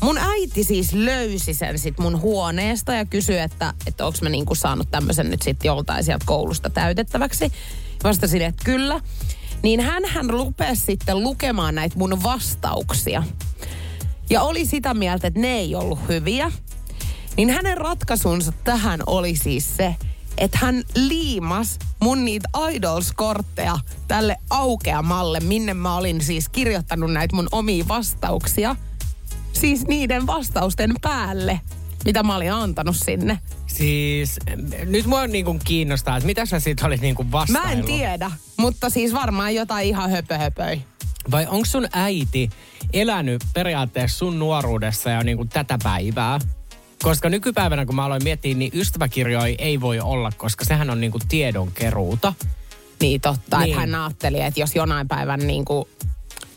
mun 0.00 0.18
äiti 0.18 0.64
siis 0.64 0.92
löysi 0.92 1.54
sen 1.54 1.78
sit 1.78 1.98
mun 1.98 2.20
huoneesta 2.20 2.94
ja 2.94 3.04
kysyi, 3.04 3.38
että, 3.38 3.74
että 3.86 4.06
onko 4.06 4.18
mä 4.22 4.28
niinku 4.28 4.54
saanut 4.54 4.90
tämmöisen 4.90 5.30
nyt 5.30 5.42
sitten 5.42 5.68
joltain 5.68 6.04
sieltä 6.04 6.24
koulusta 6.26 6.70
täytettäväksi. 6.70 7.52
Vastasin, 8.04 8.42
että 8.42 8.64
kyllä. 8.64 9.00
Niin 9.62 9.80
hän 9.80 10.02
hän 10.06 10.30
rupesi 10.30 10.82
sitten 10.82 11.22
lukemaan 11.22 11.74
näitä 11.74 11.98
mun 11.98 12.22
vastauksia. 12.22 13.22
Ja 14.30 14.42
oli 14.42 14.66
sitä 14.66 14.94
mieltä, 14.94 15.26
että 15.26 15.40
ne 15.40 15.52
ei 15.52 15.74
ollut 15.74 15.98
hyviä. 16.08 16.52
Niin 17.36 17.50
hänen 17.50 17.76
ratkaisunsa 17.78 18.52
tähän 18.64 19.00
oli 19.06 19.36
siis 19.36 19.76
se, 19.76 19.96
että 20.38 20.58
hän 20.60 20.82
liimas 20.94 21.78
mun 22.00 22.24
niitä 22.24 22.48
Idols-kortteja 22.70 23.78
tälle 24.08 24.36
aukeamalle, 24.50 25.40
minne 25.40 25.74
mä 25.74 25.96
olin 25.96 26.20
siis 26.20 26.48
kirjoittanut 26.48 27.12
näitä 27.12 27.36
mun 27.36 27.48
omia 27.52 27.88
vastauksia. 27.88 28.76
Siis 29.52 29.86
niiden 29.86 30.26
vastausten 30.26 30.94
päälle, 31.00 31.60
mitä 32.04 32.22
mä 32.22 32.36
olin 32.36 32.52
antanut 32.52 32.96
sinne. 32.96 33.38
Siis 33.66 34.36
nyt 34.86 35.06
mua 35.06 35.26
niinku 35.26 35.56
kiinnostaa, 35.64 36.16
että 36.16 36.26
mitä 36.26 36.46
sä 36.46 36.60
siitä 36.60 36.86
olit 36.86 37.00
niinku 37.00 37.24
Mä 37.24 37.30
vastaillut? 37.32 37.78
en 37.78 37.84
tiedä, 37.84 38.30
mutta 38.56 38.90
siis 38.90 39.12
varmaan 39.12 39.54
jotain 39.54 39.88
ihan 39.88 40.10
höpö-höpöi. 40.10 40.80
Vai 41.30 41.46
onko 41.46 41.64
sun 41.64 41.86
äiti 41.92 42.50
elänyt 42.92 43.44
periaatteessa 43.54 44.18
sun 44.18 44.38
nuoruudessa 44.38 45.10
jo 45.10 45.22
niinku 45.22 45.44
tätä 45.44 45.78
päivää? 45.82 46.38
Koska 47.02 47.28
nykypäivänä, 47.28 47.86
kun 47.86 47.94
mä 47.94 48.04
aloin 48.04 48.24
miettiä, 48.24 48.54
niin 48.54 48.70
ystäväkirjoja 48.74 49.54
ei 49.58 49.80
voi 49.80 50.00
olla, 50.00 50.32
koska 50.36 50.64
sehän 50.64 50.90
on 50.90 51.00
niinku 51.00 51.18
tiedonkeruuta. 51.28 52.32
Niin 53.00 53.20
totta, 53.20 53.58
Niin. 53.58 53.68
että 53.68 53.80
hän 53.80 53.94
ajatteli, 53.94 54.40
että 54.40 54.60
jos 54.60 54.74
jonain 54.76 55.08
päivän 55.08 55.40
niin 55.46 55.64
kuin 55.64 55.84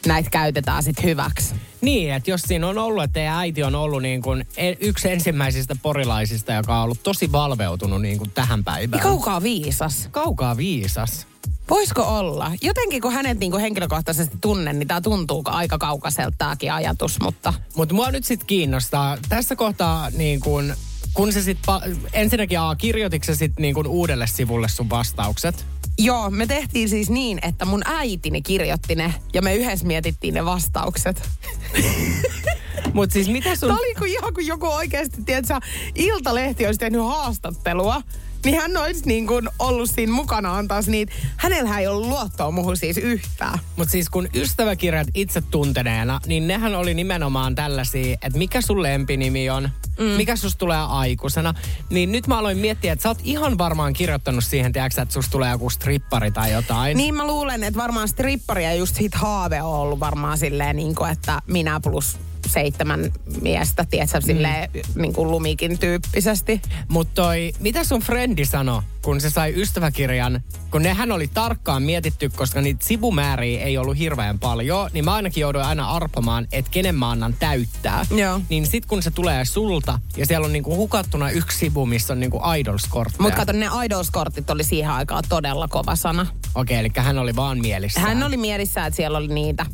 näitä 0.06 0.30
käytetään 0.30 0.84
sitten 0.84 1.04
hyväksi. 1.06 1.56
Niin, 1.82 2.14
että 2.14 2.32
jos 2.32 2.42
siinä 2.42 2.68
on 2.68 2.78
ollut, 2.78 3.04
että 3.04 3.14
teidän 3.14 3.36
äiti 3.38 3.64
on 3.64 3.76
ollut 3.76 4.02
niin 4.02 4.22
kuin 4.22 4.48
yksi 4.80 5.12
ensimmäisistä 5.12 5.76
porilaisista, 5.82 6.54
joka 6.54 6.78
on 6.78 6.84
ollut 6.84 7.04
tosi 7.04 7.32
valveutunut 7.32 8.02
niin 8.02 8.18
kuin 8.18 8.32
tähän 8.32 8.60
Niin 8.60 8.64
päivään. 8.66 9.04
kaukaa 9.04 9.44
viisas. 9.44 10.08
Kaukaa 10.12 10.58
viisas. 10.58 11.28
Voisiko 11.70 12.02
olla? 12.02 12.52
Jotenkin 12.62 13.02
kun 13.02 13.14
hänet 13.14 13.40
niin 13.40 13.52
kuin 13.52 13.62
henkilökohtaisesti 13.62 14.38
tunnen, 14.42 14.80
niin 14.80 14.88
tämä 14.88 15.02
tuntuu 15.02 15.44
aika 15.46 15.78
kaukaiselta 15.78 16.36
tämäkin 16.38 16.74
ajatus, 16.74 17.20
mutta 17.20 17.54
Mutta 17.76 17.96
mua 17.96 18.12
nyt 18.12 18.26
sitten 18.26 18.48
kiinnostaa. 18.48 19.18
Tässä 19.30 19.56
kohtaa 19.56 20.10
niin 20.10 20.40
kun, 20.40 20.74
kun 21.14 21.34
se 21.34 21.42
sitten, 21.42 21.74
ensinnäkin 22.14 22.60
A, 22.60 22.76
kirjoititko 22.76 23.26
se 23.26 23.36
sitten 23.36 23.62
niin 23.62 23.76
kun 23.76 23.88
uudelle 23.88 24.28
sivulle 24.28 24.70
sun 24.70 24.90
vastaukset? 24.90 25.66
joo, 25.98 26.30
me 26.30 26.46
tehtiin 26.46 26.90
siis 26.90 27.10
niin, 27.10 27.40
että 27.42 27.66
mun 27.66 27.82
äitini 27.86 28.42
kirjoitti 28.42 28.96
ne 28.96 29.14
ja 29.34 29.42
me 29.42 29.56
yhdessä 29.56 29.86
mietittiin 29.86 30.34
ne 30.34 30.46
vastaukset. 30.46 31.30
Mutta 32.94 33.14
siis 33.14 33.30
mitä 33.30 33.56
sun... 33.56 33.70
Tämä 33.70 33.80
oli 33.80 33.96
kuin 33.96 34.12
ihan 34.12 34.34
kuin 34.34 34.48
joku 34.48 34.68
oikeasti, 34.68 35.22
tiedätkö, 35.26 35.60
Iltalehti 35.96 36.66
olisi 36.66 36.80
tehnyt 36.80 37.02
haastattelua 37.02 38.02
niin 38.46 38.62
hän 38.62 38.78
olisi 38.78 39.06
niin 39.06 39.28
kuin 39.28 39.50
ollut 39.60 39.90
siinä 39.90 40.14
mukana 40.14 40.58
antaa 40.58 40.82
niitä. 40.88 41.14
Hänellä 41.38 41.80
ei 41.80 41.88
ollut 41.88 42.08
luottoa 42.08 42.52
muuhun 42.52 42.78
siis 42.78 42.98
yhtään. 42.98 43.60
Mutta 43.76 43.92
siis 43.92 44.10
kun 44.10 44.28
ystäväkirjat 44.36 45.08
itse 45.14 45.42
tunteneena, 45.42 46.20
niin 46.26 46.48
nehän 46.48 46.76
oli 46.76 46.94
nimenomaan 46.94 47.56
tällaisia, 47.56 48.18
että 48.22 48.38
mikä 48.38 48.62
sun 48.62 48.84
lempinimi 48.84 49.50
on, 49.50 49.70
mm. 50.00 50.06
mikä 50.06 50.36
susta 50.36 50.60
tulee 50.60 50.78
aikuisena. 50.78 51.54
Niin 51.90 52.12
nyt 52.12 52.28
mä 52.28 52.40
aloin 52.40 52.58
miettiä, 52.58 52.94
että 52.94 53.04
sä 53.04 53.10
oot 53.10 53.20
ihan 53.24 53.58
varmaan 53.58 53.94
kirjoittanut 53.94 54.44
siihen, 54.44 54.74
tiedätkö, 54.74 55.02
että 55.02 55.14
susta 55.14 55.32
tulee 55.32 55.52
joku 55.52 55.70
strippari 55.70 56.32
tai 56.32 56.52
jotain. 56.52 56.98
Niin 56.98 57.16
mä 57.16 57.28
luulen, 57.28 57.64
että 57.64 57.80
varmaan 57.80 58.08
strippari 58.08 58.64
ja 58.64 58.74
just 58.74 58.96
siitä 58.96 59.18
haave 59.18 59.62
on 59.62 59.74
ollut 59.74 60.00
varmaan 60.00 60.38
silleen, 60.38 60.76
niin 60.76 60.96
kuin, 60.96 61.12
että 61.12 61.42
minä 61.48 61.80
plus 61.80 62.18
seitsemän 62.48 63.12
miestä, 63.42 63.86
tiedätkö, 63.90 64.22
silleen 64.22 64.70
niin 64.96 65.14
kuin 65.14 65.32
lumikin 65.32 65.80
tyyppisesti. 65.80 66.62
Mutta 66.88 67.22
toi, 67.22 67.54
mitä 67.60 67.84
sun 67.84 68.02
frendi 68.02 68.46
sanoi, 68.46 68.82
kun 69.02 69.22
se 69.22 69.30
sai 69.30 69.54
ystäväkirjan, 69.56 70.42
kun 70.72 70.84
nehän 70.84 71.12
oli 71.12 71.28
tarkkaan 71.28 71.84
mietitty, 71.84 72.30
koska 72.30 72.62
niitä 72.62 72.86
sivumääriä 72.86 73.64
ei 73.64 73.78
ollut 73.78 73.98
hirveän 73.98 74.40
paljon, 74.40 74.90
niin 74.94 75.06
mä 75.06 75.14
ainakin 75.14 75.42
jouduin 75.42 75.66
aina 75.66 75.90
arpomaan, 75.92 76.48
että 76.52 76.72
kenen 76.72 76.96
mä 76.96 77.10
annan 77.10 77.36
täyttää. 77.40 78.06
Joo. 78.16 78.42
Niin 78.50 78.68
sit 78.68 78.86
kun 78.86 79.04
se 79.04 79.12
tulee 79.12 79.46
sulta, 79.46 80.00
ja 80.18 80.26
siellä 80.26 80.46
on 80.46 80.54
niinku 80.54 80.76
hukattuna 80.76 81.30
yksi 81.30 81.58
sivu, 81.58 81.86
missä 81.86 82.14
on 82.14 82.20
niinku 82.20 82.42
idols-kortteja. 82.58 83.22
Mutta 83.22 83.38
kato, 83.38 83.52
ne 83.52 83.66
Idols-kortit 83.86 84.50
oli 84.50 84.64
siihen 84.64 84.92
aikaan 84.92 85.24
todella 85.30 85.68
kova 85.68 85.96
sana. 85.96 86.28
Okei, 86.56 86.78
eli 86.78 86.92
hän 86.96 87.18
oli 87.18 87.36
vaan 87.36 87.60
mielissä. 87.60 88.00
Hän 88.00 88.24
oli 88.24 88.38
mielissä, 88.38 88.86
että 88.86 88.98
siellä 88.98 89.18
oli 89.18 89.28
niitä. 89.28 89.66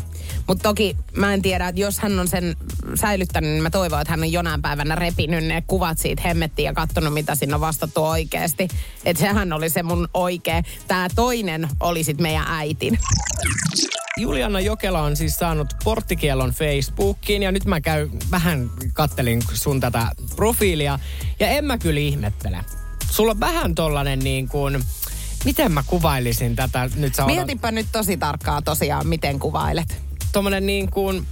Mutta 0.49 0.63
toki 0.63 0.97
mä 1.15 1.33
en 1.33 1.41
tiedä, 1.41 1.67
että 1.67 1.81
jos 1.81 1.99
hän 1.99 2.19
on 2.19 2.27
sen 2.27 2.55
säilyttänyt, 2.95 3.49
niin 3.49 3.63
mä 3.63 3.69
toivon, 3.69 4.01
että 4.01 4.11
hän 4.13 4.19
on 4.19 4.31
jonain 4.31 4.61
päivänä 4.61 4.95
repinyt 4.95 5.43
ne 5.43 5.63
kuvat 5.67 5.97
siitä 5.97 6.21
hemmettiin 6.25 6.65
ja 6.65 6.73
katsonut, 6.73 7.13
mitä 7.13 7.35
siinä 7.35 7.55
on 7.55 7.61
vastattu 7.61 8.05
oikeasti. 8.05 8.67
Että 9.05 9.21
sehän 9.21 9.53
oli 9.53 9.69
se 9.69 9.83
mun 9.83 10.07
oikea. 10.13 10.63
Tämä 10.87 11.07
toinen 11.15 11.69
oli 11.79 12.03
sitten 12.03 12.23
meidän 12.23 12.45
äitin. 12.47 12.99
Juliana 14.17 14.59
Jokela 14.59 15.01
on 15.01 15.15
siis 15.15 15.35
saanut 15.35 15.67
porttikielon 15.83 16.51
Facebookiin 16.51 17.43
ja 17.43 17.51
nyt 17.51 17.65
mä 17.65 17.81
käyn 17.81 18.09
vähän 18.31 18.69
kattelin 18.93 19.41
sun 19.53 19.79
tätä 19.79 20.11
profiilia 20.35 20.99
ja 21.39 21.47
en 21.47 21.65
mä 21.65 21.77
kyllä 21.77 21.99
ihmettele. 21.99 22.57
Sulla 23.11 23.31
on 23.31 23.39
vähän 23.39 23.75
tollanen 23.75 24.19
niin 24.19 24.47
kuin, 24.47 24.83
miten 25.45 25.71
mä 25.71 25.83
kuvailisin 25.87 26.55
tätä 26.55 26.89
nyt 26.95 27.15
sä 27.15 27.23
otat- 27.23 27.27
Mietipä 27.35 27.71
nyt 27.71 27.87
tosi 27.91 28.17
tarkkaa 28.17 28.61
tosiaan, 28.61 29.07
miten 29.07 29.39
kuvailet. 29.39 30.08
Tommonen 30.31 30.65
niin 30.65 30.91
kuin, 30.91 31.27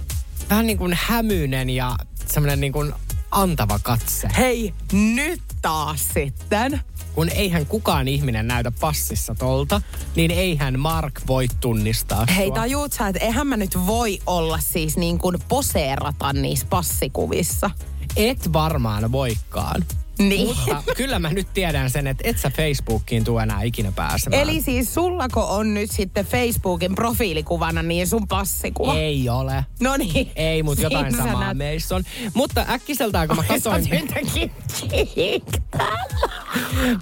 vähän 0.50 0.66
niin 0.66 0.78
kuin 0.78 0.98
hämyinen 1.02 1.70
ja 1.70 1.96
semmoinen 2.26 2.60
niin 2.60 2.72
kuin 2.72 2.92
antava 3.30 3.78
katse. 3.82 4.28
Hei, 4.36 4.74
nyt 4.92 5.42
taas 5.62 6.08
sitten. 6.14 6.80
Kun 7.14 7.28
eihän 7.28 7.66
kukaan 7.66 8.08
ihminen 8.08 8.48
näytä 8.48 8.72
passissa 8.80 9.34
tolta, 9.34 9.82
niin 10.16 10.30
eihän 10.30 10.80
Mark 10.80 11.20
voi 11.26 11.46
tunnistaa 11.60 12.26
Hei, 12.36 12.46
sua. 12.46 12.54
tajuut 12.54 12.92
sä, 12.92 13.08
että 13.08 13.24
eihän 13.24 13.46
mä 13.46 13.56
nyt 13.56 13.86
voi 13.86 14.18
olla 14.26 14.58
siis 14.60 14.96
niin 14.96 15.18
kuin 15.18 15.36
poseerata 15.48 16.32
niissä 16.32 16.66
passikuvissa. 16.70 17.70
Et 18.16 18.52
varmaan 18.52 19.12
voikaan. 19.12 19.84
Niin. 20.18 20.46
Mutta 20.46 20.82
kyllä 20.96 21.18
mä 21.18 21.30
nyt 21.30 21.46
tiedän 21.54 21.90
sen, 21.90 22.06
että 22.06 22.28
et 22.28 22.38
sä 22.38 22.50
Facebookiin 22.50 23.24
tuu 23.24 23.38
enää 23.38 23.62
ikinä 23.62 23.92
pääsemään. 23.92 24.42
Eli 24.42 24.60
siis 24.60 24.94
sullako 24.94 25.56
on 25.56 25.74
nyt 25.74 25.90
sitten 25.90 26.26
Facebookin 26.26 26.94
profiilikuvana 26.94 27.82
niin 27.82 28.06
sun 28.06 28.28
passikuva? 28.28 28.94
Ei 28.94 29.28
ole. 29.28 29.64
No 29.80 29.96
niin. 29.96 30.30
Ei, 30.36 30.62
mutta 30.62 30.82
jotain 30.82 31.04
Siinä 31.12 31.24
sä 31.24 31.30
samaa 31.30 31.42
näet- 31.52 31.56
meissä 31.56 31.96
on. 31.96 32.04
Mutta 32.34 32.66
äkkiseltään, 32.70 33.28
kun 33.28 33.36
mä 33.36 33.42
katsoin... 33.42 33.88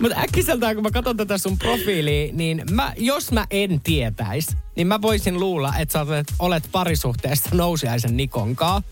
Mutta 0.00 0.18
äkkiseltään, 0.20 0.74
kun 0.74 0.82
mä 0.82 0.90
katson 0.90 1.16
tätä 1.16 1.38
sun 1.38 1.58
profiiliä, 1.58 2.32
niin 2.32 2.62
mä, 2.70 2.92
jos 2.96 3.32
mä 3.32 3.46
en 3.50 3.80
tietäis, 3.80 4.46
niin 4.76 4.86
mä 4.86 5.02
voisin 5.02 5.40
luulla, 5.40 5.72
että 5.78 5.92
sä 5.92 6.00
olet, 6.00 6.26
olet 6.38 6.68
parisuhteessa 6.72 7.50
nousiaisen 7.52 8.16
Nikonkaa. 8.16 8.82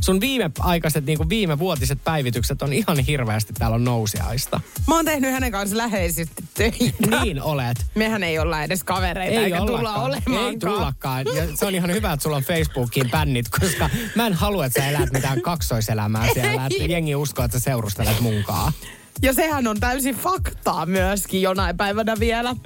Sun 0.00 0.20
viimeaikaiset, 0.20 1.06
niin 1.06 1.18
kuin 1.18 1.28
viime 1.28 1.58
vuotiset 1.58 1.98
päivitykset 2.04 2.62
on 2.62 2.72
ihan 2.72 2.98
hirveästi 2.98 3.52
täällä 3.52 3.74
on 3.74 3.84
nousiaista. 3.84 4.60
Mä 4.88 4.94
oon 4.94 5.04
tehnyt 5.04 5.32
hänen 5.32 5.52
kanssa 5.52 5.76
läheisesti 5.76 6.44
töitä. 6.54 7.20
Niin 7.22 7.42
olet. 7.42 7.86
Mehän 7.94 8.22
ei 8.22 8.38
olla 8.38 8.62
edes 8.62 8.84
kavereita, 8.84 9.40
Ei 9.40 9.44
eikä 9.44 9.58
tulla 9.58 9.94
olemaan. 9.94 10.46
Ei 10.46 10.58
tullakaan. 10.58 11.26
Ja 11.34 11.56
se 11.56 11.66
on 11.66 11.74
ihan 11.74 11.92
hyvä, 11.92 12.12
että 12.12 12.22
sulla 12.22 12.36
on 12.36 12.42
Facebookiin 12.42 13.10
bännit, 13.10 13.48
koska 13.60 13.90
mä 14.14 14.26
en 14.26 14.32
halua, 14.34 14.66
että 14.66 14.80
sä 14.80 14.88
elät 14.88 15.12
mitään 15.12 15.42
kaksoiselämää 15.42 16.28
siellä. 16.34 16.66
Että 16.66 16.84
jengi 16.84 17.14
uskoo, 17.14 17.44
että 17.44 17.58
sä 17.58 17.64
seurustelet 17.64 18.20
munkaan. 18.20 18.72
Ja 19.22 19.32
sehän 19.32 19.66
on 19.66 19.80
täysin 19.80 20.14
faktaa 20.14 20.86
myöskin 20.86 21.42
jonain 21.42 21.76
päivänä 21.76 22.16
vielä. 22.20 22.56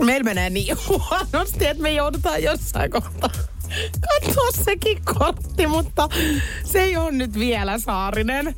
Meillä 0.00 0.24
menee 0.24 0.50
niin 0.50 0.76
huonosti, 0.88 1.66
että 1.66 1.82
me 1.82 1.92
joudutaan 1.92 2.42
jossain 2.42 2.90
kohtaa 2.90 3.30
katsoa 4.00 4.64
sekin 4.64 5.02
kortti, 5.04 5.66
mutta 5.66 6.08
se 6.64 6.82
ei 6.82 6.96
ole 6.96 7.12
nyt 7.12 7.38
vielä 7.38 7.78
Saarinen. 7.78 8.54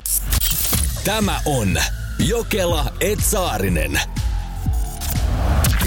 Tämä 1.03 1.41
on 1.45 1.77
Jokela 2.19 2.85
Etsaarinen. 2.99 3.99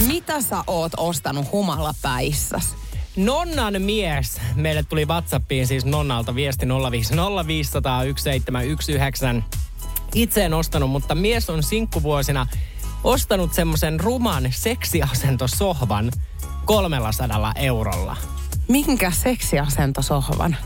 Mitä 0.07 0.41
sä 0.41 0.65
oot 0.67 0.93
ostanut 0.97 1.53
humalapäissäs? 1.53 2.77
Nonnan 3.17 3.83
mies. 3.83 4.41
Meille 4.55 4.83
tuli 4.83 5.07
Whatsappiin 5.07 5.67
siis 5.67 5.85
Nonnalta 5.85 6.35
viesti 6.35 6.67
050501719. 6.67 6.71
Itse 10.15 10.45
en 10.45 10.55
ostanut, 10.55 10.91
mutta 10.91 11.15
mies 11.15 11.51
on 11.51 11.63
sinkkuvuosina 11.63 12.47
ostanut 13.05 13.55
semmoisen 13.55 14.01
ruman 14.01 14.49
seksiasentosohvan 14.51 16.13
300 16.65 17.53
eurolla. 17.57 18.17
Minkä 18.69 19.11
seksiasentosohvan? 19.11 20.57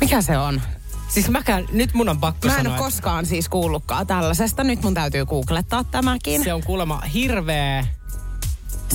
Mikä 0.00 0.22
se 0.22 0.38
on? 0.38 0.62
Siis 1.08 1.28
mäkään, 1.28 1.64
nyt 1.72 1.94
mun 1.94 2.08
on 2.08 2.20
pakko 2.20 2.48
Mä 2.48 2.52
en 2.54 2.58
sanoa, 2.58 2.72
ole 2.72 2.84
koskaan 2.84 3.26
siis 3.26 3.48
kuullutkaan 3.48 4.06
tällaisesta. 4.06 4.64
Nyt 4.64 4.82
mun 4.82 4.94
täytyy 4.94 5.26
googlettaa 5.26 5.84
tämäkin. 5.84 6.34
että 6.34 6.44
se 6.44 6.54
on 6.54 6.62
kuulemma 6.62 7.00
hirveä 7.00 7.86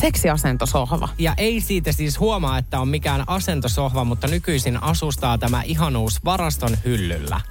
Seksiasentosohva. 0.02 1.10
Ja 1.20 1.34
ei 1.38 1.62
siitä 1.62 1.92
siis 1.92 2.20
huomaa, 2.20 2.58
että 2.58 2.80
on 2.80 2.88
mikään 2.88 3.24
asentosohva, 3.28 4.04
mutta 4.04 4.28
nykyisin 4.28 4.84
asustaa 4.84 5.38
tämä 5.38 5.62
ihanuus 5.66 6.26
varaston 6.26 6.78
hyllyllä. 6.86 7.42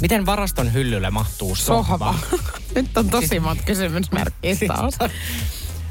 Miten 0.00 0.26
varaston 0.26 0.72
hyllylle 0.72 1.10
mahtuu 1.10 1.54
sohva? 1.54 2.14
Sohva. 2.20 2.38
Nyt 2.74 2.96
on 2.96 3.08
tosi 3.08 3.40
monta 3.40 3.62
kysymysmerkkiä 3.62 4.56
taas. 4.66 4.98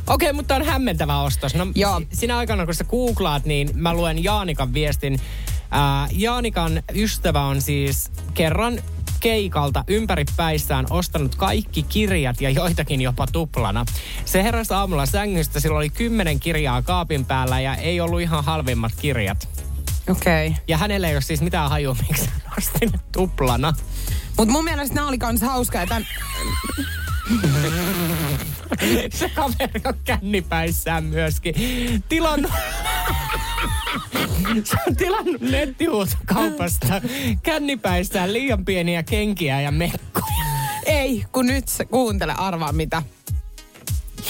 Okei, 0.08 0.30
okay, 0.30 0.34
mutta 0.34 0.56
on 0.56 0.66
hämmentävä 0.66 1.20
ostos. 1.22 1.56
No, 1.56 1.68
Joo. 1.76 2.00
si- 2.00 2.08
sinä 2.14 2.38
aikana, 2.38 2.66
kun 2.66 2.74
sä 2.76 2.84
googlaat, 2.84 3.46
niin 3.46 3.70
mä 3.74 3.94
luen 3.94 4.24
Jaanikan 4.24 4.74
viestin. 4.74 5.20
Ää, 5.72 6.08
Jaanikan 6.12 6.84
ystävä 6.96 7.42
on 7.42 7.62
siis 7.62 8.12
kerran 8.34 8.80
keikalta 9.20 9.84
ympäri 9.88 10.26
päissään 10.38 10.86
ostanut 10.90 11.36
kaikki 11.36 11.84
kirjat 11.84 12.42
ja 12.42 12.50
joitakin 12.50 13.02
jopa 13.02 13.28
tuplana. 13.28 13.86
Se 14.26 14.44
heräsi 14.44 14.74
aamulla 14.74 15.06
sängystä, 15.06 15.60
sillä 15.60 15.78
oli 15.78 15.90
kymmenen 15.90 16.40
kirjaa 16.40 16.82
kaapin 16.82 17.26
päällä 17.26 17.60
ja 17.60 17.76
ei 17.76 18.02
ollut 18.02 18.22
ihan 18.22 18.44
halvimmat 18.44 18.92
kirjat. 19.02 19.48
Okei. 20.10 20.48
Okay. 20.48 20.60
Ja 20.68 20.78
hänellä 20.78 21.08
ei 21.08 21.16
ole 21.16 21.22
siis 21.22 21.42
mitään 21.42 21.70
hajua, 21.70 21.96
miksi 22.08 22.30
hän 22.30 22.54
osti 22.58 22.86
ne 22.86 23.00
tuplana. 23.12 23.74
Mutta 24.38 24.52
mun 24.52 24.64
mielestä 24.64 24.96
nämä 24.96 25.08
oli 25.08 25.18
kans 25.18 25.42
hauskaa. 25.42 25.86
Tän... 25.88 26.08
Se 29.20 29.30
kaveri 29.30 29.82
on 29.86 29.94
kännipäissään 30.04 31.04
myöskin. 31.04 31.56
Tilannut... 32.10 32.52
Se 34.64 34.78
on 34.88 34.96
tilannut 34.96 35.42
nettihuutokaupasta 35.42 37.02
kännipäissään 37.44 38.34
liian 38.34 38.66
pieniä 38.66 39.04
kenkiä 39.04 39.62
ja 39.62 39.72
mekkoja. 39.72 40.46
Ei, 40.86 41.26
kun 41.32 41.46
nyt 41.46 41.66
kuuntele, 41.90 42.34
arvaa 42.38 42.72
mitä. 42.72 43.04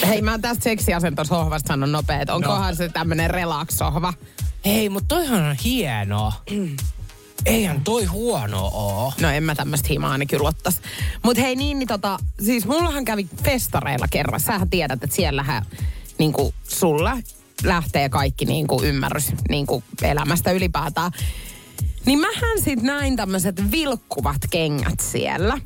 Hei, 0.06 0.22
mä 0.22 0.38
tästä 0.38 0.64
seksiasentosohvasta 0.64 1.68
sanon 1.68 1.92
nopea, 1.92 2.20
että 2.20 2.34
onkohan 2.34 2.70
no. 2.70 2.74
se 2.74 2.88
tämmönen 2.88 3.30
relax-sohva. 3.30 4.12
Hei, 4.64 4.88
mutta 4.88 5.08
toihan 5.08 5.42
on 5.42 5.56
hienoa. 5.64 6.32
Eihän 7.46 7.80
toi 7.80 8.04
huono 8.04 8.70
oo. 8.74 9.12
No 9.20 9.30
en 9.30 9.42
mä 9.42 9.54
tämmöistä 9.54 9.88
himaani 9.90 10.26
kyllä 10.26 10.48
ottais. 10.48 10.80
Mut 11.22 11.36
hei 11.36 11.56
niin, 11.56 11.78
niin 11.78 11.88
tota, 11.88 12.18
siis 12.44 12.66
mullahan 12.66 13.04
kävi 13.04 13.28
festareilla 13.44 14.06
kerran. 14.10 14.40
Sähän 14.40 14.70
tiedät, 14.70 15.04
että 15.04 15.16
siellähän 15.16 15.66
niinku 16.18 16.54
sulla 16.68 17.18
lähtee 17.62 18.08
kaikki 18.08 18.44
niinku 18.44 18.82
ymmärrys 18.82 19.32
niinku 19.48 19.82
elämästä 20.02 20.52
ylipäätään. 20.52 21.12
Niin 22.06 22.18
mähän 22.18 22.62
sit 22.64 22.82
näin 22.82 23.16
tämmöiset 23.16 23.70
vilkkuvat 23.70 24.40
kengät 24.50 25.00
siellä. 25.00 25.58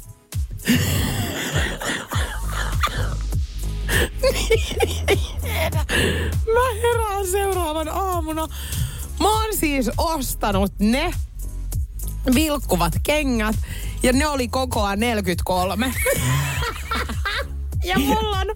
Mä 6.55 6.75
herään 6.83 7.27
seuraavan 7.31 7.89
aamuna. 7.89 8.49
Mä 9.21 9.29
oon 9.29 9.57
siis 9.57 9.91
ostanut 9.99 10.73
ne 10.79 11.15
vilkkuvat 12.35 12.93
kengät 13.03 13.57
ja 14.03 14.13
ne 14.13 14.27
oli 14.27 14.49
kokoa 14.49 14.97
43. 14.97 15.93
ja 17.85 17.99
mulla 17.99 18.39
on 18.39 18.47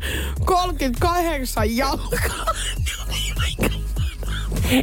38 0.45 1.77
jalkaa. 1.77 2.47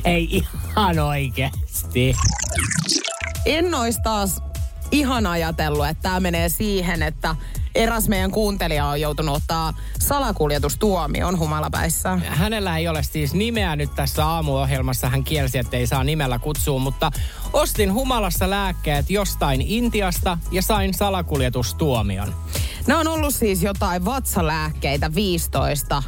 Ei 0.06 0.38
ihan 0.38 1.00
oikeesti. 1.00 2.16
En 3.46 3.76
ois 3.76 3.98
taas 4.04 4.42
ihan 4.92 5.28
ajatellut, 5.28 5.88
että 5.88 6.02
tämä 6.02 6.20
menee 6.20 6.50
siihen, 6.50 7.04
että 7.04 7.36
eräs 7.80 8.08
meidän 8.08 8.32
kuuntelija 8.32 8.86
on 8.86 9.02
joutunut 9.02 9.36
ottaa 9.36 9.74
salakuljetustuomion 10.00 11.40
humalapäissään. 11.40 12.24
Hänellä 12.24 12.78
ei 12.78 12.88
ole 12.88 13.04
siis 13.04 13.34
nimeä 13.34 13.76
nyt 13.76 13.96
tässä 13.96 14.26
aamuohjelmassa. 14.26 15.10
Hän 15.10 15.24
kielsi, 15.24 15.58
että 15.58 15.78
ei 15.78 15.88
saa 15.88 16.04
nimellä 16.04 16.40
kutsua, 16.40 16.80
mutta 16.80 17.12
ostin 17.54 17.94
humalassa 17.94 18.50
lääkkeet 18.50 19.10
jostain 19.10 19.62
Intiasta 19.62 20.38
ja 20.52 20.62
sain 20.62 20.94
salakuljetustuomion. 20.94 22.36
Nämä 22.88 23.00
on 23.00 23.08
ollut 23.08 23.36
siis 23.36 23.64
jotain 23.64 24.06
vatsalääkkeitä 24.06 25.16
15 25.16 26.04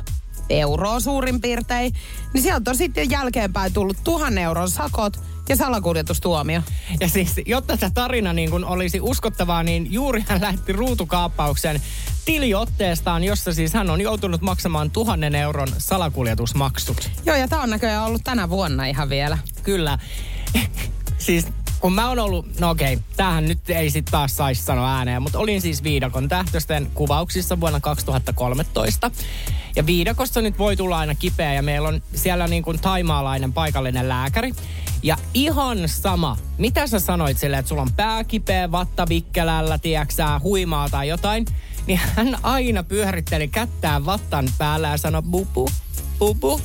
euroa 0.50 1.00
suurin 1.00 1.42
piirtein. 1.42 1.94
Niin 2.34 2.42
sieltä 2.42 2.72
on 2.72 2.78
sitten 2.78 3.10
jälkeenpäin 3.10 3.74
tullut 3.74 3.98
tuhan 4.04 4.38
euron 4.38 4.70
sakot 4.70 5.31
ja 5.52 5.56
salakuljetustuomio. 5.56 6.62
Ja 7.00 7.10
siis, 7.10 7.36
jotta 7.46 7.78
tämä 7.78 7.90
tarina 7.94 8.34
niin 8.34 8.52
kun 8.52 8.66
olisi 8.66 9.00
uskottavaa, 9.02 9.64
niin 9.64 9.94
juuri 9.94 10.24
hän 10.28 10.42
lähti 10.42 10.74
ruutukaappauksen 10.74 11.82
tiliotteestaan, 12.26 13.24
jossa 13.24 13.54
siis 13.54 13.74
hän 13.74 13.90
on 13.90 14.02
joutunut 14.02 14.42
maksamaan 14.42 14.92
tuhannen 14.92 15.36
euron 15.36 15.68
salakuljetusmaksut. 15.78 17.10
Joo, 17.26 17.36
ja 17.36 17.48
tämä 17.48 17.62
on 17.62 17.70
näköjään 17.70 18.06
ollut 18.06 18.24
tänä 18.24 18.50
vuonna 18.50 18.86
ihan 18.86 19.10
vielä. 19.10 19.38
Kyllä. 19.64 19.98
siis 21.18 21.48
kun 21.80 21.94
mä 21.94 22.10
oon 22.10 22.20
ollut, 22.20 22.60
no 22.60 22.70
okei, 22.70 23.00
tämähän 23.16 23.48
nyt 23.48 23.70
ei 23.70 23.90
sit 23.90 24.06
taas 24.06 24.38
saisi 24.38 24.62
sanoa 24.62 24.98
ääneen, 24.98 25.22
mutta 25.22 25.40
olin 25.40 25.62
siis 25.62 25.84
Viidakon 25.84 26.30
tähtösten 26.30 26.92
kuvauksissa 26.94 27.60
vuonna 27.60 27.80
2013. 27.80 29.12
Ja 29.76 29.86
Viidakossa 29.86 30.42
nyt 30.42 30.58
voi 30.58 30.76
tulla 30.76 30.98
aina 30.98 31.16
kipeä 31.16 31.54
ja 31.54 31.62
meillä 31.62 31.88
on 31.88 32.02
siellä 32.16 32.48
niin 32.48 32.64
kuin 32.64 32.80
taimaalainen 32.80 33.54
paikallinen 33.54 34.10
lääkäri. 34.10 34.52
Ja 35.04 35.18
ihan 35.34 35.78
sama, 35.86 36.38
mitä 36.58 36.88
sä 36.88 37.00
sanoit 37.00 37.38
sille, 37.38 37.58
että 37.58 37.70
sulla 37.70 37.82
on 37.82 37.94
pää 37.94 38.24
kipeä, 38.24 38.72
vatta 38.72 39.06
vikkelällä, 39.10 39.78
tiedäksää, 39.78 40.40
huimaa 40.40 40.90
tai 40.90 41.08
jotain, 41.08 41.46
niin 41.88 42.00
hän 42.16 42.38
aina 42.44 42.84
pyöritteli 42.84 43.48
kättään 43.48 44.06
vattan 44.06 44.50
päällä 44.58 44.88
ja 44.88 44.98
sanoi 44.98 45.22
bubu, 45.22 45.70
bubu. 46.20 46.62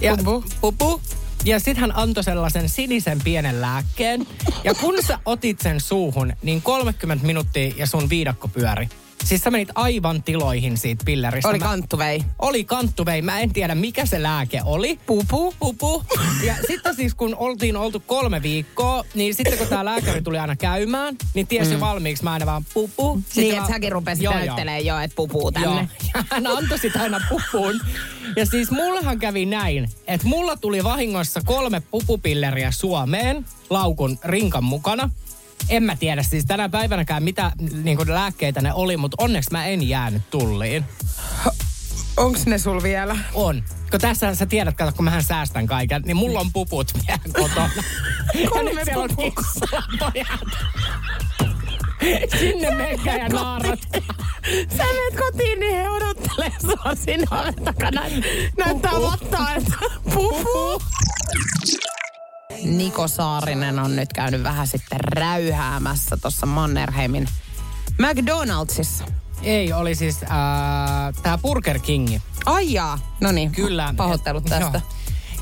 Ja, 0.00 0.16
Bubu. 0.16 0.44
bubu. 0.60 1.00
Ja 1.44 1.58
sitten 1.58 1.76
hän 1.76 1.96
antoi 1.96 2.24
sellaisen 2.24 2.68
sinisen 2.68 3.20
pienen 3.24 3.60
lääkkeen. 3.60 4.26
Ja 4.64 4.74
kun 4.74 4.94
sä 5.06 5.18
otit 5.24 5.60
sen 5.60 5.80
suuhun, 5.80 6.32
niin 6.42 6.62
30 6.62 7.26
minuuttia 7.26 7.74
ja 7.76 7.86
sun 7.86 8.10
viidakko 8.10 8.48
pyöri. 8.48 8.88
Siis 9.24 9.40
sä 9.40 9.50
menit 9.50 9.68
aivan 9.74 10.22
tiloihin 10.22 10.76
siitä 10.76 11.04
pilleristä. 11.04 11.48
Oli 11.48 11.58
Mä- 11.58 11.64
kanttuvei. 11.64 12.22
oli 12.38 12.64
kanttuvei. 12.64 13.22
Mä 13.22 13.40
en 13.40 13.52
tiedä, 13.52 13.74
mikä 13.74 14.06
se 14.06 14.22
lääke 14.22 14.60
oli. 14.64 14.98
Pupu. 15.06 15.54
Pupu. 15.58 16.04
Ja 16.44 16.54
sitten 16.66 16.94
siis, 16.94 17.14
kun 17.14 17.34
oltiin 17.38 17.76
oltu 17.76 18.00
kolme 18.00 18.42
viikkoa, 18.42 19.04
niin 19.14 19.34
sitten 19.34 19.58
kun 19.58 19.66
tämä 19.66 19.84
lääkäri 19.84 20.22
tuli 20.22 20.38
aina 20.38 20.56
käymään, 20.56 21.16
niin 21.34 21.46
tiesi 21.46 21.72
jo 21.72 21.80
valmiiksi. 21.80 22.24
Mä 22.24 22.32
aina 22.32 22.46
vaan 22.46 22.64
pupu. 22.74 23.20
Sitten 23.26 23.44
Niin, 23.44 23.56
että 23.56 23.68
säkin 23.68 23.92
rupesit 23.92 24.24
näyttelee 24.24 24.80
jo, 24.80 24.98
että 24.98 25.14
pupuu 25.16 25.52
tänne. 25.52 25.68
Joo. 25.68 25.86
Ja 26.14 26.24
hän 26.30 26.46
antoi 26.46 26.78
sitä 26.78 27.02
aina 27.02 27.20
pupuun. 27.28 27.80
Ja 28.36 28.46
siis 28.46 28.70
mullahan 28.70 29.18
kävi 29.18 29.46
näin, 29.46 29.88
että 30.06 30.26
mulla 30.26 30.56
tuli 30.56 30.84
vahingossa 30.84 31.40
kolme 31.44 31.82
pupupilleriä 31.90 32.70
Suomeen 32.70 33.46
laukun 33.70 34.18
rinkan 34.24 34.64
mukana. 34.64 35.10
En 35.68 35.82
mä 35.82 35.96
tiedä 35.96 36.22
siis 36.22 36.44
tänä 36.44 36.68
päivänäkään 36.68 37.22
mitä 37.22 37.52
niin 37.82 37.98
lääkkeitä 38.06 38.60
ne 38.60 38.72
oli, 38.72 38.96
mutta 38.96 39.14
onneksi 39.18 39.50
mä 39.52 39.66
en 39.66 39.88
jäänyt 39.88 40.30
tulliin. 40.30 40.84
Onks 42.16 42.46
ne 42.46 42.58
sul 42.58 42.82
vielä? 42.82 43.16
On. 43.34 43.62
Kun 43.90 44.00
tässä 44.00 44.34
sä 44.34 44.46
tiedät, 44.46 44.76
kato, 44.76 44.92
kun 44.92 45.04
mähän 45.04 45.22
säästän 45.22 45.66
kaiken, 45.66 46.02
niin 46.02 46.16
mulla 46.16 46.40
on 46.40 46.52
puput 46.52 46.92
vielä 46.94 47.20
kotona. 47.32 47.70
Ja 48.34 48.50
Kolme 48.50 48.70
nyt 48.70 48.84
siellä 48.84 49.02
on. 49.02 49.10
Sinne 52.38 52.70
menkää 52.70 53.16
ja 53.16 53.28
naarat. 53.28 53.80
Sä 54.76 54.84
menet 54.84 55.16
kotiin, 55.18 55.60
niin 55.60 55.74
he 55.74 55.90
odottelee 55.90 56.52
sua 56.60 56.74
oven 56.84 57.64
takana. 57.64 58.02
Näyttää 58.58 58.92
vattaa, 58.92 59.54
että 59.54 59.76
pupu. 60.14 60.82
Niko 62.62 63.08
Saarinen 63.08 63.78
on 63.78 63.96
nyt 63.96 64.12
käynyt 64.12 64.42
vähän 64.42 64.66
sitten 64.66 65.00
räyhäämässä 65.00 66.16
tuossa 66.16 66.46
Mannerheimin 66.46 67.28
McDonaldsissa. 67.98 69.04
Ei, 69.42 69.72
oli 69.72 69.94
siis 69.94 70.22
äh, 70.22 70.28
tää 71.22 71.38
Burger 71.38 71.78
Kingi. 71.78 72.22
Ai 72.46 72.72
jaa, 72.72 72.98
no 73.20 73.32
niin. 73.32 73.52
Kyllä. 73.52 73.94
Pahoittelut 73.96 74.44
tästä. 74.44 74.80
joo. 74.84 74.94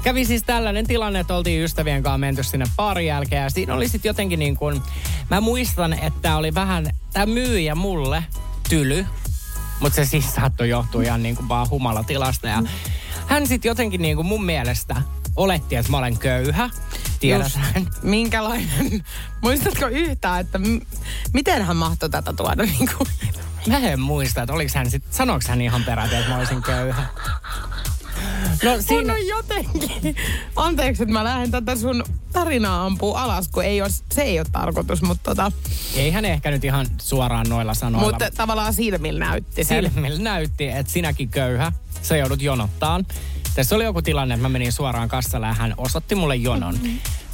Kävi 0.03 0.25
siis 0.25 0.43
tällainen 0.43 0.87
tilanne, 0.87 1.21
että 1.21 1.35
oltiin 1.35 1.65
ystävien 1.65 2.03
kanssa 2.03 2.19
menty 2.19 2.43
sinne 2.43 2.67
paarin 2.77 3.07
jälkeen 3.07 3.43
ja 3.43 3.51
siinä 3.51 3.75
oli 3.75 3.89
sitten 3.89 4.11
jotenkin 4.11 4.39
niin 4.39 4.57
kuin, 4.57 4.83
mä 5.31 5.41
muistan, 5.41 5.93
että 5.93 6.37
oli 6.37 6.55
vähän, 6.55 6.91
tämä 7.13 7.27
myyjä 7.27 7.75
mulle 7.75 8.25
tyly, 8.69 9.07
mutta 9.81 9.97
se 9.97 10.05
siis 10.05 10.35
saattoi 10.35 10.69
johtua 10.69 11.03
ihan 11.03 11.23
niin 11.23 11.37
kuin 11.37 11.49
vaan 11.49 11.71
humalatilasta 11.71 12.49
ja 12.49 12.63
hän 13.27 13.47
sitten 13.47 13.69
jotenkin 13.69 14.03
niin 14.03 14.17
kuin 14.17 14.27
mun 14.27 14.45
mielestä 14.45 15.03
oletti, 15.37 15.77
että 15.77 15.91
mä 15.91 15.99
olen 15.99 16.19
köyhä. 16.19 16.71
Tiedät 17.21 17.43
Just. 17.43 17.57
hän. 17.57 17.87
Minkälainen? 18.03 19.05
Muistatko 19.41 19.89
yhtään, 19.89 20.41
että 20.41 20.59
m- 20.59 20.81
miten 21.35 21.63
hän 21.63 21.77
mahtoi 21.77 22.11
tätä 22.11 22.33
tuoda 22.33 22.63
niin 22.63 22.89
kuin 22.97 23.09
Mä 23.67 23.79
en 23.79 24.01
muista, 24.01 24.43
että 24.43 24.53
oliks 24.53 24.75
hän 24.75 24.91
sit, 24.91 25.05
sanoiko 25.11 25.45
hän 25.49 25.61
ihan 25.61 25.85
peräti, 25.85 26.15
että 26.15 26.29
mä 26.31 26.39
olisin 26.39 26.63
köyhä. 26.63 27.07
No 28.65 28.71
siinä, 28.81 29.13
on 29.13 29.27
jotenkin... 29.27 30.17
Anteeksi, 30.57 31.03
että 31.03 31.13
mä 31.13 31.25
lähden 31.25 31.51
tätä 31.51 31.77
sun 31.77 32.05
tarinaa 32.33 32.87
ampuu 32.87 33.15
alas, 33.15 33.49
kun 33.49 33.65
ei 33.65 33.83
os, 33.83 34.05
se 34.13 34.23
ei 34.23 34.39
ole 34.39 34.47
tarkoitus, 34.53 35.03
mutta, 35.03 35.31
tota, 35.31 35.53
ei 35.95 36.11
hän 36.11 36.25
ehkä 36.25 36.51
nyt 36.51 36.65
ihan 36.65 36.87
suoraan 36.99 37.49
noilla 37.49 37.75
sanoilla. 37.75 38.11
mutta 38.11 38.31
tavallaan 38.31 38.75
silmillä 38.75 39.27
näytti 39.27 39.65
sen. 39.65 39.85
silmillä 39.85 40.19
näytti, 40.19 40.69
että 40.69 40.93
sinäkin 40.93 41.29
köyhä, 41.29 41.73
sä 42.03 42.17
joudut 42.17 42.43
jonottaan. 42.43 43.07
Tässä 43.55 43.75
oli 43.75 43.85
joku 43.85 44.03
tilanne, 44.03 44.35
että 44.35 44.43
mä 44.43 44.49
menin 44.49 44.73
suoraan 44.73 45.09
kassalle 45.09 45.47
ja 45.47 45.53
hän 45.53 45.75
osoitti 45.77 46.15
mulle 46.15 46.37
jonon. 46.37 46.79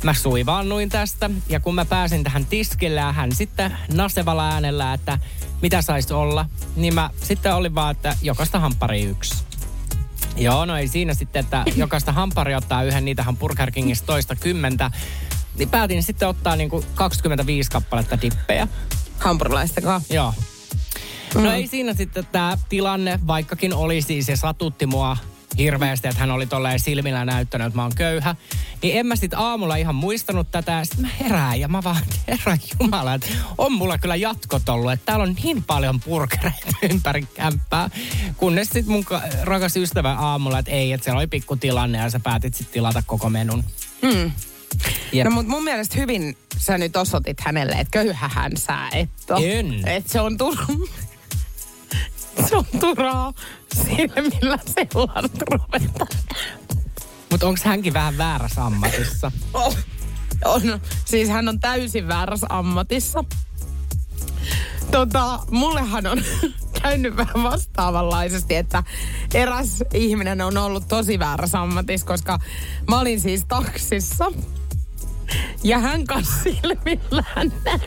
Mä 0.02 0.14
suivaannuin 0.14 0.88
tästä 0.88 1.30
ja 1.48 1.60
kun 1.60 1.74
mä 1.74 1.84
pääsin 1.84 2.24
tähän 2.24 2.46
tiskille 2.46 3.00
ja 3.00 3.12
hän 3.12 3.34
sitten 3.34 3.78
nasevalla 3.94 4.48
äänellä, 4.48 4.94
että 4.94 5.18
mitä 5.62 5.82
saisi 5.82 6.14
olla, 6.14 6.46
niin 6.76 6.94
mä 6.94 7.10
sitten 7.22 7.54
olin 7.54 7.74
vaan, 7.74 7.90
että 7.90 8.16
jokaista 8.22 8.60
hamppari 8.60 9.02
yksi. 9.02 9.34
Joo, 10.36 10.64
no 10.64 10.76
ei 10.76 10.88
siinä 10.88 11.14
sitten, 11.14 11.40
että 11.40 11.64
jokaista 11.76 12.12
hampari 12.12 12.54
ottaa 12.54 12.82
yhden, 12.82 13.04
niitähän 13.04 13.36
Burger 13.36 13.70
Kingistä 13.70 14.06
toista 14.06 14.36
kymmentä. 14.36 14.90
Niin 15.58 15.70
päätin 15.70 16.02
sitten 16.02 16.28
ottaa 16.28 16.56
niinku 16.56 16.84
25 16.94 17.70
kappaletta 17.70 18.20
dippejä. 18.22 18.68
Hampurilaistakaan. 19.18 20.00
Joo. 20.10 20.34
No 21.34 21.52
ei 21.52 21.66
siinä 21.66 21.94
sitten 21.94 22.26
tämä 22.32 22.58
tilanne, 22.68 23.20
vaikkakin 23.26 23.74
oli 23.74 24.02
siis 24.02 24.28
ja 24.28 24.36
satutti 24.36 24.86
mua 24.86 25.16
hirveästi, 25.58 26.08
että 26.08 26.20
hän 26.20 26.30
oli 26.30 26.46
tolleen 26.46 26.80
silmillä 26.80 27.24
näyttänyt, 27.24 27.66
että 27.66 27.76
mä 27.76 27.82
oon 27.82 27.94
köyhä. 27.94 28.36
Niin 28.82 28.98
en 28.98 29.06
mä 29.06 29.16
sitten 29.16 29.38
aamulla 29.38 29.76
ihan 29.76 29.94
muistanut 29.94 30.50
tätä. 30.50 30.84
Sitten 30.84 31.00
mä 31.00 31.08
herään 31.20 31.60
ja 31.60 31.68
mä 31.68 31.84
vaan, 31.84 32.02
herra 32.28 32.56
jumala, 32.80 33.14
että 33.14 33.28
on 33.58 33.72
mulla 33.72 33.98
kyllä 33.98 34.16
jatkot 34.16 34.68
ollut. 34.68 34.92
Että 34.92 35.06
täällä 35.06 35.22
on 35.22 35.36
niin 35.42 35.64
paljon 35.64 36.00
purkereita 36.00 36.66
ympäri 36.90 37.28
kämppää. 37.34 37.90
Kunnes 38.36 38.68
sitten 38.68 38.92
mun 38.92 39.04
ka- 39.04 39.22
rakas 39.42 39.76
ystävä 39.76 40.12
aamulla, 40.12 40.58
että 40.58 40.70
ei, 40.70 40.92
että 40.92 41.04
siellä 41.04 41.18
oli 41.18 41.26
pikku 41.26 41.56
tilanne 41.56 41.98
ja 41.98 42.10
sä 42.10 42.20
päätit 42.20 42.54
sitten 42.54 42.72
tilata 42.72 43.02
koko 43.06 43.30
menun. 43.30 43.64
Mm. 44.02 44.32
Jep. 45.12 45.24
No 45.24 45.30
mutta 45.30 45.50
mun 45.50 45.64
mielestä 45.64 45.98
hyvin 45.98 46.36
sä 46.56 46.78
nyt 46.78 46.96
osoitit 46.96 47.40
hänelle, 47.40 47.72
että 47.72 47.90
köyhähän 47.90 48.52
sä 48.56 48.88
et 48.92 49.10
oo. 49.30 49.40
En. 49.44 49.88
Että 49.88 50.12
se 50.12 50.20
on 50.20 50.36
tur... 50.36 50.56
se 52.48 52.56
on 52.56 52.64
turhaa 52.80 53.32
silmillä 53.74 54.58
sellaiset 54.66 55.42
ruveta. 55.50 56.06
Mutta 57.30 57.46
onko 57.46 57.60
hänkin 57.64 57.94
vähän 57.94 58.18
väärässä 58.18 58.64
ammatissa? 58.64 59.32
On. 59.54 59.72
on. 60.44 60.62
Siis 61.04 61.28
hän 61.28 61.48
on 61.48 61.60
täysin 61.60 62.08
väärässä 62.08 62.46
ammatissa. 62.50 63.24
Tota, 64.90 65.40
mullehan 65.50 66.06
on 66.06 66.22
käynyt 66.82 67.16
vähän 67.16 67.42
vastaavanlaisesti, 67.42 68.56
että 68.56 68.82
eräs 69.34 69.84
ihminen 69.94 70.40
on 70.40 70.56
ollut 70.56 70.88
tosi 70.88 71.18
väärässä 71.18 71.60
ammatissa, 71.60 72.06
koska 72.06 72.38
mä 72.88 73.00
olin 73.00 73.20
siis 73.20 73.44
taksissa. 73.48 74.32
Ja 75.64 75.78
hän 75.78 76.04
kanssa 76.04 76.42
silmillään 76.42 77.52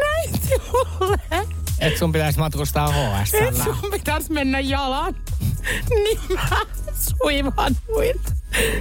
näytti 0.00 0.54
mulle, 0.72 1.46
Että 1.78 1.98
sun 1.98 2.12
pitäisi 2.12 2.38
matkustaa 2.38 2.88
HS. 2.92 3.34
että 3.34 3.64
sun 3.64 3.90
pitäisi 3.90 4.32
mennä 4.32 4.60
jalan. 4.60 5.14
Niin 5.90 6.20
mä 6.34 6.60
suivannuin. 6.94 8.20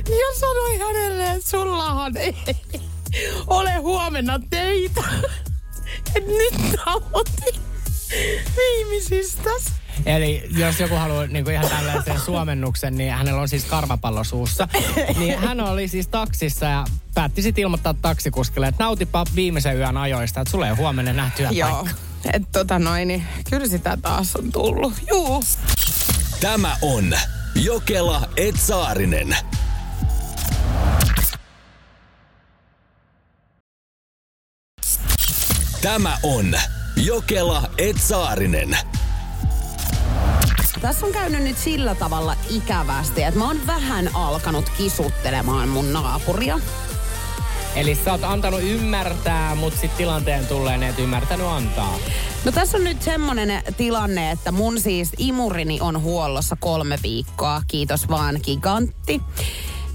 Ja 0.10 0.40
sanoin 0.40 0.80
hänelle, 0.80 1.32
että 1.32 1.50
sullahan 1.50 2.18
ei 2.18 2.36
ole 3.48 3.76
huomenna 3.76 4.40
teitä. 4.50 5.04
Et 6.16 6.28
nyt 6.28 6.76
tavoitin 6.86 7.62
viimeisistä. 8.58 9.50
Eli 10.06 10.44
jos 10.58 10.80
joku 10.80 10.96
haluaa 10.96 11.28
niin 11.28 11.44
kuin 11.44 11.54
ihan 11.54 11.70
tällaisen 11.70 12.20
suomennuksen, 12.20 12.98
niin 12.98 13.14
hänellä 13.14 13.42
on 13.42 13.50
siis 13.50 13.66
karvapallo 13.66 14.24
suussa. 14.24 14.68
Niin 15.18 15.40
hän 15.40 15.60
oli 15.60 15.88
siis 15.88 16.08
taksissa 16.08 16.66
ja 16.66 16.86
päätti 17.14 17.42
sitten 17.42 17.62
ilmoittaa 17.62 17.94
taksikuskille, 17.94 18.68
että 18.68 18.84
nautipa 18.84 19.26
viimeisen 19.36 19.78
yön 19.78 19.98
ajoista, 19.98 20.42
että 20.42 20.52
sulle 20.52 20.70
ei 20.70 20.76
huomenna 20.76 21.14
nähtyä 21.14 21.50
Joo. 21.52 21.70
paikka. 21.70 22.13
Et 22.34 22.44
tota 22.52 22.80
noin, 22.80 23.08
niin 23.08 23.24
kyllä 23.50 23.68
sitä 23.68 23.98
taas 24.02 24.36
on 24.36 24.52
tullut. 24.52 24.94
Juu. 25.10 25.44
Tämä 26.40 26.78
on 26.82 27.14
Jokela 27.56 28.30
Etsaarinen. 28.38 29.38
Tämä 35.82 36.18
on 36.24 36.56
Jokela 36.96 37.70
Etsaarinen. 37.78 38.78
Tässä 40.82 41.06
on 41.06 41.12
käynyt 41.12 41.44
nyt 41.44 41.58
sillä 41.58 41.96
tavalla 41.96 42.36
ikävästi, 42.50 43.24
että 43.24 43.40
mä 43.40 43.48
oon 43.48 43.68
vähän 43.68 44.10
alkanut 44.14 44.70
kisuttelemaan 44.70 45.70
mun 45.70 45.94
naapuria. 45.94 46.60
Eli 47.76 47.96
sä 47.96 48.12
oot 48.12 48.24
antanut 48.24 48.62
ymmärtää, 48.64 49.56
mutta 49.56 49.80
sitten 49.80 49.98
tilanteen 49.98 50.48
tulleen 50.48 50.84
et 50.84 51.00
ymmärtänyt 51.00 51.48
antaa. 51.48 52.00
No 52.46 52.52
tässä 52.52 52.78
on 52.78 52.84
nyt 52.84 53.02
semmonen 53.02 53.64
tilanne, 53.78 54.32
että 54.32 54.52
mun 54.52 54.80
siis 54.80 55.12
imurini 55.18 55.82
on 55.82 56.02
huollossa 56.02 56.58
kolme 56.60 57.00
viikkoa, 57.04 57.62
kiitos 57.68 58.10
vaan 58.10 58.40
gigantti. 58.44 59.22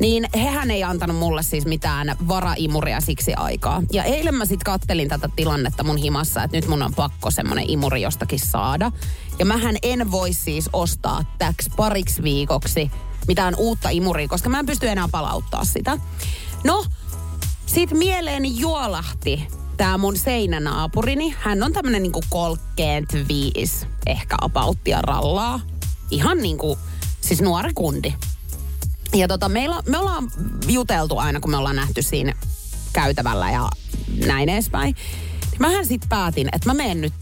Niin 0.00 0.28
hehän 0.34 0.70
ei 0.70 0.84
antanut 0.84 1.16
mulle 1.16 1.42
siis 1.42 1.66
mitään 1.66 2.16
varaimuria 2.28 3.00
siksi 3.00 3.34
aikaa. 3.34 3.82
Ja 3.92 4.04
eilen 4.04 4.34
mä 4.34 4.44
sit 4.44 4.64
kattelin 4.64 5.08
tätä 5.08 5.28
tilannetta 5.36 5.84
mun 5.84 5.96
himassa, 5.96 6.42
että 6.42 6.56
nyt 6.56 6.68
mun 6.68 6.82
on 6.82 6.94
pakko 6.94 7.30
semmonen 7.30 7.70
imuri 7.70 8.02
jostakin 8.02 8.38
saada. 8.38 8.92
Ja 9.38 9.44
mähän 9.44 9.76
en 9.82 10.10
voi 10.10 10.32
siis 10.32 10.70
ostaa 10.72 11.24
täks 11.38 11.70
pariksi 11.76 12.22
viikoksi 12.22 12.90
mitään 13.28 13.54
uutta 13.56 13.88
imuria, 13.88 14.28
koska 14.28 14.48
mä 14.48 14.58
en 14.58 14.66
pysty 14.66 14.88
enää 14.88 15.08
palauttaa 15.10 15.64
sitä. 15.64 15.98
No, 16.64 16.84
sitten 17.68 17.98
mieleeni 17.98 18.58
juolahti 18.60 19.48
tämä 19.76 19.98
mun 19.98 20.16
seinänaapurini. 20.16 21.34
Hän 21.38 21.62
on 21.62 21.72
tämmönen 21.72 22.02
niinku 22.02 22.22
35 22.30 23.86
ehkä 24.06 24.36
apauttia 24.40 25.02
rallaa. 25.02 25.60
Ihan 26.10 26.38
niinku, 26.38 26.78
siis 27.20 27.40
nuori 27.42 27.70
kundi. 27.74 28.14
Ja 29.14 29.28
tota, 29.28 29.48
meillä, 29.48 29.82
me 29.86 29.98
ollaan 29.98 30.30
juteltu 30.68 31.18
aina, 31.18 31.40
kun 31.40 31.50
me 31.50 31.56
ollaan 31.56 31.76
nähty 31.76 32.02
siinä 32.02 32.34
käytävällä 32.92 33.50
ja 33.50 33.68
näin 34.26 34.48
edespäin. 34.48 34.96
Mähän 35.58 35.86
sitten 35.86 36.08
päätin, 36.08 36.48
että 36.52 36.68
mä 36.68 36.74
menen 36.74 37.00
nyt 37.00 37.12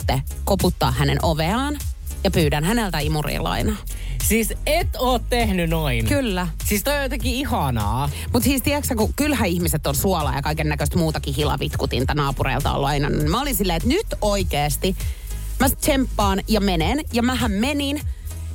koputtaa 0.44 0.90
hänen 0.90 1.18
oveaan 1.22 1.78
ja 2.24 2.30
pyydän 2.30 2.64
häneltä 2.64 2.98
imuriin 2.98 3.44
lainaa. 3.44 3.76
Siis 4.24 4.52
et 4.66 4.88
oo 4.98 5.18
tehnyt 5.18 5.70
noin. 5.70 6.06
Kyllä. 6.06 6.48
Siis 6.64 6.82
toi 6.84 6.96
on 6.96 7.02
jotenkin 7.02 7.32
ihanaa. 7.34 8.10
Mutta 8.32 8.44
siis 8.48 8.62
tiedätkö, 8.62 8.94
kun 8.94 9.12
kyllähän 9.16 9.48
ihmiset 9.48 9.86
on 9.86 9.94
suolaa 9.94 10.36
ja 10.36 10.42
kaiken 10.42 10.68
näköistä 10.68 10.98
muutakin 10.98 11.34
hilavitkutinta 11.34 12.14
naapureilta 12.14 12.72
on 12.72 12.82
lainannut. 12.82 13.20
niin 13.20 13.30
Mä 13.30 13.40
olin 13.40 13.54
silleen, 13.54 13.76
että 13.76 13.88
nyt 13.88 14.06
oikeesti 14.20 14.96
mä 15.60 15.68
tsemppaan 15.70 16.40
ja 16.48 16.60
menen. 16.60 17.00
Ja 17.12 17.22
mähän 17.22 17.52
menin. 17.52 17.96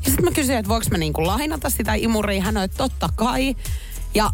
Ja 0.05 0.09
sitten 0.09 0.26
mä 0.26 0.32
kysyin, 0.32 0.57
että 0.57 0.70
voiko 0.70 0.86
mä 0.91 0.97
niinku 0.97 1.28
lainata 1.28 1.70
sitä 1.70 1.93
imuria. 1.93 2.41
Hän 2.41 2.57
oli, 2.57 2.66
että 2.66 2.78
totta 2.78 3.09
kai. 3.16 3.55
Ja 4.14 4.30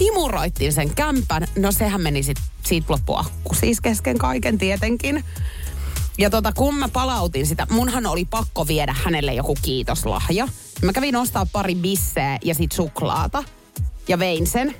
imuroittiin 0.00 0.72
sen 0.72 0.94
kämpän. 0.94 1.48
No 1.58 1.72
sehän 1.72 2.00
meni 2.00 2.22
sit, 2.22 2.38
siitä 2.62 2.92
loppu 2.92 3.16
akku 3.16 3.54
siis 3.54 3.80
kesken 3.80 4.18
kaiken 4.18 4.58
tietenkin. 4.58 5.24
Ja 6.18 6.30
tota, 6.30 6.52
kun 6.52 6.74
mä 6.74 6.88
palautin 6.88 7.46
sitä, 7.46 7.66
munhan 7.70 8.06
oli 8.06 8.24
pakko 8.24 8.66
viedä 8.66 8.94
hänelle 9.04 9.34
joku 9.34 9.56
kiitoslahja. 9.62 10.48
Mä 10.82 10.92
kävin 10.92 11.16
ostaa 11.16 11.46
pari 11.52 11.74
bisseä 11.74 12.38
ja 12.44 12.54
sit 12.54 12.72
suklaata. 12.72 13.44
Ja 14.08 14.18
vein 14.18 14.46
sen. 14.46 14.74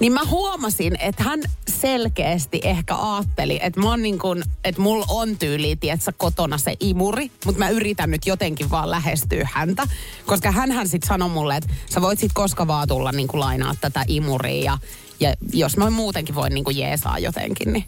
Niin 0.00 0.12
mä 0.12 0.24
huomasin, 0.24 0.96
että 1.00 1.22
hän 1.22 1.40
selkeästi 1.68 2.60
ehkä 2.64 2.96
ajatteli, 2.96 3.58
että 3.62 3.80
mä 3.80 3.96
niin 3.96 4.18
kuin, 4.18 4.44
että 4.64 4.80
mulla 4.80 5.06
on 5.08 5.38
tyyli, 5.38 5.76
tietsä, 5.76 6.12
kotona 6.12 6.58
se 6.58 6.76
imuri, 6.80 7.30
mutta 7.44 7.58
mä 7.58 7.68
yritän 7.68 8.10
nyt 8.10 8.26
jotenkin 8.26 8.70
vaan 8.70 8.90
lähestyä 8.90 9.48
häntä. 9.52 9.88
Koska 10.26 10.50
hän 10.50 10.88
sitten 10.88 11.08
sanoi 11.08 11.28
mulle, 11.28 11.56
että 11.56 11.74
sä 11.90 12.00
voit 12.00 12.18
sit 12.18 12.32
koska 12.34 12.66
vaan 12.66 12.88
tulla 12.88 13.12
niin 13.12 13.28
lainaa 13.32 13.74
tätä 13.80 14.04
imuria 14.08 14.62
ja, 14.62 14.78
ja 15.20 15.34
jos 15.52 15.76
mä 15.76 15.90
muutenkin 15.90 16.34
voin 16.34 16.54
niin 16.54 16.64
jeesaa 16.76 17.18
jotenkin, 17.18 17.72
niin 17.72 17.84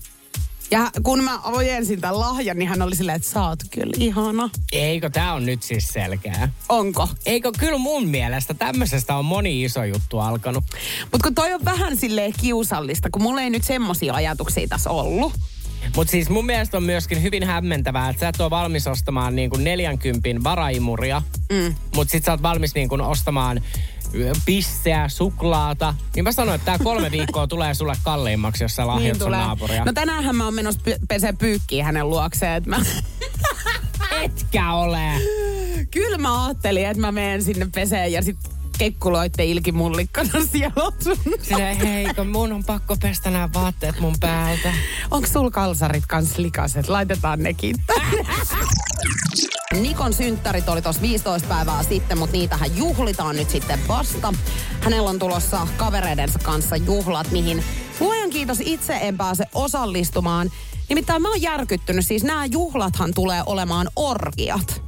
ja 0.70 0.90
kun 1.02 1.24
mä 1.24 1.40
ojensin 1.40 2.00
tämän 2.00 2.20
lahjan, 2.20 2.58
niin 2.58 2.68
hän 2.68 2.82
oli 2.82 2.96
silleen, 2.96 3.16
että 3.16 3.28
sä 3.28 3.42
oot 3.42 3.58
kyllä 3.70 3.92
ihana. 3.98 4.50
Eikö 4.72 5.10
tää 5.10 5.34
on 5.34 5.46
nyt 5.46 5.62
siis 5.62 5.88
selkeä? 5.88 6.48
Onko? 6.68 7.08
Eikö 7.26 7.52
kyllä 7.58 7.78
mun 7.78 8.06
mielestä 8.08 8.54
tämmöisestä 8.54 9.16
on 9.16 9.24
moni 9.24 9.64
iso 9.64 9.84
juttu 9.84 10.18
alkanut. 10.18 10.64
Mutta 11.02 11.24
kun 11.24 11.34
toi 11.34 11.52
on 11.52 11.64
vähän 11.64 11.96
silleen 11.96 12.32
kiusallista, 12.40 13.08
kun 13.12 13.22
mulla 13.22 13.42
ei 13.42 13.50
nyt 13.50 13.64
semmosia 13.64 14.14
ajatuksia 14.14 14.68
tässä 14.68 14.90
ollut. 14.90 15.32
Mutta 15.96 16.10
siis 16.10 16.28
mun 16.28 16.46
mielestä 16.46 16.76
on 16.76 16.82
myöskin 16.82 17.22
hyvin 17.22 17.44
hämmentävää, 17.44 18.10
että 18.10 18.20
sä 18.20 18.28
et 18.28 18.40
ole 18.40 18.50
valmis 18.50 18.86
ostamaan 18.86 19.36
niin 19.36 19.50
kuin 19.50 19.64
40 19.64 20.28
varaimuria, 20.44 21.22
mm. 21.52 21.74
mutta 21.94 22.12
sit 22.12 22.24
sä 22.24 22.32
oot 22.32 22.42
valmis 22.42 22.74
niin 22.74 22.88
kuin 22.88 23.00
ostamaan 23.00 23.62
pisseä, 24.46 25.08
suklaata. 25.08 25.94
Niin 26.14 26.24
mä 26.24 26.32
sanoin, 26.32 26.54
että 26.54 26.64
tää 26.64 26.78
kolme 26.78 27.10
viikkoa 27.18 27.46
tulee 27.46 27.74
sulle 27.74 27.94
kalliimmaksi, 28.04 28.64
jos 28.64 28.76
sä 28.76 28.86
lahjat 28.86 29.18
sun 29.18 29.30
naapuria. 29.30 29.84
No 29.84 29.92
tänäänhän 29.92 30.36
mä 30.36 30.44
oon 30.44 30.54
menossa 30.54 30.80
py- 30.90 31.06
pesee 31.08 31.32
pyykkiä 31.32 31.84
hänen 31.84 32.10
luokseen, 32.10 32.52
että 32.52 32.70
mä... 32.70 32.76
Etkä 34.22 34.72
ole. 34.72 35.12
Kyllä 35.90 36.18
mä 36.18 36.44
ajattelin, 36.46 36.86
että 36.86 37.00
mä 37.00 37.12
menen 37.12 37.42
sinne 37.42 37.66
peseen 37.74 38.12
ja 38.12 38.22
sit 38.22 38.36
kekkuloitte 38.78 39.44
ilkimullikkana 39.44 40.30
siellä 40.52 40.84
on 40.84 40.92
sun. 41.02 41.16
Silleen, 41.42 41.76
hei, 41.76 42.14
kun 42.14 42.26
mun 42.26 42.52
on 42.52 42.64
pakko 42.64 42.96
pestä 42.96 43.30
nämä 43.30 43.48
vaatteet 43.54 44.00
mun 44.00 44.14
päältä. 44.20 44.72
Onko 45.10 45.28
sul 45.28 45.50
kalsarit 45.50 46.06
kans 46.06 46.38
likaset? 46.38 46.88
Laitetaan 46.88 47.42
nekin 47.42 47.76
tänne. 47.86 48.26
Nikon 49.74 50.12
synttärit 50.12 50.68
oli 50.68 50.82
tuossa 50.82 51.02
15 51.02 51.48
päivää 51.48 51.82
sitten, 51.82 52.18
mutta 52.18 52.36
niitähän 52.36 52.76
juhlitaan 52.76 53.36
nyt 53.36 53.50
sitten 53.50 53.78
vasta. 53.88 54.34
Hänellä 54.80 55.10
on 55.10 55.18
tulossa 55.18 55.66
kavereidensa 55.76 56.38
kanssa 56.38 56.76
juhlat, 56.76 57.30
mihin 57.30 57.62
luojan 58.00 58.30
kiitos 58.30 58.58
itse 58.60 58.98
en 59.02 59.16
pääse 59.16 59.44
osallistumaan. 59.54 60.50
Nimittäin 60.88 61.22
mä 61.22 61.28
oon 61.28 61.42
järkyttynyt, 61.42 62.06
siis 62.06 62.24
nämä 62.24 62.46
juhlathan 62.46 63.14
tulee 63.14 63.42
olemaan 63.46 63.88
orgiat. 63.96 64.82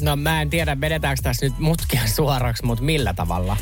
No 0.00 0.16
mä 0.16 0.42
en 0.42 0.50
tiedä, 0.50 0.80
vedetäänkö 0.80 1.22
tässä 1.22 1.46
nyt 1.46 1.58
mutkia 1.58 2.02
suoraksi, 2.16 2.64
mutta 2.64 2.84
millä 2.84 3.14
tavalla? 3.14 3.56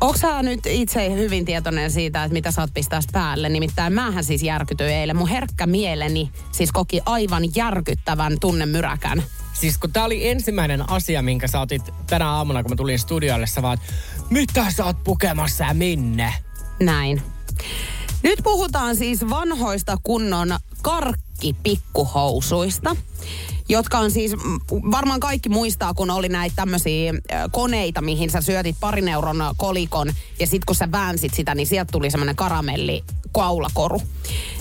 Onko 0.00 0.18
sä 0.18 0.42
nyt 0.42 0.66
itse 0.66 1.14
hyvin 1.14 1.44
tietoinen 1.44 1.90
siitä, 1.90 2.24
että 2.24 2.32
mitä 2.32 2.50
sä 2.50 2.60
oot 2.60 2.74
pistää 2.74 3.00
päälle? 3.12 3.48
Nimittäin 3.48 3.92
mähän 3.92 4.24
siis 4.24 4.42
järkytyin 4.42 4.90
eilen. 4.90 5.16
Mun 5.16 5.28
herkkä 5.28 5.66
mieleni 5.66 6.30
siis 6.52 6.72
koki 6.72 7.00
aivan 7.06 7.42
järkyttävän 7.54 8.36
tunnemyräkän. 8.40 9.22
Siis 9.60 9.78
kun 9.78 9.92
tää 9.92 10.04
oli 10.04 10.28
ensimmäinen 10.28 10.90
asia, 10.90 11.22
minkä 11.22 11.48
sä 11.48 11.60
otit 11.60 11.82
tänä 12.06 12.30
aamuna, 12.30 12.62
kun 12.62 12.72
mä 12.72 12.76
tulin 12.76 12.98
studiolle, 12.98 13.46
sä 13.46 13.62
vaan, 13.62 13.78
mitä 14.30 14.70
sä 14.70 14.84
oot 14.84 15.04
pukemassa 15.04 15.64
ja 15.64 15.74
minne? 15.74 16.34
Näin. 16.80 17.22
Nyt 18.22 18.38
puhutaan 18.42 18.96
siis 18.96 19.30
vanhoista 19.30 19.96
kunnon 20.02 20.56
karkkipikkuhousuista, 21.36 22.96
jotka 23.68 23.98
on 23.98 24.10
siis, 24.10 24.32
varmaan 24.90 25.20
kaikki 25.20 25.48
muistaa, 25.48 25.94
kun 25.94 26.10
oli 26.10 26.28
näitä 26.28 26.56
tämmöisiä 26.56 27.14
koneita, 27.50 28.00
mihin 28.00 28.30
sä 28.30 28.40
syötit 28.40 28.76
parin 28.80 29.08
euron 29.08 29.36
kolikon 29.56 30.12
ja 30.40 30.46
sit 30.46 30.64
kun 30.64 30.76
sä 30.76 30.92
väänsit 30.92 31.34
sitä, 31.34 31.54
niin 31.54 31.66
sieltä 31.66 31.92
tuli 31.92 32.10
semmoinen 32.10 32.36
karamelli 32.36 33.04
kaulakoru. 33.32 34.02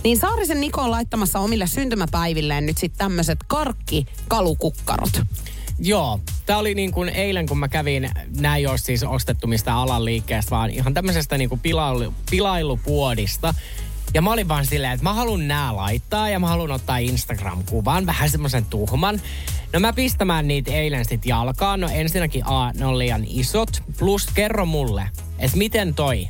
Niin 0.03 0.17
Saarisen 0.17 0.61
Niko 0.61 0.81
on 0.81 0.91
laittamassa 0.91 1.39
omille 1.39 1.67
syntymäpäivilleen 1.67 2.65
nyt 2.65 2.77
sitten 2.77 2.97
tämmöiset 2.97 3.39
karkkikalukukkarot. 3.47 5.21
Joo, 5.79 6.19
tää 6.45 6.57
oli 6.57 6.75
niin 6.75 6.91
kuin 6.91 7.09
eilen, 7.09 7.47
kun 7.47 7.59
mä 7.59 7.67
kävin, 7.67 8.09
nää 8.39 8.57
ei 8.57 8.67
ole 8.67 8.77
siis 8.77 9.03
ostettu 9.03 9.47
mistä 9.47 9.75
alan 9.75 10.05
liikkeestä, 10.05 10.51
vaan 10.51 10.69
ihan 10.69 10.93
tämmöisestä 10.93 11.37
niin 11.37 11.49
kuin 11.49 11.61
pilailu, 11.61 12.13
pilailupuodista. 12.31 13.53
Ja 14.13 14.21
mä 14.21 14.31
olin 14.31 14.47
vaan 14.47 14.65
silleen, 14.65 14.93
että 14.93 15.03
mä 15.03 15.13
haluan 15.13 15.47
nää 15.47 15.75
laittaa 15.75 16.29
ja 16.29 16.39
mä 16.39 16.47
haluan 16.47 16.71
ottaa 16.71 16.97
Instagram-kuvan, 16.97 18.05
vähän 18.05 18.29
semmoisen 18.29 18.65
tuhman. 18.65 19.21
No 19.73 19.79
mä 19.79 19.93
pistämään 19.93 20.47
niitä 20.47 20.71
eilen 20.71 21.05
sit 21.05 21.25
jalkaan. 21.25 21.79
No 21.79 21.89
ensinnäkin 21.93 22.47
A, 22.47 22.71
ne 22.71 22.85
on 22.85 22.99
liian 22.99 23.23
isot. 23.27 23.83
Plus 23.99 24.27
kerro 24.33 24.65
mulle, 24.65 25.09
että 25.39 25.57
miten 25.57 25.95
toi 25.95 26.27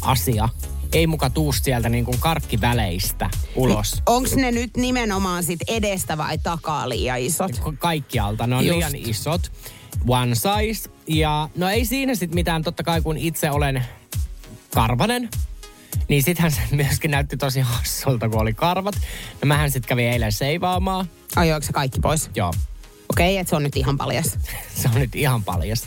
asia 0.00 0.48
ei 0.92 1.06
muka 1.06 1.30
tuu 1.30 1.52
sieltä 1.52 1.88
niin 1.88 2.04
kuin 2.04 2.18
karkkiväleistä 2.20 3.30
ulos. 3.54 4.02
Onks 4.06 4.34
ne 4.34 4.50
nyt 4.50 4.76
nimenomaan 4.76 5.42
sit 5.44 5.60
edestä 5.68 6.18
vai 6.18 6.38
takaa 6.38 6.88
liian 6.88 7.18
isot? 7.18 7.58
Ka- 7.58 7.72
Kaikkialta. 7.78 8.46
Ne 8.46 8.56
on 8.56 8.66
Just. 8.66 8.76
Liian 8.76 8.96
isot. 8.96 9.52
One 10.08 10.34
size. 10.34 10.90
Ja 11.06 11.48
no 11.56 11.68
ei 11.68 11.84
siinä 11.84 12.14
sitten 12.14 12.34
mitään, 12.34 12.62
totta 12.62 12.82
kai 12.82 13.00
kun 13.00 13.16
itse 13.16 13.50
olen 13.50 13.84
karvanen, 14.74 15.28
niin 16.08 16.22
sittenhän 16.22 16.52
se 16.52 16.60
myöskin 16.70 17.10
näytti 17.10 17.36
tosi 17.36 17.60
hassulta, 17.60 18.28
kun 18.28 18.40
oli 18.40 18.54
karvat. 18.54 18.94
No 19.42 19.46
mähän 19.46 19.70
sitten 19.70 19.88
kävin 19.88 20.08
eilen 20.08 20.32
seivaamaan. 20.32 21.10
Ajoiko 21.36 21.66
se 21.66 21.72
kaikki 21.72 22.00
pois? 22.00 22.30
Joo. 22.34 22.52
Okei, 23.08 23.38
että 23.38 23.50
se 23.50 23.56
on 23.56 23.62
nyt 23.62 23.76
ihan 23.76 23.96
paljas. 23.96 24.38
se 24.82 24.88
on 24.88 25.00
nyt 25.00 25.14
ihan 25.14 25.44
paljas. 25.44 25.86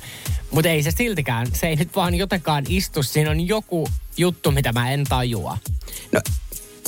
Mutta 0.52 0.70
ei 0.70 0.84
se 0.84 0.92
siltikään, 0.92 1.48
se 1.54 1.68
ei 1.68 1.76
nyt 1.76 1.96
vaan 1.96 2.16
jotenkaan 2.16 2.66
istu. 2.70 3.04
Siinä 3.04 3.32
on 3.32 3.48
joku 3.48 3.88
juttu, 4.18 4.52
mitä 4.52 4.74
mä 4.74 4.92
en 4.92 5.04
tajua. 5.04 5.58
No 6.12 6.22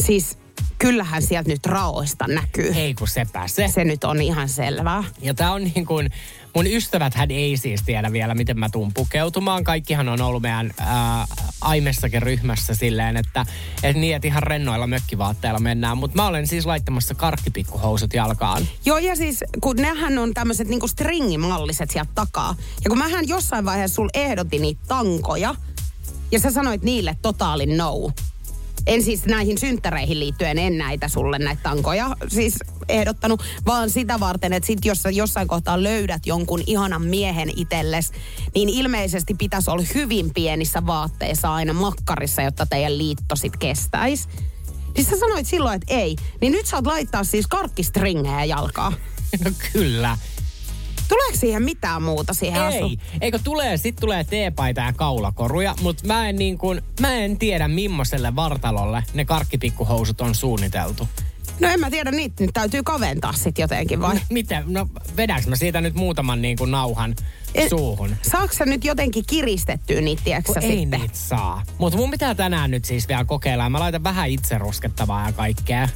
siis 0.06 0.38
kyllähän 0.78 1.22
sieltä 1.22 1.50
nyt 1.50 1.66
raoista 1.66 2.28
näkyy. 2.28 2.74
Ei 2.76 2.94
kun 2.94 3.08
sepä 3.08 3.48
se. 3.48 3.68
Se 3.68 3.84
nyt 3.84 4.04
on 4.04 4.22
ihan 4.22 4.50
selvää. 4.50 5.04
Ja 5.22 5.34
tää 5.34 5.54
on 5.54 5.64
niin 5.64 5.86
kuin, 5.86 6.10
mun 6.56 6.68
ystäväthän 6.68 7.32
ei 7.32 7.58
siis 7.58 7.84
tiedä 7.86 8.12
vielä, 8.12 8.36
miten 8.36 8.60
mä 8.60 8.70
tuun 8.70 8.92
pukeutumaan. 8.94 9.64
Kaikkihan 9.64 10.10
on 10.10 10.22
ollut 10.22 10.42
meidän 10.42 10.72
ää, 10.80 11.26
Aimessakin 11.62 12.22
ryhmässä 12.22 12.76
silleen, 12.76 13.18
että 13.18 13.46
et 13.84 13.96
niin, 13.96 14.16
että 14.16 14.28
ihan 14.28 14.44
rennoilla 14.44 14.88
mökkivaatteilla 14.88 15.60
mennään. 15.60 15.98
Mutta 15.98 16.16
mä 16.16 16.28
olen 16.28 16.48
siis 16.48 16.66
laittamassa 16.66 17.16
karkkipikkuhousut 17.16 18.14
jalkaan. 18.14 18.68
Joo, 18.86 18.98
ja 18.98 19.16
siis 19.16 19.44
kun 19.62 19.76
nehän 19.76 20.18
on 20.18 20.34
tämmöiset 20.34 20.68
niinku 20.68 20.88
stringimalliset 20.88 21.92
sieltä 21.92 22.12
takaa. 22.16 22.56
Ja 22.84 22.90
kun 22.90 23.00
mähän 23.00 23.28
jossain 23.28 23.66
vaiheessa 23.66 23.96
sul 23.96 24.10
ehdotin 24.14 24.62
niitä 24.62 24.82
tankoja, 24.88 25.56
ja 26.32 26.40
sä 26.40 26.52
sanoit 26.52 26.82
niille 26.82 27.18
totaalin 27.22 27.78
no. 27.78 28.12
En 28.88 29.04
siis 29.04 29.26
näihin 29.26 29.58
synttäreihin 29.58 30.20
liittyen 30.20 30.58
en 30.58 30.78
näitä 30.78 31.08
sulle 31.08 31.40
näitä 31.40 31.64
tankoja 31.64 32.16
siis 32.28 32.56
ehdottanut, 32.90 33.44
vaan 33.66 33.90
sitä 33.90 34.20
varten, 34.20 34.54
että 34.54 34.68
sit 34.68 34.86
jos 34.86 35.02
sä 35.02 35.10
jossain 35.10 35.48
kohtaa 35.48 35.84
löydät 35.84 36.26
jonkun 36.26 36.64
ihanan 36.68 37.06
miehen 37.06 37.52
itelles, 37.56 38.12
niin 38.56 38.70
ilmeisesti 38.70 39.34
pitäisi 39.34 39.72
olla 39.72 39.86
hyvin 39.96 40.34
pienissä 40.34 40.86
vaatteissa 40.86 41.54
aina 41.54 41.74
makkarissa, 41.74 42.42
jotta 42.42 42.66
teidän 42.66 42.98
liitto 42.98 43.36
sit 43.36 43.58
kestäisi. 43.58 44.28
Niin 44.98 45.06
sä 45.06 45.20
sanoit 45.20 45.48
silloin, 45.48 45.76
että 45.76 45.94
ei. 45.94 46.16
Niin 46.42 46.54
nyt 46.54 46.66
saat 46.66 46.88
laittaa 46.88 47.24
siis 47.24 47.48
karkkistringejä 47.48 48.44
jalkaa. 48.44 48.94
No 49.46 49.52
kyllä. 49.74 50.18
Tuleeko 51.10 51.38
siihen 51.38 51.64
mitään 51.64 52.02
muuta 52.04 52.34
siihen 52.34 52.62
Ei. 52.62 52.68
asu? 52.68 52.96
Eikö 53.22 53.40
tulee, 53.44 53.78
sit 53.78 53.96
tulee 53.96 54.24
teepaita 54.24 54.82
ja 54.82 54.94
kaulakoruja, 54.94 55.76
mutta 55.82 56.08
mä 56.08 56.30
en 56.30 56.36
niin 56.36 56.58
kuin, 56.58 56.82
mä 57.00 57.14
en 57.16 57.38
tiedä 57.38 57.68
millaiselle 57.68 58.36
vartalolle 58.36 59.04
ne 59.14 59.26
karkkipikkuhousut 59.26 60.22
on 60.22 60.36
suunniteltu. 60.36 61.08
No 61.60 61.68
en 61.68 61.80
mä 61.80 61.90
tiedä, 61.90 62.12
niitä 62.12 62.44
nyt 62.44 62.50
täytyy 62.54 62.84
kaventaa 62.84 63.34
sit 63.34 63.58
jotenkin 63.58 64.02
vai? 64.02 64.16
Miten? 64.30 64.64
No 64.68 64.88
vedäks 65.18 65.48
mä 65.48 65.56
siitä 65.56 65.82
nyt 65.82 65.96
muutaman 65.96 66.42
niin 66.42 66.58
kuin 66.58 66.72
nauhan 66.72 67.16
En- 67.56 67.70
suuhun? 67.70 68.16
Saatko 68.22 68.56
sä 68.56 68.66
nyt 68.66 68.86
jotenkin 68.86 69.24
kiristettyä 69.28 70.02
niitä, 70.02 70.22
tiedätkö 70.24 70.54
sä 70.54 70.60
ei 70.60 70.78
sitten? 70.78 71.00
niitä 71.00 71.18
saa. 71.18 71.64
Mutta 71.78 71.98
mun 71.98 72.12
pitää 72.12 72.36
tänään 72.36 72.72
nyt 72.72 72.86
siis 72.86 73.08
vielä 73.08 73.26
kokeilla. 73.26 73.70
Mä 73.70 73.80
laitan 73.80 74.04
vähän 74.04 74.30
itse 74.30 74.58
ruskettavaa 74.58 75.26
ja 75.26 75.32
kaikkea. 75.34 75.90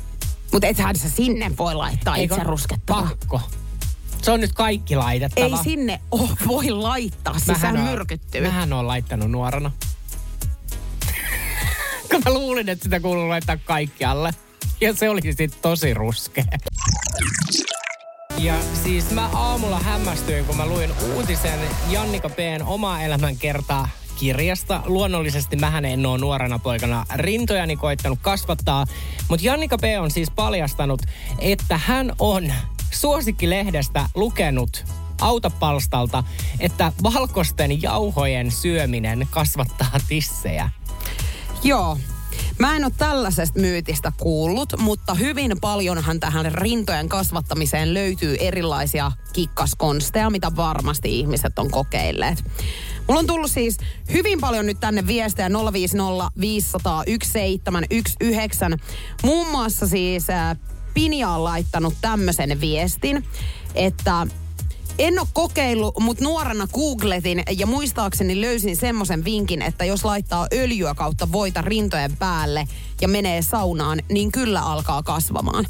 Mutta 0.51 0.68
ethän 0.68 0.95
sä 0.95 1.10
sinne 1.10 1.51
voi 1.57 1.76
laittaa 1.76 2.16
Eikö- 2.16 2.36
itse 2.36 2.43
ruskettavaa. 2.47 3.01
Pakko. 3.10 3.41
Se 4.22 4.32
on 4.32 4.39
nyt 4.39 4.53
kaikki 4.53 4.95
laitettava. 4.95 5.45
Ei 5.45 5.63
sinne 5.63 6.01
oh, 6.11 6.32
voi 6.47 6.70
laittaa, 6.70 7.39
siis 7.39 7.45
sehän 7.45 7.78
oon- 7.78 7.86
myrkyttyy. 7.86 8.41
Mähän 8.41 8.74
on 8.74 8.88
laittanut 8.88 9.32
nuorena. 9.32 9.72
Kun 12.11 12.22
mä 12.26 12.34
luulin, 12.34 12.70
että 12.70 12.84
sitä 12.84 12.99
kuuluu 12.99 13.30
laittaa 13.30 13.57
kaikkialle. 13.57 14.32
Ja 14.82 14.93
se 14.93 15.09
oli 15.09 15.22
sitten 15.22 15.51
tosi 15.61 15.93
ruskea. 15.93 16.43
Ja 18.38 18.53
siis 18.84 19.11
mä 19.11 19.30
aamulla 19.34 19.80
hämmästyin, 19.80 20.45
kun 20.45 20.57
mä 20.57 20.65
luin 20.65 20.89
uutisen 21.15 21.59
Jannika 21.89 22.30
P:n 22.30 22.63
oma 22.65 23.01
elämän 23.01 23.38
kertaa 23.38 23.89
kirjasta. 24.20 24.82
Luonnollisesti 24.86 25.55
mähän 25.55 25.86
en 25.86 26.05
ole 26.05 26.17
nuorena 26.17 26.59
poikana 26.59 27.05
rintojani 27.15 27.76
koittanut 27.76 28.20
kasvattaa, 28.22 28.86
mutta 29.30 29.45
Jannika 29.45 29.78
P 29.78 29.84
on 29.99 30.11
siis 30.11 30.32
paljastanut, 30.32 31.01
että 31.39 31.80
hän 31.86 32.13
on 32.20 32.53
suosikkilehdestä 32.91 34.09
lukenut 34.15 34.85
autopalstalta, 35.21 36.23
että 36.59 36.91
valkoisten 37.03 37.81
jauhojen 37.81 38.51
syöminen 38.51 39.27
kasvattaa 39.31 39.99
tissejä. 40.07 40.69
Joo. 41.63 41.97
Mä 42.59 42.75
en 42.75 42.85
ole 42.85 42.93
tällaisesta 42.97 43.59
myytistä 43.59 44.11
kuullut, 44.17 44.73
mutta 44.79 45.13
hyvin 45.13 45.57
paljonhan 45.61 46.19
tähän 46.19 46.51
rintojen 46.51 47.09
kasvattamiseen 47.09 47.93
löytyy 47.93 48.37
erilaisia 48.39 49.11
kikkaskonsteja, 49.33 50.29
mitä 50.29 50.51
varmasti 50.55 51.19
ihmiset 51.19 51.59
on 51.59 51.71
kokeilleet. 51.71 52.43
Mulla 53.07 53.19
on 53.19 53.27
tullut 53.27 53.51
siis 53.51 53.77
hyvin 54.13 54.39
paljon 54.39 54.65
nyt 54.65 54.79
tänne 54.79 55.07
viestejä 55.07 55.49
050 55.73 56.29
500 56.39 57.03
1719. 57.05 58.77
Muun 59.23 59.47
muassa 59.47 59.87
siis 59.87 60.27
Pinja 60.99 61.29
on 61.29 61.43
laittanut 61.43 61.93
tämmöisen 62.01 62.61
viestin, 62.61 63.25
että 63.75 64.27
en 64.97 65.19
ole 65.19 65.27
kokeillut, 65.33 65.99
mutta 65.99 66.23
nuorena 66.23 66.67
googletin 66.67 67.43
ja 67.57 67.67
muistaakseni 67.67 68.41
löysin 68.41 68.75
semmoisen 68.75 69.25
vinkin, 69.25 69.61
että 69.61 69.85
jos 69.85 70.05
laittaa 70.05 70.47
öljyä 70.53 70.95
kautta 70.95 71.31
voita 71.31 71.61
rintojen 71.61 72.17
päälle 72.17 72.67
ja 73.01 73.07
menee 73.07 73.41
saunaan, 73.41 74.01
niin 74.11 74.31
kyllä 74.31 74.61
alkaa 74.61 75.03
kasvamaan. 75.03 75.65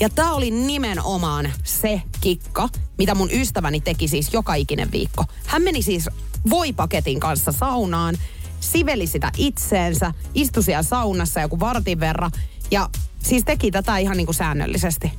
Ja 0.00 0.08
tämä 0.08 0.34
oli 0.34 0.50
nimenomaan 0.50 1.52
se 1.64 2.02
kikka, 2.20 2.68
mitä 2.98 3.14
mun 3.14 3.30
ystäväni 3.32 3.80
teki 3.80 4.08
siis 4.08 4.32
joka 4.32 4.54
ikinen 4.54 4.92
viikko. 4.92 5.24
Hän 5.46 5.62
meni 5.62 5.82
siis 5.82 6.08
voipaketin 6.50 7.20
kanssa 7.20 7.52
saunaan, 7.52 8.18
siveli 8.60 9.06
sitä 9.06 9.32
itseensä, 9.36 10.14
istui 10.34 10.62
siellä 10.62 10.82
saunassa 10.82 11.40
joku 11.40 11.60
vartin 11.60 12.00
verran 12.00 12.30
ja 12.74 12.88
siis 13.22 13.44
teki 13.44 13.70
tätä 13.70 13.98
ihan 13.98 14.16
niin 14.16 14.26
kuin 14.26 14.34
säännöllisesti. 14.34 15.12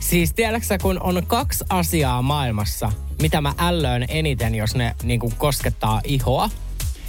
Siis 0.00 0.32
tiedätkö 0.32 0.78
kun 0.82 1.02
on 1.02 1.22
kaksi 1.26 1.64
asiaa 1.68 2.22
maailmassa, 2.22 2.92
mitä 3.22 3.40
mä 3.40 3.54
ällöön 3.58 4.04
eniten, 4.08 4.54
jos 4.54 4.74
ne 4.74 4.96
niin 5.02 5.20
kuin 5.20 5.34
koskettaa 5.36 6.00
ihoa. 6.04 6.50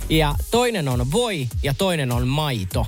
Ja 0.10 0.36
toinen 0.52 0.88
on 0.88 1.12
voi 1.12 1.48
ja 1.64 1.74
toinen 1.74 2.12
on 2.12 2.28
maito. 2.28 2.88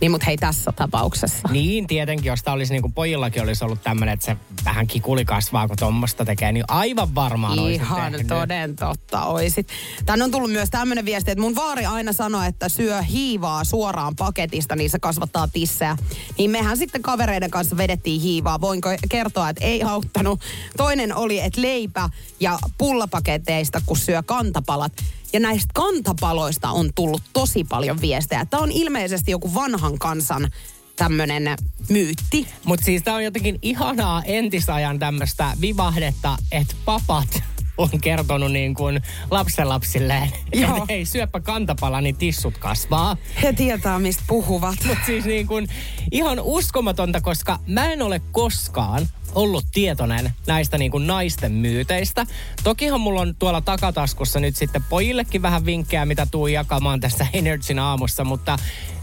Niin 0.00 0.10
mut 0.10 0.26
hei 0.26 0.36
tässä 0.36 0.72
tapauksessa. 0.76 1.48
Niin, 1.52 1.86
tietenkin, 1.86 2.26
jos 2.26 2.42
tää 2.42 2.54
olisi 2.54 2.72
niin 2.72 2.82
kuin 2.82 2.92
pojillakin 2.92 3.42
olisi 3.42 3.64
ollut 3.64 3.82
tämmöinen, 3.82 4.12
että 4.12 4.26
se 4.26 4.36
vähän 4.64 4.86
kikuli 4.86 5.24
kasvaa, 5.24 5.68
kun 5.68 5.76
tuommoista 5.78 6.24
tekee, 6.24 6.52
niin 6.52 6.64
aivan 6.68 7.14
varmaan 7.14 7.58
olisin 7.58 7.74
Ihan 7.80 8.12
tehnyt. 8.12 8.26
toden 8.26 8.76
totta 8.76 9.24
oisit. 9.24 9.68
Tänne 10.06 10.24
on 10.24 10.30
tullut 10.30 10.52
myös 10.52 10.70
tämmöinen 10.70 11.04
viesti, 11.04 11.30
että 11.30 11.42
mun 11.42 11.54
vaari 11.56 11.86
aina 11.86 12.12
sanoo, 12.12 12.42
että 12.42 12.68
syö 12.68 13.02
hiivaa 13.02 13.64
suoraan 13.64 14.16
paketista, 14.16 14.76
niin 14.76 14.90
se 14.90 14.98
kasvattaa 14.98 15.48
tissejä. 15.48 15.96
Niin 16.38 16.50
mehän 16.50 16.76
sitten 16.76 17.02
kavereiden 17.02 17.50
kanssa 17.50 17.76
vedettiin 17.76 18.20
hiivaa. 18.20 18.60
Voinko 18.60 18.88
kertoa, 19.08 19.48
että 19.48 19.64
ei 19.64 19.82
auttanut. 19.82 20.40
Toinen 20.76 21.16
oli, 21.16 21.40
että 21.40 21.62
leipä 21.62 22.08
ja 22.40 22.58
pullapaketeista, 22.78 23.80
kun 23.86 23.96
syö 23.96 24.22
kantapalat. 24.22 24.92
Ja 25.32 25.40
näistä 25.40 25.70
kantapaloista 25.74 26.70
on 26.70 26.90
tullut 26.94 27.22
tosi 27.32 27.64
paljon 27.64 28.00
viestejä. 28.00 28.46
Tämä 28.46 28.62
on 28.62 28.72
ilmeisesti 28.72 29.30
joku 29.30 29.54
vanhan 29.54 29.98
kansan 29.98 30.50
tämmöinen 30.96 31.56
myytti. 31.88 32.48
Mutta 32.64 32.84
siis 32.84 33.02
tää 33.02 33.14
on 33.14 33.24
jotenkin 33.24 33.58
ihanaa 33.62 34.22
entisajan 34.24 34.98
tämmöistä 34.98 35.52
vivahdetta, 35.60 36.36
että 36.52 36.74
papat 36.84 37.42
on 37.78 38.00
kertonut 38.00 38.52
niin 38.52 38.74
kuin 38.74 39.02
lapsenlapsilleen, 39.30 40.32
Joo. 40.54 40.70
että 40.70 40.84
hei 40.88 41.04
syöpä 41.04 41.40
kantapala, 41.40 42.00
niin 42.00 42.16
tissut 42.16 42.58
kasvaa. 42.58 43.16
He 43.42 43.52
tietää, 43.52 43.98
mistä 43.98 44.22
puhuvat. 44.26 44.76
Mutta 44.86 45.06
siis 45.06 45.24
niin 45.24 45.46
kuin 45.46 45.68
ihan 46.12 46.40
uskomatonta, 46.40 47.20
koska 47.20 47.58
mä 47.66 47.92
en 47.92 48.02
ole 48.02 48.20
koskaan 48.32 49.08
ollut 49.34 49.64
tietoinen 49.72 50.32
näistä 50.46 50.78
niin 50.78 50.90
kuin 50.90 51.06
naisten 51.06 51.52
myyteistä. 51.52 52.26
Tokihan 52.64 53.00
mulla 53.00 53.20
on 53.20 53.34
tuolla 53.38 53.60
takataskussa 53.60 54.40
nyt 54.40 54.56
sitten 54.56 54.84
pojillekin 54.88 55.42
vähän 55.42 55.66
vinkkejä, 55.66 56.06
mitä 56.06 56.26
tuu 56.26 56.46
jakamaan 56.46 57.00
tässä 57.00 57.26
Energyn 57.32 57.78
aamussa, 57.78 58.24
mutta 58.24 58.58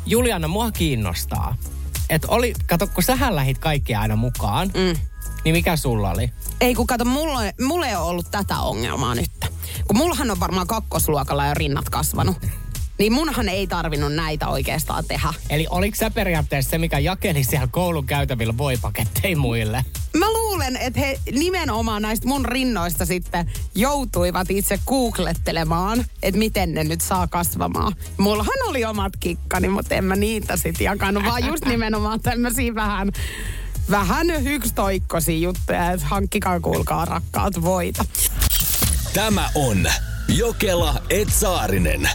Juliana, 0.06 0.48
mua 0.48 0.72
kiinnostaa. 0.72 1.56
Että 2.10 2.28
oli, 2.30 2.54
kato, 2.68 2.88
kun 2.88 3.04
sähän 3.04 3.36
lähit 3.36 3.58
kaikki 3.58 3.96
aina 3.96 4.16
mukaan, 4.16 4.72
mm. 4.74 5.00
Niin 5.46 5.56
mikä 5.56 5.76
sulla 5.76 6.12
oli? 6.12 6.32
Ei 6.62 6.76
kun 6.76 6.88
kato, 6.88 7.06
mulla, 7.06 7.40
mulla 7.62 7.88
ei 7.88 7.96
ole 7.96 8.06
ollut 8.06 8.32
tätä 8.32 8.60
ongelmaa 8.60 9.16
nyt. 9.16 9.32
Kun 9.88 9.98
mullahan 9.98 10.32
on 10.32 10.40
varmaan 10.40 10.68
kakkosluokalla 10.68 11.48
jo 11.48 11.54
rinnat 11.54 11.90
kasvanut. 11.90 12.38
Niin 13.00 13.14
munhan 13.14 13.50
ei 13.50 13.68
tarvinnut 13.68 14.14
näitä 14.14 14.48
oikeastaan 14.48 15.04
tehdä. 15.08 15.34
Eli 15.50 15.68
oliko 15.70 15.96
sä 15.96 16.10
periaatteessa 16.10 16.70
se, 16.72 16.78
mikä 16.78 17.00
jakeli 17.00 17.44
siellä 17.44 17.68
koulun 17.72 18.06
käytävillä 18.06 18.58
voipaketteja 18.58 19.38
muille? 19.38 19.86
Mä 20.18 20.34
luulen, 20.34 20.78
että 20.78 21.00
he 21.00 21.20
nimenomaan 21.32 22.02
näistä 22.02 22.28
mun 22.28 22.46
rinnoista 22.46 23.06
sitten 23.06 23.52
joutuivat 23.76 24.52
itse 24.52 24.80
googlettelemaan, 24.88 26.06
että 26.24 26.40
miten 26.40 26.74
ne 26.74 26.84
nyt 26.84 27.02
saa 27.02 27.28
kasvamaan. 27.28 27.96
Mullahan 28.18 28.70
oli 28.70 28.86
omat 28.86 29.14
kikkani, 29.20 29.68
mutta 29.68 29.96
en 29.96 30.04
mä 30.04 30.16
niitä 30.16 30.58
sitten 30.58 30.86
jakanut, 30.86 31.24
vaan 31.24 31.48
just 31.48 31.66
nimenomaan 31.66 32.22
tämmöisiä 32.22 32.76
vähän, 32.76 33.12
vähän 33.92 34.32
yksitoikkoisia 34.32 35.38
juttuja, 35.38 35.92
että 35.92 36.06
hankkikaa 36.06 36.60
kuulkaa 36.60 37.06
rakkaat 37.06 37.62
voita. 37.62 38.06
Tämä 39.14 39.50
on 39.56 39.88
Jokela 40.28 41.02
Etsaarinen. 41.10 42.10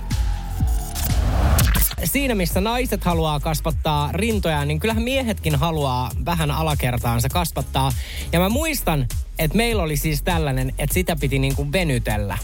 siinä, 2.05 2.35
missä 2.35 2.61
naiset 2.61 3.05
haluaa 3.05 3.41
kasvattaa 3.41 4.11
rintoja, 4.13 4.65
niin 4.65 4.81
kyllähän 4.81 5.03
miehetkin 5.03 5.55
haluaa 5.55 6.11
vähän 6.25 6.51
alakertaansa 6.51 7.29
kasvattaa. 7.29 7.93
Ja 8.33 8.41
mä 8.41 8.49
muistan, 8.49 9.07
että 9.39 9.57
meillä 9.57 9.83
oli 9.83 9.97
siis 9.97 10.23
tällainen, 10.23 10.75
että 10.79 10.95
sitä 10.95 11.17
piti 11.17 11.39
niin 11.39 11.57
kuin 11.57 11.73
venytellä. 11.73 12.39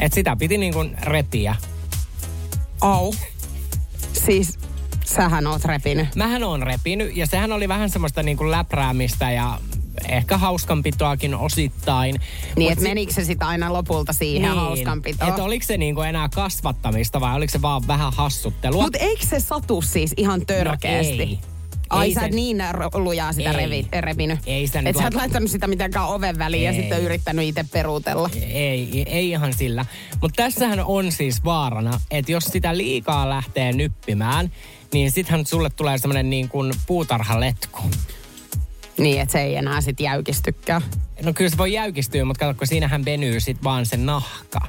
Että 0.00 0.14
sitä 0.14 0.36
piti 0.36 0.58
niin 0.58 0.72
kuin 0.72 0.96
repiä. 1.02 1.56
Au. 2.80 3.14
Siis 4.26 4.58
sähän 5.14 5.46
oot 5.46 5.64
repinyt. 5.64 6.14
Mähän 6.16 6.44
on 6.44 6.62
repinyt 6.62 7.16
ja 7.16 7.26
sehän 7.26 7.52
oli 7.52 7.68
vähän 7.68 7.90
semmoista 7.90 8.22
niin 8.22 8.36
kuin 8.36 8.50
läpräämistä 8.50 9.30
ja 9.30 9.58
ehkä 10.08 10.38
hauskanpitoakin 10.38 11.34
osittain. 11.34 12.14
Niin, 12.56 12.68
Mut 12.68 12.72
että 12.72 12.82
menikö 12.82 13.12
se 13.12 13.24
sitten 13.24 13.48
aina 13.48 13.72
lopulta 13.72 14.12
siihen 14.12 14.42
niin, 14.42 14.54
hauskanpitoon? 14.54 15.30
Että 15.30 15.44
oliko 15.44 15.66
se 15.66 15.76
niinku 15.76 16.00
enää 16.00 16.28
kasvattamista 16.34 17.20
vai 17.20 17.36
oliko 17.36 17.50
se 17.50 17.62
vaan 17.62 17.86
vähän 17.86 18.12
hassuttelua? 18.12 18.82
Mutta 18.82 18.98
eikö 18.98 19.26
se 19.26 19.40
satu 19.40 19.82
siis 19.82 20.14
ihan 20.16 20.46
törkeästi? 20.46 21.16
No 21.16 21.22
ei. 21.22 21.38
Ai 21.90 22.06
Ei 22.06 22.14
sä 22.14 22.20
se- 22.20 22.26
et 22.26 22.32
niin 22.32 22.58
lujaa 22.94 23.32
sitä 23.32 23.50
Ei. 23.50 23.56
revi, 23.56 23.86
repinyt. 24.00 24.38
Ei 24.46 24.66
sitä 24.66 24.82
Et 24.84 24.96
sä 24.96 25.06
et 25.06 25.14
laittanut 25.14 25.50
sitä 25.50 25.66
mitenkään 25.66 26.08
oven 26.08 26.38
väliin 26.38 26.64
ja 26.64 26.70
Ei. 26.70 26.76
sitten 26.80 27.02
yrittänyt 27.02 27.44
itse 27.44 27.64
peruutella. 27.72 28.30
Ei, 28.52 29.02
ei 29.06 29.30
ihan 29.30 29.52
sillä. 29.54 29.86
Mutta 30.22 30.42
tässähän 30.42 30.80
on 30.84 31.12
siis 31.12 31.44
vaarana, 31.44 32.00
että 32.10 32.32
jos 32.32 32.44
sitä 32.44 32.76
liikaa 32.76 33.28
lähtee 33.28 33.72
nyppimään, 33.72 34.52
niin 34.92 35.10
sittenhän 35.10 35.46
sulle 35.46 35.70
tulee 35.70 35.98
semmoinen 35.98 36.30
niin 36.30 36.48
kuin 36.48 36.72
puutarhaletku. 36.86 37.82
Niin, 38.98 39.20
että 39.20 39.32
se 39.32 39.42
ei 39.42 39.56
enää 39.56 39.80
sit 39.80 40.00
jäykistykään. 40.00 40.82
No 41.22 41.32
kyllä 41.32 41.50
se 41.50 41.58
voi 41.58 41.72
jäykistyä, 41.72 42.24
mutta 42.24 42.38
katsokko, 42.38 42.66
siinähän 42.66 43.04
venyy 43.04 43.40
sit 43.40 43.64
vaan 43.64 43.86
se 43.86 43.96
nahka. 43.96 44.60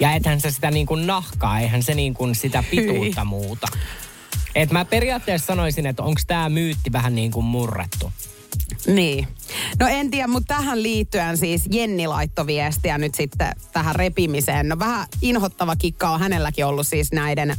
Ja 0.00 0.12
ethän 0.12 0.40
se 0.40 0.50
sitä 0.50 0.70
niin 0.70 0.86
kuin 0.86 1.06
nahkaa, 1.06 1.60
eihän 1.60 1.82
se 1.82 1.94
niin 1.94 2.14
kuin 2.14 2.34
sitä 2.34 2.64
pituutta 2.70 3.24
muuta. 3.24 3.66
Et 4.54 4.70
mä 4.70 4.84
periaatteessa 4.84 5.46
sanoisin, 5.46 5.86
että 5.86 6.02
onko 6.02 6.20
tämä 6.26 6.48
myytti 6.48 6.92
vähän 6.92 7.14
niin 7.14 7.30
kuin 7.30 7.44
murrettu. 7.44 8.12
Niin. 8.86 9.28
No 9.80 9.86
en 9.86 10.10
tiedä, 10.10 10.26
mutta 10.26 10.54
tähän 10.54 10.82
liittyen 10.82 11.36
siis 11.36 11.62
Jenni 11.70 12.06
laittoi 12.06 12.46
viestiä 12.46 12.98
nyt 12.98 13.14
sitten 13.14 13.52
tähän 13.72 13.94
repimiseen. 13.94 14.68
No 14.68 14.78
vähän 14.78 15.06
inhottava 15.22 15.76
kikka 15.76 16.10
on 16.10 16.20
hänelläkin 16.20 16.66
ollut 16.66 16.86
siis 16.86 17.12
näiden 17.12 17.56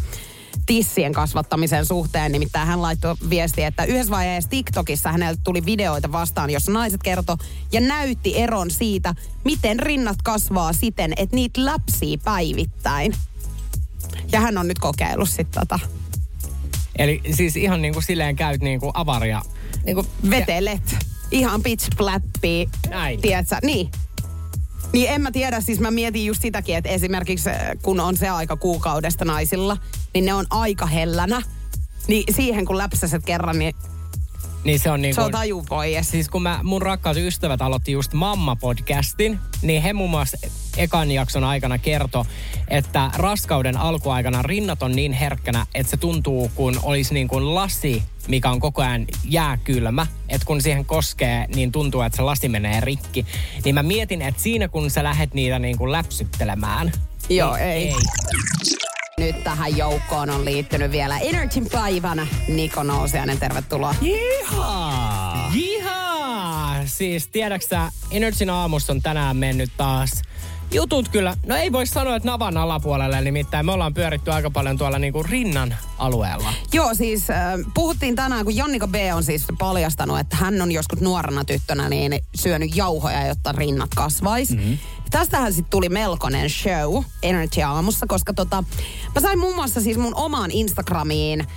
tissien 0.66 1.14
kasvattamisen 1.14 1.86
suhteen. 1.86 2.32
Nimittäin 2.32 2.68
hän 2.68 2.82
laittoi 2.82 3.16
viestiä, 3.30 3.68
että 3.68 3.84
yhdessä 3.84 4.12
vaiheessa 4.12 4.50
TikTokissa 4.50 5.12
hänelle 5.12 5.38
tuli 5.44 5.66
videoita 5.66 6.12
vastaan, 6.12 6.50
jossa 6.50 6.72
naiset 6.72 7.04
kertoi 7.04 7.38
ja 7.72 7.82
näytti 7.82 8.38
eron 8.38 8.72
siitä, 8.72 9.14
miten 9.46 9.80
rinnat 9.80 10.18
kasvaa 10.24 10.74
siten, 10.74 11.14
että 11.18 11.36
niitä 11.36 11.66
läpsii 11.66 12.18
päivittäin. 12.18 13.14
Ja 14.32 14.40
hän 14.40 14.58
on 14.58 14.68
nyt 14.68 14.80
kokeillut 14.80 15.30
sitten 15.30 15.68
tota, 15.68 15.80
Eli 16.96 17.22
siis 17.32 17.56
ihan 17.56 17.82
niin 17.82 17.94
kuin 17.94 18.04
silleen 18.04 18.36
käyt 18.36 18.62
niin 18.62 18.80
kuin 18.80 18.92
avaria. 18.94 19.42
Niin 19.86 19.96
kuin 19.96 20.08
vetelet. 20.30 20.96
Ihan 21.32 21.64
pitch 21.64 21.98
flappia. 21.98 22.70
Näin. 22.90 23.22
Tiedätkö? 23.22 23.56
Niin. 23.64 23.90
Niin 24.94 25.10
en 25.10 25.22
mä 25.22 25.32
tiedä, 25.32 25.62
siis 25.62 25.80
mä 25.80 25.92
mietin 25.92 26.26
just 26.26 26.42
sitäkin, 26.42 26.78
että 26.78 26.90
esimerkiksi 26.90 27.50
äh, 27.50 27.58
kun 27.82 28.00
on 28.00 28.18
se 28.18 28.30
aika 28.30 28.58
kuukaudesta 28.58 29.26
naisilla, 29.26 29.78
niin 30.14 30.26
ne 30.26 30.34
on 30.34 30.46
aika 30.50 30.86
hellänä. 30.86 31.42
Niin 32.08 32.24
siihen 32.36 32.66
kun 32.66 32.78
läpsäset 32.78 33.26
kerran, 33.26 33.60
niin 33.60 33.76
Niin 34.64 34.80
se 34.80 34.92
on 34.92 35.02
niin 35.02 35.16
se 35.16 35.22
on 35.22 35.26
kuin, 35.26 35.32
taju 35.32 35.66
pois. 35.70 36.12
Siis 36.12 36.30
kun 36.30 36.44
mä, 36.44 36.60
mun 36.64 36.82
rakkaat 36.82 37.18
ystävät 37.18 37.62
aloitti 37.62 37.92
just 37.92 38.14
Mamma-podcastin, 38.14 39.38
niin 39.62 39.82
he 39.82 39.94
muun 39.94 40.10
muassa 40.10 40.38
ekan 40.78 41.12
jakson 41.12 41.44
aikana 41.44 41.78
kertoi, 41.78 42.26
että 42.68 43.12
raskauden 43.16 43.78
alkuaikana 43.78 44.42
rinnat 44.42 44.84
on 44.84 44.96
niin 44.96 45.14
herkkänä, 45.14 45.66
että 45.76 45.90
se 45.90 45.98
tuntuu 45.98 46.52
kun 46.56 46.80
olisi 46.84 47.14
niin 47.14 47.28
kuin 47.28 47.56
lasi, 47.56 48.04
mikä 48.28 48.50
on 48.50 48.60
koko 48.60 48.82
ajan 48.82 49.06
jääkylmä. 49.24 50.08
Että 50.30 50.46
kun 50.46 50.62
siihen 50.62 50.86
koskee, 50.86 51.46
niin 51.56 51.72
tuntuu, 51.72 52.02
että 52.02 52.16
se 52.16 52.22
lasi 52.22 52.50
menee 52.50 52.82
rikki. 52.82 53.26
Niin 53.66 53.76
mä 53.76 53.84
mietin, 53.84 54.22
että 54.22 54.42
siinä 54.42 54.68
kun 54.68 54.90
sä 54.90 55.04
lähet 55.04 55.34
niitä 55.34 55.60
niin 55.60 55.78
kuin 55.78 55.92
läpsyttelemään. 55.92 56.92
Joo, 57.30 57.56
niin 57.56 57.66
ei. 57.68 57.94
Nyt 59.24 59.44
tähän 59.44 59.78
joukkoon 59.78 60.30
on 60.30 60.46
liittynyt 60.46 60.92
vielä 60.92 61.18
Energyn 61.18 61.68
päivänä 61.72 62.28
Niko 62.48 62.84
Nousiainen, 62.84 63.40
tervetuloa. 63.40 63.96
Jihaa! 64.02 65.52
Jihaa! 65.54 66.76
Siis 66.86 67.28
tiedäksä, 67.28 67.92
Energyn 68.12 68.50
aamussa 68.50 68.94
on 68.94 69.02
tänään 69.02 69.38
mennyt 69.38 69.72
taas 69.78 70.22
jutut 70.72 71.10
kyllä, 71.10 71.38
no 71.46 71.56
ei 71.56 71.72
voi 71.72 71.88
sanoa, 71.88 72.16
että 72.16 72.30
navan 72.30 72.58
alapuolelle, 72.58 73.22
nimittäin 73.22 73.66
me 73.66 73.72
ollaan 73.72 73.94
pyöritty 73.94 74.32
aika 74.32 74.52
paljon 74.52 74.78
tuolla 74.78 75.00
niinku 75.00 75.24
rinnan 75.24 75.76
alueella. 75.98 76.54
Joo, 76.74 76.94
siis 76.94 77.30
äh, 77.30 77.54
puhuttiin 77.74 78.16
tänään, 78.16 78.46
kun 78.46 78.56
Jonnika 78.56 78.88
B 78.88 78.96
on 79.16 79.24
siis 79.24 79.46
paljastanut, 79.60 80.20
että 80.20 80.36
hän 80.36 80.62
on 80.62 80.72
joskus 80.72 81.02
nuorena 81.02 81.46
tyttönä 81.46 81.90
niin 81.90 82.20
syönyt 82.36 82.76
jauhoja, 82.76 83.28
jotta 83.28 83.52
rinnat 83.52 83.90
kasvaisi. 83.96 84.56
Mm-hmm. 84.56 84.78
Tästähän 85.14 85.54
sitten 85.54 85.72
tuli 85.72 85.90
melkoinen 85.90 86.50
show 86.50 87.04
Energy 87.24 87.62
aamussa, 87.62 88.06
koska 88.08 88.34
tota, 88.34 88.64
mä 89.16 89.22
sain 89.22 89.40
muun 89.40 89.56
muassa 89.56 89.82
siis 89.82 89.98
mun 89.98 90.16
omaan 90.16 90.52
Instagramiin 90.52 91.48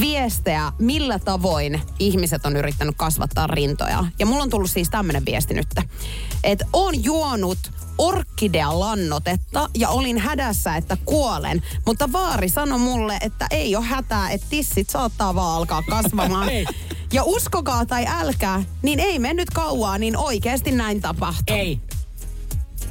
viestejä, 0.00 0.72
millä 0.78 1.18
tavoin 1.18 1.80
ihmiset 1.98 2.46
on 2.46 2.56
yrittänyt 2.56 2.94
kasvattaa 2.98 3.46
rintoja. 3.46 4.04
Ja 4.18 4.26
mulla 4.26 4.42
on 4.42 4.50
tullut 4.50 4.70
siis 4.70 4.90
tämmönen 4.90 5.24
viesti 5.26 5.54
nyt, 5.54 5.66
että 6.44 6.66
on 6.72 7.04
juonut 7.04 7.58
orkidea-lannotetta 7.98 9.70
ja 9.74 9.88
olin 9.88 10.18
hädässä, 10.18 10.76
että 10.76 10.96
kuolen. 11.04 11.62
Mutta 11.86 12.12
vaari 12.12 12.48
sanoi 12.48 12.78
mulle, 12.78 13.18
että 13.20 13.46
ei 13.50 13.76
ole 13.76 13.84
hätää, 13.84 14.30
että 14.30 14.46
tissit 14.50 14.90
saattaa 14.90 15.34
vaan 15.34 15.56
alkaa 15.56 15.82
kasvamaan. 15.90 16.48
Ja 17.12 17.24
uskokaa 17.24 17.86
tai 17.86 18.06
älkää, 18.08 18.62
niin 18.82 19.00
ei 19.00 19.18
mennyt 19.18 19.50
kauaa, 19.50 19.98
niin 19.98 20.16
oikeasti 20.16 20.70
näin 20.70 21.00
tapahtui. 21.00 21.56
Ei, 21.56 21.80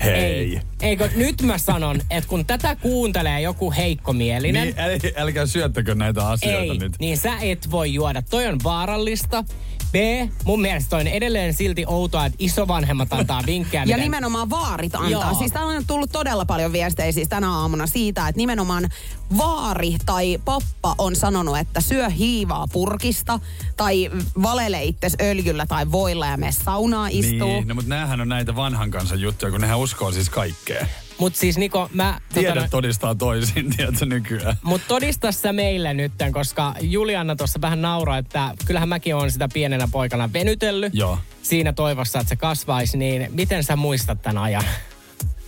Hei. 0.03 0.13
ei. 0.23 0.61
Eikö 0.81 1.09
nyt 1.15 1.41
mä 1.41 1.57
sanon, 1.57 2.01
että 2.09 2.27
kun 2.29 2.45
tätä 2.45 2.75
kuuntelee 2.75 3.41
joku 3.41 3.71
heikkomielinen, 3.71 4.63
Niin, 4.63 4.79
äl, 4.79 4.99
älkää 5.15 5.45
syöttäkö 5.45 5.95
näitä 5.95 6.27
asioita 6.27 6.73
ei, 6.73 6.77
nyt. 6.77 6.93
niin 6.99 7.17
sä 7.17 7.37
et 7.41 7.71
voi 7.71 7.93
juoda. 7.93 8.21
Toi 8.21 8.47
on 8.47 8.59
vaarallista. 8.63 9.43
B, 9.91 9.95
mun 10.43 10.61
mielestä 10.61 10.97
on 10.97 11.07
edelleen 11.07 11.53
silti 11.53 11.83
outoa, 11.87 12.25
että 12.25 12.35
isovanhemmat 12.39 13.13
antaa 13.13 13.41
vinkkejä. 13.47 13.83
Ja 13.83 13.85
miten- 13.87 14.01
nimenomaan 14.03 14.49
vaarit 14.49 14.95
antaa. 14.95 15.09
Joo. 15.09 15.33
Siis 15.39 15.51
täällä 15.51 15.73
on 15.73 15.83
tullut 15.87 16.11
todella 16.11 16.45
paljon 16.45 16.73
viestejä 16.73 17.11
siis 17.11 17.27
tänä 17.29 17.51
aamuna 17.51 17.87
siitä, 17.87 18.27
että 18.27 18.37
nimenomaan 18.37 18.89
vaari 19.37 19.95
tai 20.05 20.39
pappa 20.45 20.95
on 20.97 21.15
sanonut, 21.15 21.57
että 21.57 21.81
syö 21.81 22.09
hiivaa 22.09 22.67
purkista 22.71 23.39
tai 23.77 24.09
valele 24.41 24.83
itses 24.83 25.15
öljyllä 25.21 25.65
tai 25.65 25.91
voilla 25.91 26.27
ja 26.27 26.37
mene 26.37 26.51
saunaa 26.51 27.07
istuu. 27.07 27.47
Niin, 27.47 27.67
no 27.67 27.75
mutta 27.75 27.89
näähän 27.89 28.21
on 28.21 28.29
näitä 28.29 28.55
vanhan 28.55 28.91
kansan 28.91 29.21
juttuja, 29.21 29.51
kun 29.51 29.61
nehän 29.61 29.79
uskoo 29.79 30.11
siis 30.11 30.29
kaikkea. 30.29 30.85
Mut 31.21 31.35
siis 31.35 31.57
Niko, 31.57 31.89
mä... 31.93 32.19
Tiedät 32.33 32.53
tota, 32.53 32.67
todistaa 32.69 33.15
toisin, 33.15 33.69
tiedätkö 33.77 34.05
nykyään. 34.05 34.55
Mut 34.61 34.81
todista 34.87 35.31
sä 35.31 35.53
meille 35.53 35.93
nytten, 35.93 36.31
koska 36.31 36.75
Julianna 36.81 37.35
tuossa 37.35 37.61
vähän 37.61 37.81
nauraa, 37.81 38.17
että 38.17 38.53
kyllähän 38.65 38.89
mäkin 38.89 39.15
on 39.15 39.31
sitä 39.31 39.49
pienenä 39.53 39.87
poikana 39.91 40.33
venytellyt. 40.33 40.93
Joo. 40.95 41.17
Siinä 41.41 41.73
toivossa, 41.73 42.19
että 42.19 42.29
se 42.29 42.35
kasvaisi, 42.35 42.97
niin 42.97 43.27
miten 43.33 43.63
sä 43.63 43.75
muistat 43.75 44.21
tämän 44.21 44.43
ajan? 44.43 44.63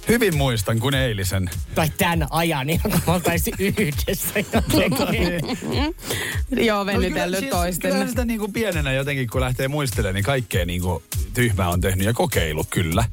Hyvin 0.07 0.37
muistan 0.37 0.79
kuin 0.79 0.95
eilisen. 0.95 1.49
Tai 1.75 1.89
tämän 1.97 2.27
ajan, 2.29 2.69
ihan 2.69 2.91
kun 2.91 3.01
me 3.07 3.13
oltaisiin 3.13 3.55
yhdessä 3.77 4.39
jotenkin. 4.39 5.41
Joo, 6.65 6.85
venytellyt 6.85 7.39
siis, 7.39 7.51
toisten. 7.51 7.91
Kyllä 7.91 8.07
sitä 8.07 8.25
niinku 8.25 8.47
pienenä 8.47 8.91
jotenkin, 8.91 9.29
kun 9.29 9.41
lähtee 9.41 9.67
muistelemaan, 9.67 10.15
niin 10.15 10.23
kaikkea 10.23 10.65
niinku 10.65 11.03
tyhmää 11.33 11.69
on 11.69 11.81
tehnyt 11.81 12.05
ja 12.05 12.13
kokeilu 12.13 12.63
kyllä. 12.69 13.03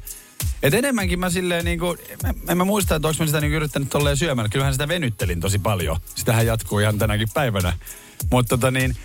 Et 0.63 0.73
enemmänkin 0.73 1.19
mä 1.19 1.29
silleen 1.29 1.65
niinku, 1.65 1.97
en, 2.25 2.35
en 2.49 2.57
mä 2.57 2.65
muista, 2.65 2.95
että 2.95 3.07
onko 3.07 3.17
mä 3.19 3.25
sitä 3.25 3.41
niinku 3.41 3.55
yrittänyt 3.55 3.89
tolleen 3.89 4.17
syömään. 4.17 4.49
Kyllähän 4.49 4.73
sitä 4.73 4.87
venyttelin 4.87 5.39
tosi 5.39 5.59
paljon. 5.59 5.97
Sitähän 6.15 6.45
jatkuu 6.45 6.79
ihan 6.79 6.97
tänäkin 6.97 7.27
päivänä. 7.33 7.73
Mutta 8.31 8.49
tota 8.49 8.71
niin, 8.71 8.95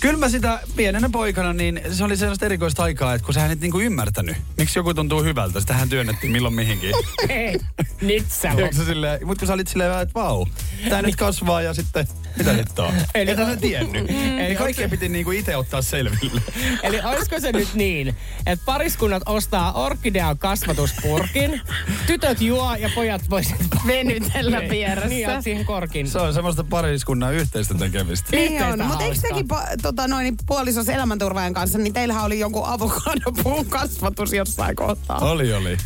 Kyllä 0.00 0.18
mä 0.18 0.28
sitä 0.28 0.60
pienenä 0.76 1.08
poikana, 1.12 1.52
niin 1.52 1.80
se 1.92 2.04
oli 2.04 2.16
sellaista 2.16 2.46
erikoista 2.46 2.82
aikaa, 2.82 3.14
että 3.14 3.24
kun 3.24 3.34
sä 3.34 3.46
et 3.46 3.60
niinku 3.60 3.80
ymmärtänyt, 3.80 4.36
miksi 4.58 4.78
joku 4.78 4.94
tuntuu 4.94 5.22
hyvältä, 5.22 5.60
sitähän 5.60 5.88
työnnettiin 5.88 6.32
milloin 6.32 6.54
mihinkin. 6.54 6.92
Ei, 7.28 7.58
nyt 8.00 8.26
sä 8.30 8.52
silleen, 8.86 9.26
mut 9.26 9.38
kun 9.38 9.48
sä 9.48 9.54
olit 9.54 9.68
silleen 9.68 9.90
vähän, 9.90 10.02
että 10.02 10.14
vau, 10.14 10.46
tää 10.88 11.02
nyt 11.02 11.16
kasvaa 11.16 11.62
ja 11.62 11.74
sitten, 11.74 12.06
mitä 12.36 12.52
nyt 12.52 12.78
on? 12.78 12.94
Eli- 13.14 13.36
sä 13.36 13.56
tiennyt. 13.56 14.10
Eli 14.10 14.44
Eli 14.46 14.56
kaikkea 14.56 14.88
piti 14.88 15.08
niinku 15.08 15.30
itse 15.30 15.56
ottaa 15.56 15.82
selville. 15.82 16.40
Eli 16.82 17.00
olisiko 17.00 17.40
se 17.40 17.52
nyt 17.52 17.74
niin, 17.74 18.14
että 18.46 18.64
pariskunnat 18.66 19.22
ostaa 19.26 19.72
orkidean 19.72 20.38
kasvatuspurkin, 20.38 21.60
tytöt 22.06 22.40
juo 22.40 22.74
ja 22.74 22.90
pojat 22.94 23.30
voisit 23.30 23.56
Venytellä 23.86 24.58
Niin, 24.58 24.70
vieressä. 24.70 25.14
ja 25.14 25.42
siihen 25.42 25.64
korkin. 25.64 26.08
Se 26.08 26.18
on 26.18 26.34
semmoista 26.34 26.64
pariskunnan 26.64 27.34
yhteistä 27.34 27.74
tekemistä. 27.74 28.36
Niin 28.36 28.62
on, 28.62 28.86
mutta 28.86 29.04
eikö 29.04 29.18
tekin 29.20 29.46
pa- 29.52 29.82
tota, 29.92 30.08
noin, 30.08 30.36
puolisos 30.46 30.88
elämänturvaajan 30.88 31.54
kanssa, 31.54 31.78
niin 31.78 31.92
teillähän 31.92 32.24
oli 32.24 32.38
jonkun 32.38 32.66
avokadopuun 32.66 33.66
kasvatus 33.66 34.32
jossain 34.32 34.76
kohtaa. 34.76 35.18
Oli, 35.18 35.52
oli. 35.52 35.76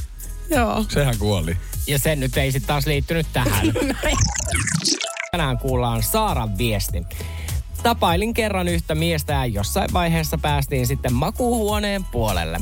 Joo. 0.50 0.84
Sehän 0.88 1.18
kuoli. 1.18 1.56
Ja 1.86 1.98
se 1.98 2.16
nyt 2.16 2.36
ei 2.36 2.52
sitten 2.52 2.66
taas 2.66 2.86
liittynyt 2.86 3.26
tähän. 3.32 3.72
Tänään 5.30 5.58
kuullaan 5.58 6.02
Saaran 6.02 6.58
viesti. 6.58 7.02
Tapailin 7.82 8.34
kerran 8.34 8.68
yhtä 8.68 8.94
miestä 8.94 9.32
ja 9.32 9.46
jossain 9.46 9.92
vaiheessa 9.92 10.38
päästiin 10.38 10.86
sitten 10.86 11.12
makuuhuoneen 11.12 12.04
puolelle. 12.04 12.60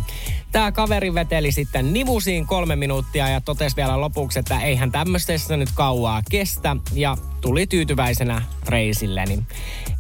Tämä 0.53 0.73
kaveri 0.73 1.15
veteli 1.15 1.53
sitten 1.53 1.93
nivusiin 1.93 2.47
kolme 2.47 2.77
minuuttia 2.77 3.29
ja 3.29 3.41
totesi 3.41 3.77
vielä 3.77 4.01
lopuksi, 4.01 4.39
että 4.39 4.61
eihän 4.61 4.93
tämmöisessä 4.93 5.57
nyt 5.57 5.69
kauaa 5.75 6.23
kestä 6.31 6.77
ja 6.93 7.17
tuli 7.41 7.67
tyytyväisenä 7.67 8.43
reisilleni. 8.69 9.43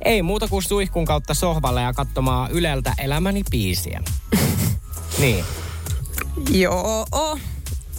Ei 0.04 0.22
muuta 0.22 0.48
kuin 0.48 0.62
suihkun 0.62 1.04
kautta 1.04 1.34
sohvalle 1.34 1.82
ja 1.82 1.92
katsomaan 1.92 2.50
Yleltä 2.50 2.92
elämäni 2.98 3.42
biisiä. 3.50 4.02
niin, 5.20 5.44
Joo. 6.50 7.06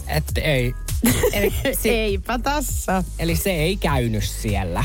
että 0.06 0.40
ei. 0.40 0.74
Eli, 1.32 1.54
si- 1.82 1.90
Eipä 1.90 2.38
tässä. 2.38 3.04
eli 3.18 3.36
se 3.36 3.50
ei 3.50 3.76
käynyt 3.76 4.24
siellä. 4.24 4.84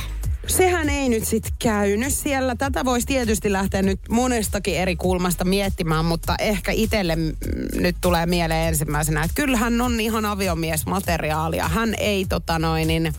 Sehän 0.49 0.89
ei 0.89 1.09
nyt 1.09 1.25
sit 1.25 1.53
käynyt 1.59 2.13
siellä. 2.13 2.55
Tätä 2.55 2.85
voisi 2.85 3.07
tietysti 3.07 3.51
lähteä 3.51 3.81
nyt 3.81 3.99
monestakin 4.09 4.77
eri 4.77 4.95
kulmasta 4.95 5.45
miettimään, 5.45 6.05
mutta 6.05 6.35
ehkä 6.39 6.71
itselle 6.71 7.17
nyt 7.75 7.95
tulee 8.01 8.25
mieleen 8.25 8.67
ensimmäisenä, 8.67 9.23
että 9.23 9.35
kyllähän 9.35 9.81
on 9.81 9.99
ihan 9.99 10.25
aviomiesmateriaalia. 10.25 11.67
Hän 11.67 11.95
ei 11.97 12.25
tota 12.25 12.59
noin, 12.59 12.87
niin 12.87 13.13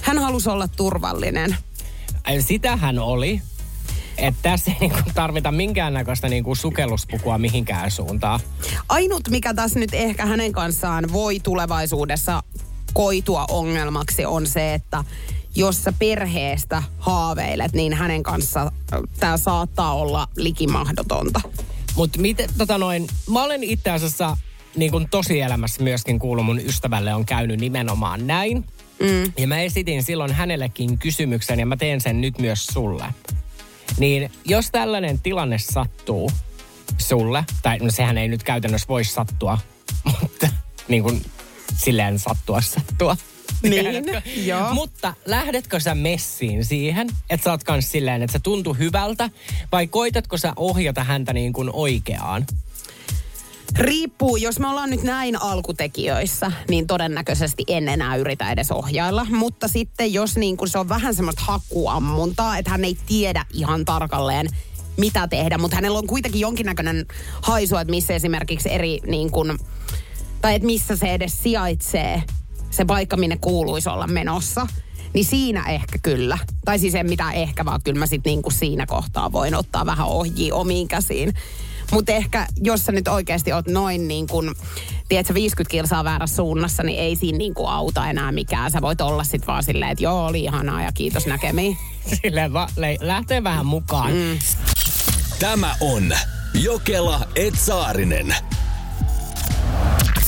hän 0.00 0.18
halusi 0.18 0.50
olla 0.50 0.68
turvallinen. 0.68 1.56
Ai, 2.24 2.42
Sitähän 2.42 2.98
oli. 2.98 3.42
Että 4.18 4.40
tässä 4.42 4.70
ei 4.70 4.76
niinku 4.80 5.10
tarvita 5.14 5.52
minkäännäköistä 5.52 6.28
niinku 6.28 6.54
sukelluspukua 6.54 7.38
mihinkään 7.38 7.90
suuntaan. 7.90 8.40
Ainut, 8.88 9.28
mikä 9.28 9.54
tässä 9.54 9.78
nyt 9.78 9.94
ehkä 9.94 10.26
hänen 10.26 10.52
kanssaan 10.52 11.12
voi 11.12 11.40
tulevaisuudessa 11.40 12.42
koitua 12.92 13.44
ongelmaksi, 13.50 14.24
on 14.24 14.46
se, 14.46 14.74
että 14.74 15.04
jos 15.54 15.84
sä 15.84 15.92
perheestä 15.98 16.82
haaveilet, 16.98 17.72
niin 17.72 17.92
hänen 17.92 18.22
kanssa 18.22 18.72
tämä 19.20 19.36
saattaa 19.36 19.94
olla 19.94 20.28
likimahdotonta. 20.36 21.40
Mutta 21.96 22.20
miten, 22.20 22.48
tota 22.58 22.78
noin, 22.78 23.06
mä 23.30 23.42
olen 23.42 23.64
itse 23.64 23.90
asiassa 23.90 24.36
niin 24.76 24.90
kuin 24.90 25.08
tosielämässä 25.10 25.82
myöskin 25.82 26.18
kuullut 26.18 26.46
mun 26.46 26.60
ystävälle 26.60 27.14
on 27.14 27.26
käynyt 27.26 27.60
nimenomaan 27.60 28.26
näin. 28.26 28.64
Mm. 29.00 29.32
Ja 29.38 29.46
mä 29.46 29.60
esitin 29.60 30.02
silloin 30.02 30.32
hänellekin 30.32 30.98
kysymyksen 30.98 31.60
ja 31.60 31.66
mä 31.66 31.76
teen 31.76 32.00
sen 32.00 32.20
nyt 32.20 32.38
myös 32.38 32.66
sulle. 32.66 33.04
Niin 33.98 34.30
jos 34.44 34.70
tällainen 34.70 35.20
tilanne 35.20 35.58
sattuu 35.58 36.30
sulle, 36.98 37.44
tai 37.62 37.78
no 37.78 37.90
sehän 37.90 38.18
ei 38.18 38.28
nyt 38.28 38.42
käytännössä 38.42 38.88
voi 38.88 39.04
sattua, 39.04 39.58
mutta 40.20 40.48
niin 40.88 41.02
kuin 41.02 41.24
silleen 41.76 42.18
sattua 42.18 42.60
sattua. 42.60 43.16
Niin, 43.62 44.04
joo. 44.46 44.74
Mutta 44.74 45.14
lähdetkö 45.26 45.80
sä 45.80 45.94
messiin 45.94 46.64
siihen, 46.64 47.08
että 47.30 47.44
sä 47.44 47.50
oot 47.50 47.64
kans 47.64 47.90
silleen, 47.90 48.22
että 48.22 48.32
se 48.32 48.38
tuntuu 48.42 48.74
hyvältä, 48.74 49.30
vai 49.72 49.86
koitatko 49.86 50.36
sä 50.36 50.52
ohjata 50.56 51.04
häntä 51.04 51.32
niin 51.32 51.52
kuin 51.52 51.70
oikeaan? 51.72 52.46
Riippuu, 53.78 54.36
jos 54.36 54.58
me 54.60 54.68
ollaan 54.68 54.90
nyt 54.90 55.02
näin 55.02 55.42
alkutekijöissä, 55.42 56.52
niin 56.68 56.86
todennäköisesti 56.86 57.64
en 57.68 57.88
enää 57.88 58.16
yritä 58.16 58.52
edes 58.52 58.70
ohjailla. 58.70 59.26
Mutta 59.30 59.68
sitten 59.68 60.12
jos 60.12 60.36
niin 60.36 60.56
kun 60.56 60.68
se 60.68 60.78
on 60.78 60.88
vähän 60.88 61.14
semmoista 61.14 61.42
hakuammuntaa, 61.44 62.58
että 62.58 62.70
hän 62.70 62.84
ei 62.84 62.96
tiedä 63.06 63.44
ihan 63.52 63.84
tarkalleen, 63.84 64.48
mitä 64.96 65.28
tehdä, 65.28 65.58
mutta 65.58 65.76
hänellä 65.76 65.98
on 65.98 66.06
kuitenkin 66.06 66.40
jonkinnäköinen 66.40 67.06
haisu, 67.42 67.76
että 67.76 67.90
missä 67.90 68.14
esimerkiksi 68.14 68.72
eri 68.72 69.00
niin 69.06 69.30
kun, 69.30 69.58
tai 70.40 70.54
että 70.54 70.66
missä 70.66 70.96
se 70.96 71.14
edes 71.14 71.42
sijaitsee, 71.42 72.22
se 72.76 72.84
paikka, 72.84 73.16
minne 73.16 73.36
kuuluisi 73.40 73.88
olla 73.88 74.06
menossa. 74.06 74.66
Niin 75.12 75.24
siinä 75.24 75.64
ehkä 75.64 75.98
kyllä. 76.02 76.38
Tai 76.64 76.78
siis 76.78 76.94
en 76.94 77.08
mitään 77.08 77.34
ehkä, 77.34 77.64
vaan 77.64 77.80
kyllä 77.84 77.98
mä 77.98 78.06
sit 78.06 78.24
niinku 78.24 78.50
siinä 78.50 78.86
kohtaa 78.86 79.32
voin 79.32 79.54
ottaa 79.54 79.86
vähän 79.86 80.06
ohjia 80.06 80.54
omiin 80.54 80.88
käsiin. 80.88 81.34
Mutta 81.92 82.12
ehkä, 82.12 82.46
jos 82.62 82.84
sä 82.86 82.92
nyt 82.92 83.08
oikeasti 83.08 83.52
oot 83.52 83.66
noin 83.66 84.08
niin 84.08 84.26
kuin, 84.26 84.54
tiedätkö, 85.08 85.34
50 85.34 85.70
kilsaa 85.70 86.04
väärässä 86.04 86.36
suunnassa, 86.36 86.82
niin 86.82 86.98
ei 86.98 87.16
siinä 87.16 87.38
niin 87.38 87.54
kuin 87.54 87.68
auta 87.70 88.10
enää 88.10 88.32
mikään. 88.32 88.70
Sä 88.70 88.82
voit 88.82 89.00
olla 89.00 89.24
sit 89.24 89.46
vaan 89.46 89.62
silleen, 89.64 89.90
että 89.90 90.04
joo, 90.04 90.26
oli 90.26 90.44
ihanaa 90.44 90.82
ja 90.82 90.92
kiitos 90.92 91.26
näkemiin. 91.26 91.78
Silleen 92.22 92.52
va- 92.52 92.68
le- 92.76 92.98
lähtee 93.00 93.44
vähän 93.44 93.66
mukaan. 93.66 94.12
Mm. 94.12 94.38
Tämä 95.38 95.76
on 95.80 96.12
Jokela 96.54 97.20
Etsaarinen. 97.36 98.36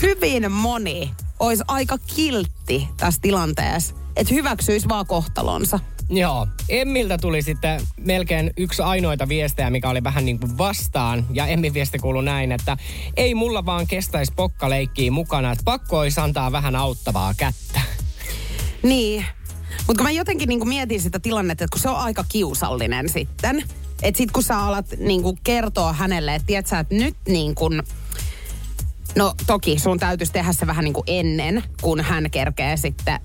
Hyvin 0.03 0.53
moni 0.53 1.11
olisi 1.41 1.65
aika 1.69 1.99
kiltti 2.17 2.89
tässä 2.97 3.21
tilanteessa, 3.21 3.95
että 4.17 4.35
hyväksyisi 4.35 4.89
vaan 4.89 5.07
kohtalonsa. 5.07 5.81
Joo. 6.11 6.47
Emmiltä 6.69 7.19
tuli 7.19 7.43
sitten 7.43 7.81
melkein 7.97 8.51
yksi 8.57 8.83
ainoita 8.83 9.29
viestejä, 9.29 9.71
mikä 9.71 9.91
oli 9.91 10.05
vähän 10.05 10.25
niin 10.25 10.41
kuin 10.41 10.59
vastaan. 10.59 11.27
Ja 11.33 11.47
Emmin 11.47 11.75
viesti 11.75 11.99
kuului 11.99 12.25
näin, 12.25 12.53
että 12.53 12.77
ei 13.17 13.35
mulla 13.35 13.67
vaan 13.67 13.87
kestäisi 13.87 14.33
pokkaleikkiä 14.37 15.11
mukana, 15.11 15.53
että 15.53 15.65
pakko 15.65 15.99
olisi 15.99 16.21
antaa 16.21 16.53
vähän 16.53 16.77
auttavaa 16.77 17.35
kättä. 17.35 17.81
Niin. 18.83 19.25
Mutta 19.87 19.99
kun 19.99 20.03
mä 20.03 20.11
jotenkin 20.11 20.49
niinku 20.49 20.67
mietin 20.67 21.01
sitä 21.01 21.19
tilannetta, 21.19 21.65
että 21.65 21.73
kun 21.73 21.81
se 21.81 21.89
on 21.89 21.97
aika 21.97 22.25
kiusallinen 22.29 23.09
sitten. 23.09 23.65
Että 24.03 24.19
sit 24.19 24.31
kun 24.31 24.43
sä 24.43 24.59
alat 24.59 24.87
niinku 24.99 25.39
kertoa 25.45 25.93
hänelle, 25.93 26.35
että 26.35 26.47
tiedät 26.47 26.67
sä, 26.67 26.79
että 26.79 26.95
nyt 26.95 27.17
niin 27.29 27.55
kuin, 27.55 27.83
No 29.17 29.35
toki 29.47 29.79
sun 29.79 29.99
täytyisi 29.99 30.33
tehdä 30.33 30.53
se 30.53 30.67
vähän 30.67 30.85
niin 30.85 30.95
kuin 30.95 31.05
ennen, 31.07 31.65
kun 31.83 32.01
hän 32.01 32.31
kerkee 32.31 32.77
sitten 32.77 33.21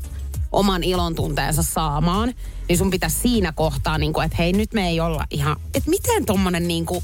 oman 0.51 0.83
ilon 0.83 1.15
tunteensa 1.15 1.63
saamaan. 1.63 2.33
Niin 2.69 2.77
sun 2.77 2.89
pitäisi 2.89 3.19
siinä 3.19 3.51
kohtaa, 3.51 3.97
niin 3.97 4.13
kuin, 4.13 4.25
että 4.25 4.37
hei 4.37 4.53
nyt 4.53 4.73
me 4.73 4.87
ei 4.87 4.99
olla 4.99 5.25
ihan... 5.31 5.57
Että 5.73 5.89
miten 5.89 6.25
tommonen 6.25 6.67
niin 6.67 6.85
kuin, 6.85 7.03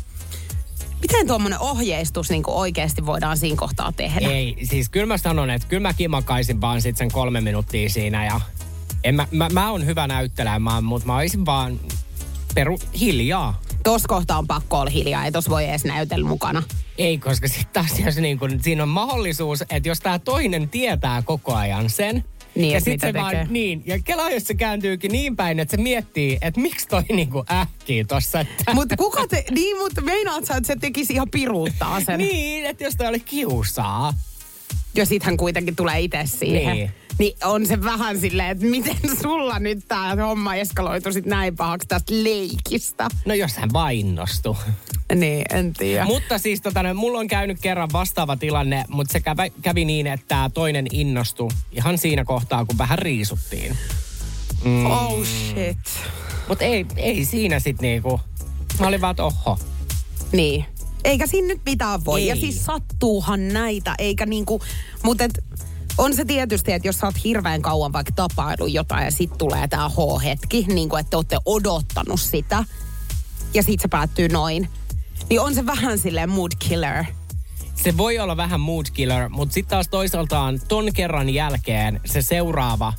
Miten 1.01 1.27
tuommoinen 1.27 1.59
ohjeistus 1.59 2.29
niin 2.29 2.43
oikeasti 2.47 3.05
voidaan 3.05 3.38
siinä 3.38 3.55
kohtaa 3.55 3.91
tehdä? 3.91 4.29
Ei, 4.29 4.57
siis 4.63 4.89
kyllä 4.89 5.05
mä 5.05 5.17
sanon, 5.17 5.49
että 5.49 5.67
kyllä 5.67 5.81
mä 5.81 5.93
kimakaisin 5.93 6.61
vaan 6.61 6.81
sit 6.81 6.97
sen 6.97 7.11
kolme 7.11 7.41
minuuttia 7.41 7.89
siinä 7.89 8.25
ja 8.25 8.41
en 9.03 9.15
mä, 9.15 9.27
mä, 9.31 9.49
mä 9.49 9.71
oon 9.71 9.85
hyvä 9.85 10.07
näyttelemään, 10.07 10.83
mutta 10.83 11.07
mä 11.07 11.15
olisin 11.15 11.45
vaan 11.45 11.79
peru 12.55 12.79
hiljaa. 12.99 13.61
Tuossa 13.88 14.07
kohtaa 14.07 14.38
on 14.38 14.47
pakko 14.47 14.79
olla 14.79 14.89
hiljaa, 14.91 15.25
ei 15.25 15.31
tos 15.31 15.49
voi 15.49 15.65
edes 15.65 15.83
näytellä 15.85 16.27
mukana. 16.27 16.63
Ei, 16.97 17.17
koska 17.17 17.47
sitten 17.47 17.67
taas 17.73 17.99
jos 17.99 18.15
niin 18.17 18.39
kun, 18.39 18.59
siinä 18.61 18.83
on 18.83 18.89
mahdollisuus, 18.89 19.61
että 19.69 19.89
jos 19.89 19.99
tämä 19.99 20.19
toinen 20.19 20.69
tietää 20.69 21.21
koko 21.21 21.53
ajan 21.55 21.89
sen, 21.89 22.23
Niin, 22.55 22.71
ja 22.71 22.77
et 22.77 22.83
sit 22.83 22.93
mitä 22.93 23.07
se 23.07 23.13
vaan, 23.13 23.29
tekee. 23.31 23.47
niin, 23.49 23.83
ja 23.85 23.99
Kela, 23.99 24.29
jos 24.29 24.43
se 24.43 24.53
kääntyykin 24.53 25.11
niin 25.11 25.35
päin, 25.35 25.59
että 25.59 25.77
se 25.77 25.83
miettii, 25.83 26.38
että 26.41 26.59
miksi 26.59 26.88
toi 26.88 27.03
niinku 27.09 27.43
ähkii 27.51 28.05
tossa. 28.05 28.39
Että, 28.39 28.73
Mutta 28.73 28.97
kuka 28.97 29.27
te... 29.27 29.43
Niin, 29.51 29.77
mutta 29.77 30.01
meinaat 30.01 30.45
sä, 30.45 30.55
että 30.55 30.67
se 30.67 30.75
tekisi 30.75 31.13
ihan 31.13 31.29
piruuttaa 31.31 32.01
sen? 32.01 32.17
niin, 32.17 32.65
että 32.65 32.83
jos 32.83 32.95
toi 32.95 33.07
oli 33.07 33.19
kiusaa. 33.19 34.13
Ja 34.97 35.05
sit 35.05 35.23
hän 35.23 35.37
kuitenkin 35.37 35.75
tulee 35.75 35.99
itse 35.99 36.23
siihen. 36.25 36.75
Niin. 36.75 36.91
Niin 37.19 37.37
on 37.43 37.65
se 37.65 37.83
vähän 37.83 38.19
silleen, 38.19 38.49
että 38.49 38.65
miten 38.65 38.97
sulla 39.21 39.59
nyt 39.59 39.79
tää 39.87 40.15
homma 40.15 40.55
eskaloitu 40.55 41.11
sit 41.13 41.25
näin 41.25 41.55
pahaksi 41.55 41.87
tästä 41.87 42.13
leikistä. 42.23 43.09
No 43.25 43.33
jos 43.33 43.57
hän 43.57 43.73
vainnostuu. 43.73 44.57
Niin, 45.15 45.45
en 45.53 45.73
tiedä. 45.73 46.05
Mutta 46.05 46.37
siis 46.37 46.61
tota, 46.61 46.83
no, 46.83 46.93
mulla 46.93 47.19
on 47.19 47.27
käynyt 47.27 47.57
kerran 47.61 47.89
vastaava 47.93 48.37
tilanne, 48.37 48.85
mutta 48.89 49.11
se 49.11 49.19
kävi, 49.19 49.53
kävi 49.61 49.85
niin, 49.85 50.07
että 50.07 50.49
toinen 50.53 50.85
innostui 50.91 51.49
ihan 51.71 51.97
siinä 51.97 52.25
kohtaa, 52.25 52.65
kun 52.65 52.77
vähän 52.77 52.99
riisuttiin. 52.99 53.77
Mm. 54.63 54.85
Oh 54.85 55.25
shit. 55.25 55.77
Mutta 56.47 56.65
ei, 56.65 56.85
ei 56.95 57.25
siinä 57.25 57.59
sit 57.59 57.81
niinku, 57.81 58.21
mä 58.79 58.87
olin 58.87 59.01
vaan, 59.01 59.11
että 59.11 59.23
oho. 59.23 59.59
Niin. 60.31 60.65
Eikä 61.08 61.28
siinä 61.28 61.47
nyt 61.47 61.62
mitään 61.66 62.05
voi. 62.05 62.22
Ei. 62.22 62.28
Ja 62.28 62.36
siis 62.36 62.66
sattuuhan 62.66 63.47
näitä, 63.47 63.95
eikä 63.97 64.26
niinku... 64.26 64.62
Mutta 65.03 65.24
et, 65.24 65.43
on 65.97 66.16
se 66.16 66.26
tietysti, 66.26 66.72
että 66.72 66.88
jos 66.88 66.97
sä 66.97 67.08
oot 67.08 67.24
hirveän 67.24 67.62
kauan 67.62 67.93
vaikka 67.93 68.12
tapailu 68.16 68.66
jotain 68.66 69.05
ja 69.05 69.12
sit 69.12 69.38
tulee 69.38 69.68
tää 69.68 69.89
H-hetki, 69.89 70.66
niin 70.68 70.89
kuin 70.89 70.99
että 70.99 71.10
te 71.10 71.18
ootte 71.18 71.38
odottanut 71.45 72.22
sitä, 72.22 72.64
ja 73.53 73.64
sit 73.64 73.80
se 73.80 73.88
päättyy 73.88 74.30
noin, 74.30 74.70
niin 75.30 75.41
on 75.41 75.55
se 75.55 75.66
vähän 75.66 75.97
silleen 75.97 76.30
mood 76.30 76.51
killer. 76.60 77.05
Se 77.76 77.97
voi 77.97 78.20
olla 78.20 78.38
vähän 78.38 78.60
mood 78.60 78.86
killer, 78.93 79.30
mutta 79.30 79.53
sitten 79.53 79.70
taas 79.70 79.88
toisaaltaan 79.88 80.60
ton 80.68 80.93
kerran 80.93 81.30
jälkeen 81.30 82.01
se 82.05 82.22
seuraava, 82.22 82.93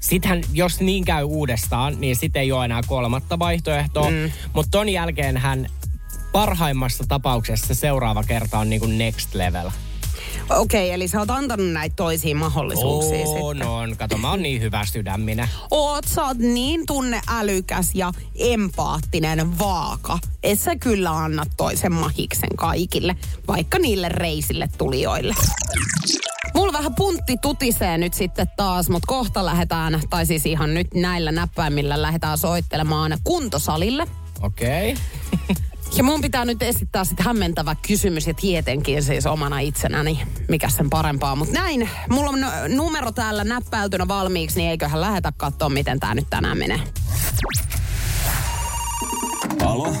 sittenhän 0.00 0.42
jos 0.52 0.80
niin 0.80 1.04
käy 1.04 1.24
uudestaan, 1.24 2.00
niin 2.00 2.16
sitten 2.16 2.42
ei 2.42 2.52
ole 2.52 2.64
enää 2.64 2.80
kolmatta 2.86 3.38
vaihtoehtoa. 3.38 4.10
Mm. 4.10 4.32
Mutta 4.52 4.70
ton 4.70 4.88
jälkeen 4.88 5.36
hän 5.36 5.66
parhaimmassa 6.32 7.04
tapauksessa 7.08 7.66
se 7.66 7.74
seuraava 7.74 8.22
kerta 8.22 8.58
on 8.58 8.70
niinku 8.70 8.86
next 8.86 9.34
level. 9.34 9.70
Okei, 10.50 10.84
okay, 10.84 10.94
eli 10.94 11.08
sä 11.08 11.18
oot 11.18 11.30
antanut 11.30 11.72
näitä 11.72 11.96
toisiin 11.96 12.36
mahdollisuuksia 12.36 13.26
On, 13.26 13.56
sitten. 13.56 13.68
on. 13.68 13.96
Kato, 13.96 14.18
mä 14.18 14.30
oon 14.30 14.42
niin 14.42 14.60
hyvä 14.60 14.86
sydäminen. 14.86 15.48
Oot, 15.70 16.04
sä 16.04 16.24
oot 16.24 16.38
niin 16.38 16.86
tunneälykäs 16.86 17.90
ja 17.94 18.12
empaattinen 18.34 19.58
vaaka, 19.58 20.18
että 20.42 20.64
sä 20.64 20.76
kyllä 20.76 21.10
annat 21.10 21.48
toisen 21.56 21.92
mahiksen 21.92 22.56
kaikille, 22.56 23.16
vaikka 23.48 23.78
niille 23.78 24.08
reisille 24.08 24.68
tulijoille. 24.78 25.34
Mulla 26.54 26.72
vähän 26.72 26.94
puntti 26.94 27.36
tutisee 27.42 27.98
nyt 27.98 28.14
sitten 28.14 28.46
taas, 28.56 28.88
mutta 28.88 29.06
kohta 29.06 29.46
lähdetään, 29.46 30.00
tai 30.10 30.26
siis 30.26 30.46
ihan 30.46 30.74
nyt 30.74 30.94
näillä 30.94 31.32
näppäimillä 31.32 32.02
lähdetään 32.02 32.38
soittelemaan 32.38 33.18
kuntosalille. 33.24 34.06
Okei. 34.42 34.92
Okay. 34.92 35.56
Ja 35.96 36.04
mun 36.04 36.20
pitää 36.20 36.44
nyt 36.44 36.62
esittää 36.62 37.04
sitten 37.04 37.26
hämmentävä 37.26 37.76
kysymys 37.88 38.26
ja 38.26 38.34
tietenkin 38.34 39.02
siis 39.02 39.26
omana 39.26 39.60
itsenäni, 39.60 40.20
mikä 40.48 40.68
sen 40.68 40.90
parempaa. 40.90 41.36
Mutta 41.36 41.54
näin, 41.54 41.90
mulla 42.10 42.30
on 42.30 42.40
numero 42.76 43.12
täällä 43.12 43.44
näppäiltynä 43.44 44.08
valmiiksi, 44.08 44.56
niin 44.60 44.70
eiköhän 44.70 45.00
lähetä 45.00 45.32
katsoa, 45.36 45.68
miten 45.68 46.00
tää 46.00 46.14
nyt 46.14 46.26
tänään 46.30 46.58
menee. 46.58 46.80
Alo? 49.64 49.96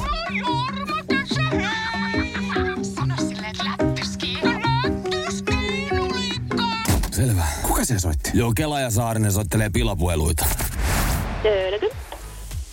Selvä. 7.10 7.44
Kuka 7.62 7.84
se 7.84 7.98
soitti? 7.98 8.30
Joo, 8.34 8.52
Kela 8.56 8.80
ja 8.80 8.90
Saarinen 8.90 9.32
soittelee 9.32 9.70
pilapueluita. 9.70 10.46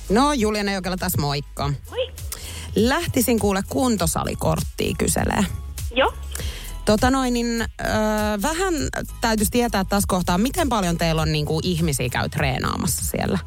No, 0.10 0.34
Juliana 0.34 0.74
Jokela 0.74 0.98
tässä 0.98 1.22
moikka. 1.22 1.74
Moi. 1.90 2.17
Lähtisin 2.78 3.40
kuule 3.40 3.64
kuntosalikorttia 3.70 4.96
kyselee. 4.98 5.46
Joo. 5.96 6.14
Tota 6.86 7.12
noin, 7.12 7.34
niin 7.34 7.62
öö, 7.62 7.88
vähän 8.42 8.74
täytyisi 9.22 9.52
tietää 9.52 9.84
tässä 9.84 10.08
kohtaa, 10.08 10.38
miten 10.38 10.70
paljon 10.70 10.98
teillä 10.98 11.22
on 11.22 11.32
niinku 11.32 11.60
ihmisiä 11.64 12.10
käy 12.10 12.30
treenaamassa 12.30 13.06
siellä? 13.06 13.40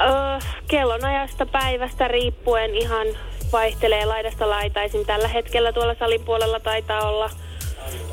Öö, 0.00 0.38
kellonajasta 0.68 1.46
päivästä 1.46 2.08
riippuen 2.08 2.74
ihan 2.74 3.06
vaihtelee 3.52 4.06
laidasta 4.06 4.50
laitaisin. 4.50 5.06
Tällä 5.06 5.28
hetkellä 5.28 5.72
tuolla 5.72 5.94
salin 5.98 6.24
puolella 6.24 6.60
taitaa 6.60 7.08
olla 7.08 7.30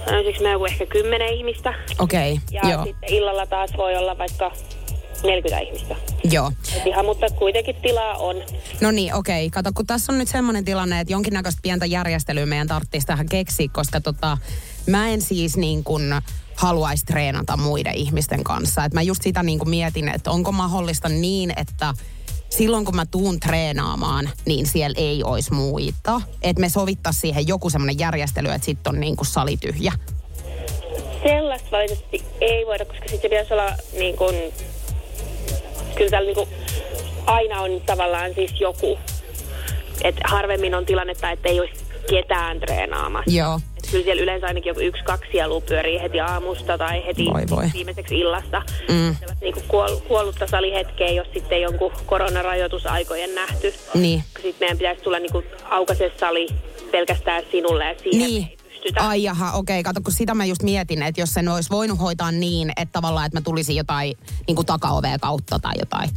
sanoisinko 0.05 0.43
mä 0.43 0.51
joku 0.51 0.65
ehkä 0.65 0.85
kymmenen 0.85 1.33
ihmistä. 1.33 1.73
Okei, 1.99 2.33
okay, 2.33 2.43
Ja 2.51 2.69
joo. 2.69 2.83
sitten 2.83 3.13
illalla 3.13 3.45
taas 3.45 3.69
voi 3.77 3.95
olla 3.95 4.17
vaikka 4.17 4.51
40 5.23 5.59
ihmistä. 5.59 5.95
Joo. 6.31 6.51
Et 6.75 6.85
ihan, 6.85 7.05
mutta 7.05 7.27
kuitenkin 7.29 7.75
tilaa 7.75 8.17
on. 8.17 8.35
No 8.81 8.91
niin, 8.91 9.13
okei. 9.13 9.49
Kato, 9.49 9.71
kun 9.75 9.87
tässä 9.87 10.11
on 10.11 10.17
nyt 10.17 10.27
semmoinen 10.27 10.65
tilanne, 10.65 10.99
että 10.99 11.13
jonkinnäköistä 11.13 11.59
pientä 11.61 11.85
järjestelyä 11.85 12.45
meidän 12.45 12.67
tarvitsisi 12.67 13.07
tähän 13.07 13.29
keksiä, 13.29 13.67
koska 13.71 14.01
tota, 14.01 14.37
mä 14.87 15.09
en 15.09 15.21
siis 15.21 15.57
niin 15.57 15.83
kuin 15.83 16.03
haluaisi 16.55 17.05
treenata 17.05 17.57
muiden 17.57 17.95
ihmisten 17.95 18.43
kanssa. 18.43 18.85
Et 18.85 18.93
mä 18.93 19.01
just 19.01 19.21
sitä 19.21 19.43
niin 19.43 19.59
kuin 19.59 19.69
mietin, 19.69 20.09
että 20.09 20.31
onko 20.31 20.51
mahdollista 20.51 21.09
niin, 21.09 21.53
että 21.57 21.93
silloin 22.49 22.85
kun 22.85 22.95
mä 22.95 23.05
tuun 23.05 23.39
treenaamaan, 23.39 24.29
niin 24.45 24.65
siellä 24.65 24.95
ei 24.97 25.23
olisi 25.23 25.53
muita. 25.53 26.21
Että 26.41 26.61
me 26.61 26.69
sovittaisiin 26.69 27.21
siihen 27.21 27.47
joku 27.47 27.69
semmoinen 27.69 27.99
järjestely, 27.99 28.49
että 28.49 28.65
sitten 28.65 28.93
on 28.93 28.99
niin 28.99 29.15
kuin 29.15 29.27
sali 29.27 29.57
tyhjä. 29.57 29.93
Sellaista 31.23 31.71
valitettavasti 31.71 32.23
ei 32.41 32.65
voida, 32.65 32.85
koska 32.85 33.09
sitten 33.09 33.29
pitäisi 33.29 33.53
olla 33.53 33.73
niin 33.99 34.17
kuin, 34.17 34.35
kyllä 35.97 36.09
täällä 36.09 36.27
niin 36.27 36.35
kuin, 36.35 36.49
aina 37.25 37.61
on 37.61 37.81
tavallaan 37.85 38.33
siis 38.33 38.51
joku. 38.61 38.99
Että 40.03 40.21
harvemmin 40.25 40.75
on 40.75 40.85
tilannetta, 40.85 41.31
että 41.31 41.49
ei 41.49 41.59
olisi 41.59 41.73
ketään 42.09 42.59
treenaamassa. 42.59 43.31
Joo. 43.37 43.59
Et 43.77 43.91
kyllä 43.91 44.03
siellä 44.03 44.21
yleensä 44.23 44.47
ainakin 44.47 44.69
joku 44.69 44.79
yksi, 44.79 45.03
kaksi 45.03 45.31
sielua 45.31 45.61
pyörii 45.61 46.01
heti 46.01 46.19
aamusta 46.19 46.77
tai 46.77 47.05
heti 47.05 47.25
Voi 47.25 47.43
voi. 47.49 47.65
viimeiseksi 47.73 48.19
illasta. 48.19 48.61
Mm. 48.89 49.15
Niin 49.41 49.53
kuin 49.53 49.65
kuol, 49.67 49.95
kuollutta 50.07 50.47
salihetkeä, 50.47 51.07
jos 51.09 51.27
sitten 51.33 51.61
jonkun 51.61 51.91
koronarajoitusaikojen 52.05 53.35
nähty. 53.35 53.73
Niin. 53.93 54.23
Sitten 54.33 54.55
meidän 54.59 54.77
pitäisi 54.77 55.01
tulla 55.01 55.19
niin 55.19 55.31
kuin 55.31 55.45
aukaise 55.69 56.11
sali 56.19 56.47
pelkästään 56.91 57.43
sinulle 57.51 57.85
ja 57.85 57.95
siihen 58.03 58.29
Niin. 58.29 58.56
Pystytä. 58.87 59.07
Ai 59.07 59.23
jaha, 59.23 59.51
okei. 59.51 59.83
Kato, 59.83 60.01
kun 60.03 60.13
sitä 60.13 60.33
mä 60.33 60.45
just 60.45 60.63
mietin, 60.63 61.03
että 61.03 61.21
jos 61.21 61.33
sen 61.33 61.49
olisi 61.49 61.69
voinut 61.69 61.99
hoitaa 61.99 62.31
niin, 62.31 62.71
että 62.77 62.91
tavallaan, 62.91 63.25
että 63.25 63.37
mä 63.37 63.41
tulisin 63.41 63.75
jotain 63.75 64.17
niin 64.47 64.55
kuin 64.55 64.65
takaovea 64.65 65.19
kautta 65.19 65.59
tai 65.59 65.73
jotain. 65.79 66.09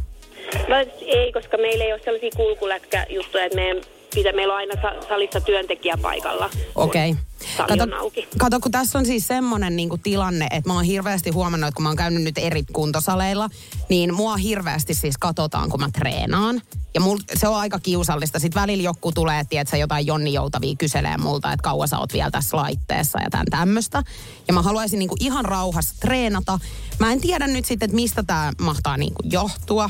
Valitettavasti 0.69 1.05
ei, 1.05 1.31
koska 1.31 1.57
meillä 1.57 1.83
ei 1.83 1.93
ole 1.93 2.01
sellaisia 2.03 2.29
kulkulätkäjuttuja, 2.35 3.45
että 3.45 3.55
meidän 3.55 3.77
pitää, 4.13 4.33
meillä 4.33 4.53
on 4.53 4.57
aina 4.57 4.81
sa- 4.81 5.07
salissa 5.07 5.41
työntekijä 5.41 5.97
paikalla. 6.01 6.49
Okei. 6.75 7.15
Sali 7.57 7.77
Kato, 7.77 8.11
kato, 8.37 8.59
kun 8.59 8.71
tässä 8.71 8.99
on 8.99 9.05
siis 9.05 9.27
semmoinen 9.27 9.75
niinku 9.75 9.97
tilanne, 9.97 10.47
että 10.51 10.69
mä 10.69 10.73
oon 10.73 10.83
hirveästi 10.83 11.29
huomannut, 11.29 11.67
että 11.67 11.75
kun 11.75 11.83
mä 11.83 11.89
oon 11.89 11.95
käynyt 11.95 12.23
nyt 12.23 12.37
eri 12.37 12.63
kuntosaleilla, 12.73 13.49
niin 13.89 14.13
mua 14.13 14.37
hirveästi 14.37 14.93
siis 14.93 15.17
katsotaan, 15.17 15.69
kun 15.69 15.79
mä 15.79 15.89
treenaan. 15.93 16.61
Ja 16.93 17.01
mul, 17.01 17.17
se 17.35 17.47
on 17.47 17.55
aika 17.55 17.79
kiusallista. 17.79 18.39
Sitten 18.39 18.61
välillä 18.61 18.83
joku 18.83 19.11
tulee, 19.11 19.39
että 19.39 19.77
jotain 19.77 20.07
Jonni 20.07 20.33
Joutavia 20.33 20.75
kyselee 20.77 21.17
multa, 21.17 21.53
että 21.53 21.63
kauan 21.63 21.87
sä 21.87 21.99
oot 21.99 22.13
vielä 22.13 22.31
tässä 22.31 22.57
laitteessa 22.57 23.19
ja 23.21 23.29
tämän 23.29 23.45
tämmöistä. 23.49 24.03
Ja 24.47 24.53
mä 24.53 24.61
haluaisin 24.61 24.99
niinku 24.99 25.15
ihan 25.19 25.45
rauhassa 25.45 25.95
treenata. 25.99 26.59
Mä 26.99 27.11
en 27.11 27.21
tiedä 27.21 27.47
nyt 27.47 27.65
sitten, 27.65 27.85
että 27.85 27.95
mistä 27.95 28.23
tämä 28.23 28.51
mahtaa 28.61 28.97
niinku 28.97 29.21
johtua. 29.31 29.89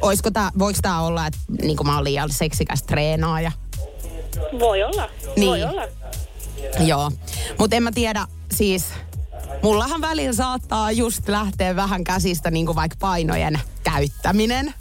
Oisko 0.00 0.30
tää, 0.30 0.50
voiko 0.58 0.78
tämä 0.82 1.00
olla, 1.00 1.26
että 1.26 1.38
niinku 1.62 1.84
mä 1.84 1.94
oon 1.94 2.04
liian 2.04 2.30
seksikäs 2.32 2.82
treenaaja? 2.82 3.52
Voi 4.58 4.82
olla, 4.82 5.08
Niin. 5.36 5.48
voi 5.48 5.62
olla. 5.62 5.82
Joo, 6.86 7.10
mutta 7.58 7.76
en 7.76 7.82
mä 7.82 7.92
tiedä, 7.92 8.26
siis 8.52 8.84
mullahan 9.62 10.00
välillä 10.00 10.32
saattaa 10.32 10.92
just 10.92 11.28
lähteä 11.28 11.76
vähän 11.76 12.04
käsistä 12.04 12.50
niin 12.50 12.66
kuin 12.66 12.76
vaikka 12.76 12.96
painojen 13.00 13.60
käyttäminen. 13.84 14.74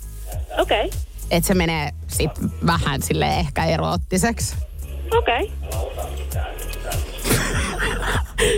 Okei, 0.59 0.85
okay. 0.85 0.99
Että 1.31 1.47
se 1.47 1.53
menee 1.53 1.91
sit 2.07 2.31
vähän 2.65 3.01
sille 3.01 3.39
ehkä 3.39 3.65
eroottiseksi. 3.65 4.55
okei. 5.17 5.51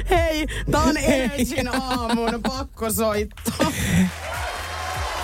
Hei, 0.09 0.47
tää 0.71 0.81
on 0.83 0.95
aamun 1.81 2.41
pakkosoitto. 2.43 3.51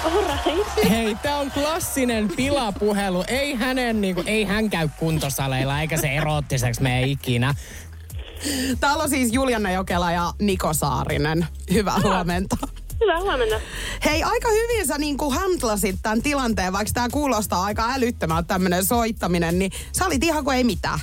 Alright. 0.04 0.90
Hei, 0.90 1.16
tää 1.16 1.38
on 1.38 1.52
klassinen 1.52 2.28
pilapuhelu. 2.36 3.24
Ei 3.28 3.56
hänen 3.56 4.02
niinku, 4.02 4.24
ei 4.26 4.44
hän 4.44 4.70
käy 4.70 4.90
kuntosaleilla, 5.00 5.82
eikä 5.82 5.98
se 5.98 6.08
eroottiseksi 6.08 6.82
mene 6.82 7.04
ikinä. 7.04 7.56
Täällä 8.80 9.04
on 9.04 9.10
siis 9.10 9.34
Juliana 9.34 9.72
Jokela 9.72 10.12
ja 10.12 10.34
Niko 10.40 10.74
Saarinen. 10.74 11.48
Hyvää 11.74 12.00
huomenta. 12.04 12.58
Hyvää 13.02 13.20
huomenta. 13.20 13.60
Hei, 14.06 14.24
aika 14.24 14.50
hyvin 14.50 14.88
sä 14.88 14.98
niin 14.98 15.18
kuin 15.18 15.36
handlasit 15.36 15.96
tämän 16.04 16.22
tilanteen, 16.22 16.74
vaikka 16.74 16.94
tämä 16.94 17.10
kuulostaa 17.10 17.64
aika 17.64 17.94
älyttömältä 17.94 18.48
tämmöinen 18.48 18.86
soittaminen, 18.86 19.60
niin 19.60 19.72
sä 19.98 20.06
olit 20.06 20.24
ihan 20.24 20.44
kuin 20.44 20.58
ei 20.58 20.64
mitään. 20.64 21.00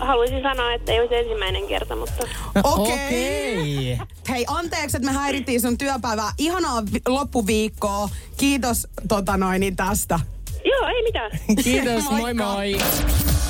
Haluaisin 0.00 0.42
sanoa, 0.42 0.72
että 0.72 0.92
ei 0.92 1.00
olisi 1.00 1.14
ensimmäinen 1.14 1.66
kerta, 1.66 1.96
mutta 1.96 2.24
Okei. 2.64 2.94
Okei. 2.94 3.98
Hei, 4.30 4.44
anteeksi, 4.48 4.96
että 4.96 5.12
me 5.12 5.18
häirittiin 5.18 5.60
sun 5.60 5.78
työpäivää. 5.78 6.32
Ihanaa 6.38 6.82
vi- 6.92 7.00
loppuviikkoa. 7.08 8.08
Kiitos 8.36 8.86
tota 9.08 9.36
noin 9.36 9.60
niin 9.60 9.76
tästä. 9.76 10.20
joo, 10.64 10.88
ei 10.88 11.02
mitään. 11.02 11.30
Kiitos, 11.64 12.10
moi 12.10 12.34
moi. 12.34 12.78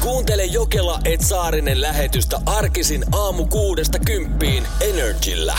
Kuuntele 0.01 0.45
Jokela 0.45 1.01
et 1.05 1.21
Saarinen 1.21 1.81
lähetystä 1.81 2.41
arkisin 2.47 3.05
aamu 3.13 3.47
kuudesta 3.47 3.99
kymppiin 3.99 4.67
Energillä. 4.81 5.59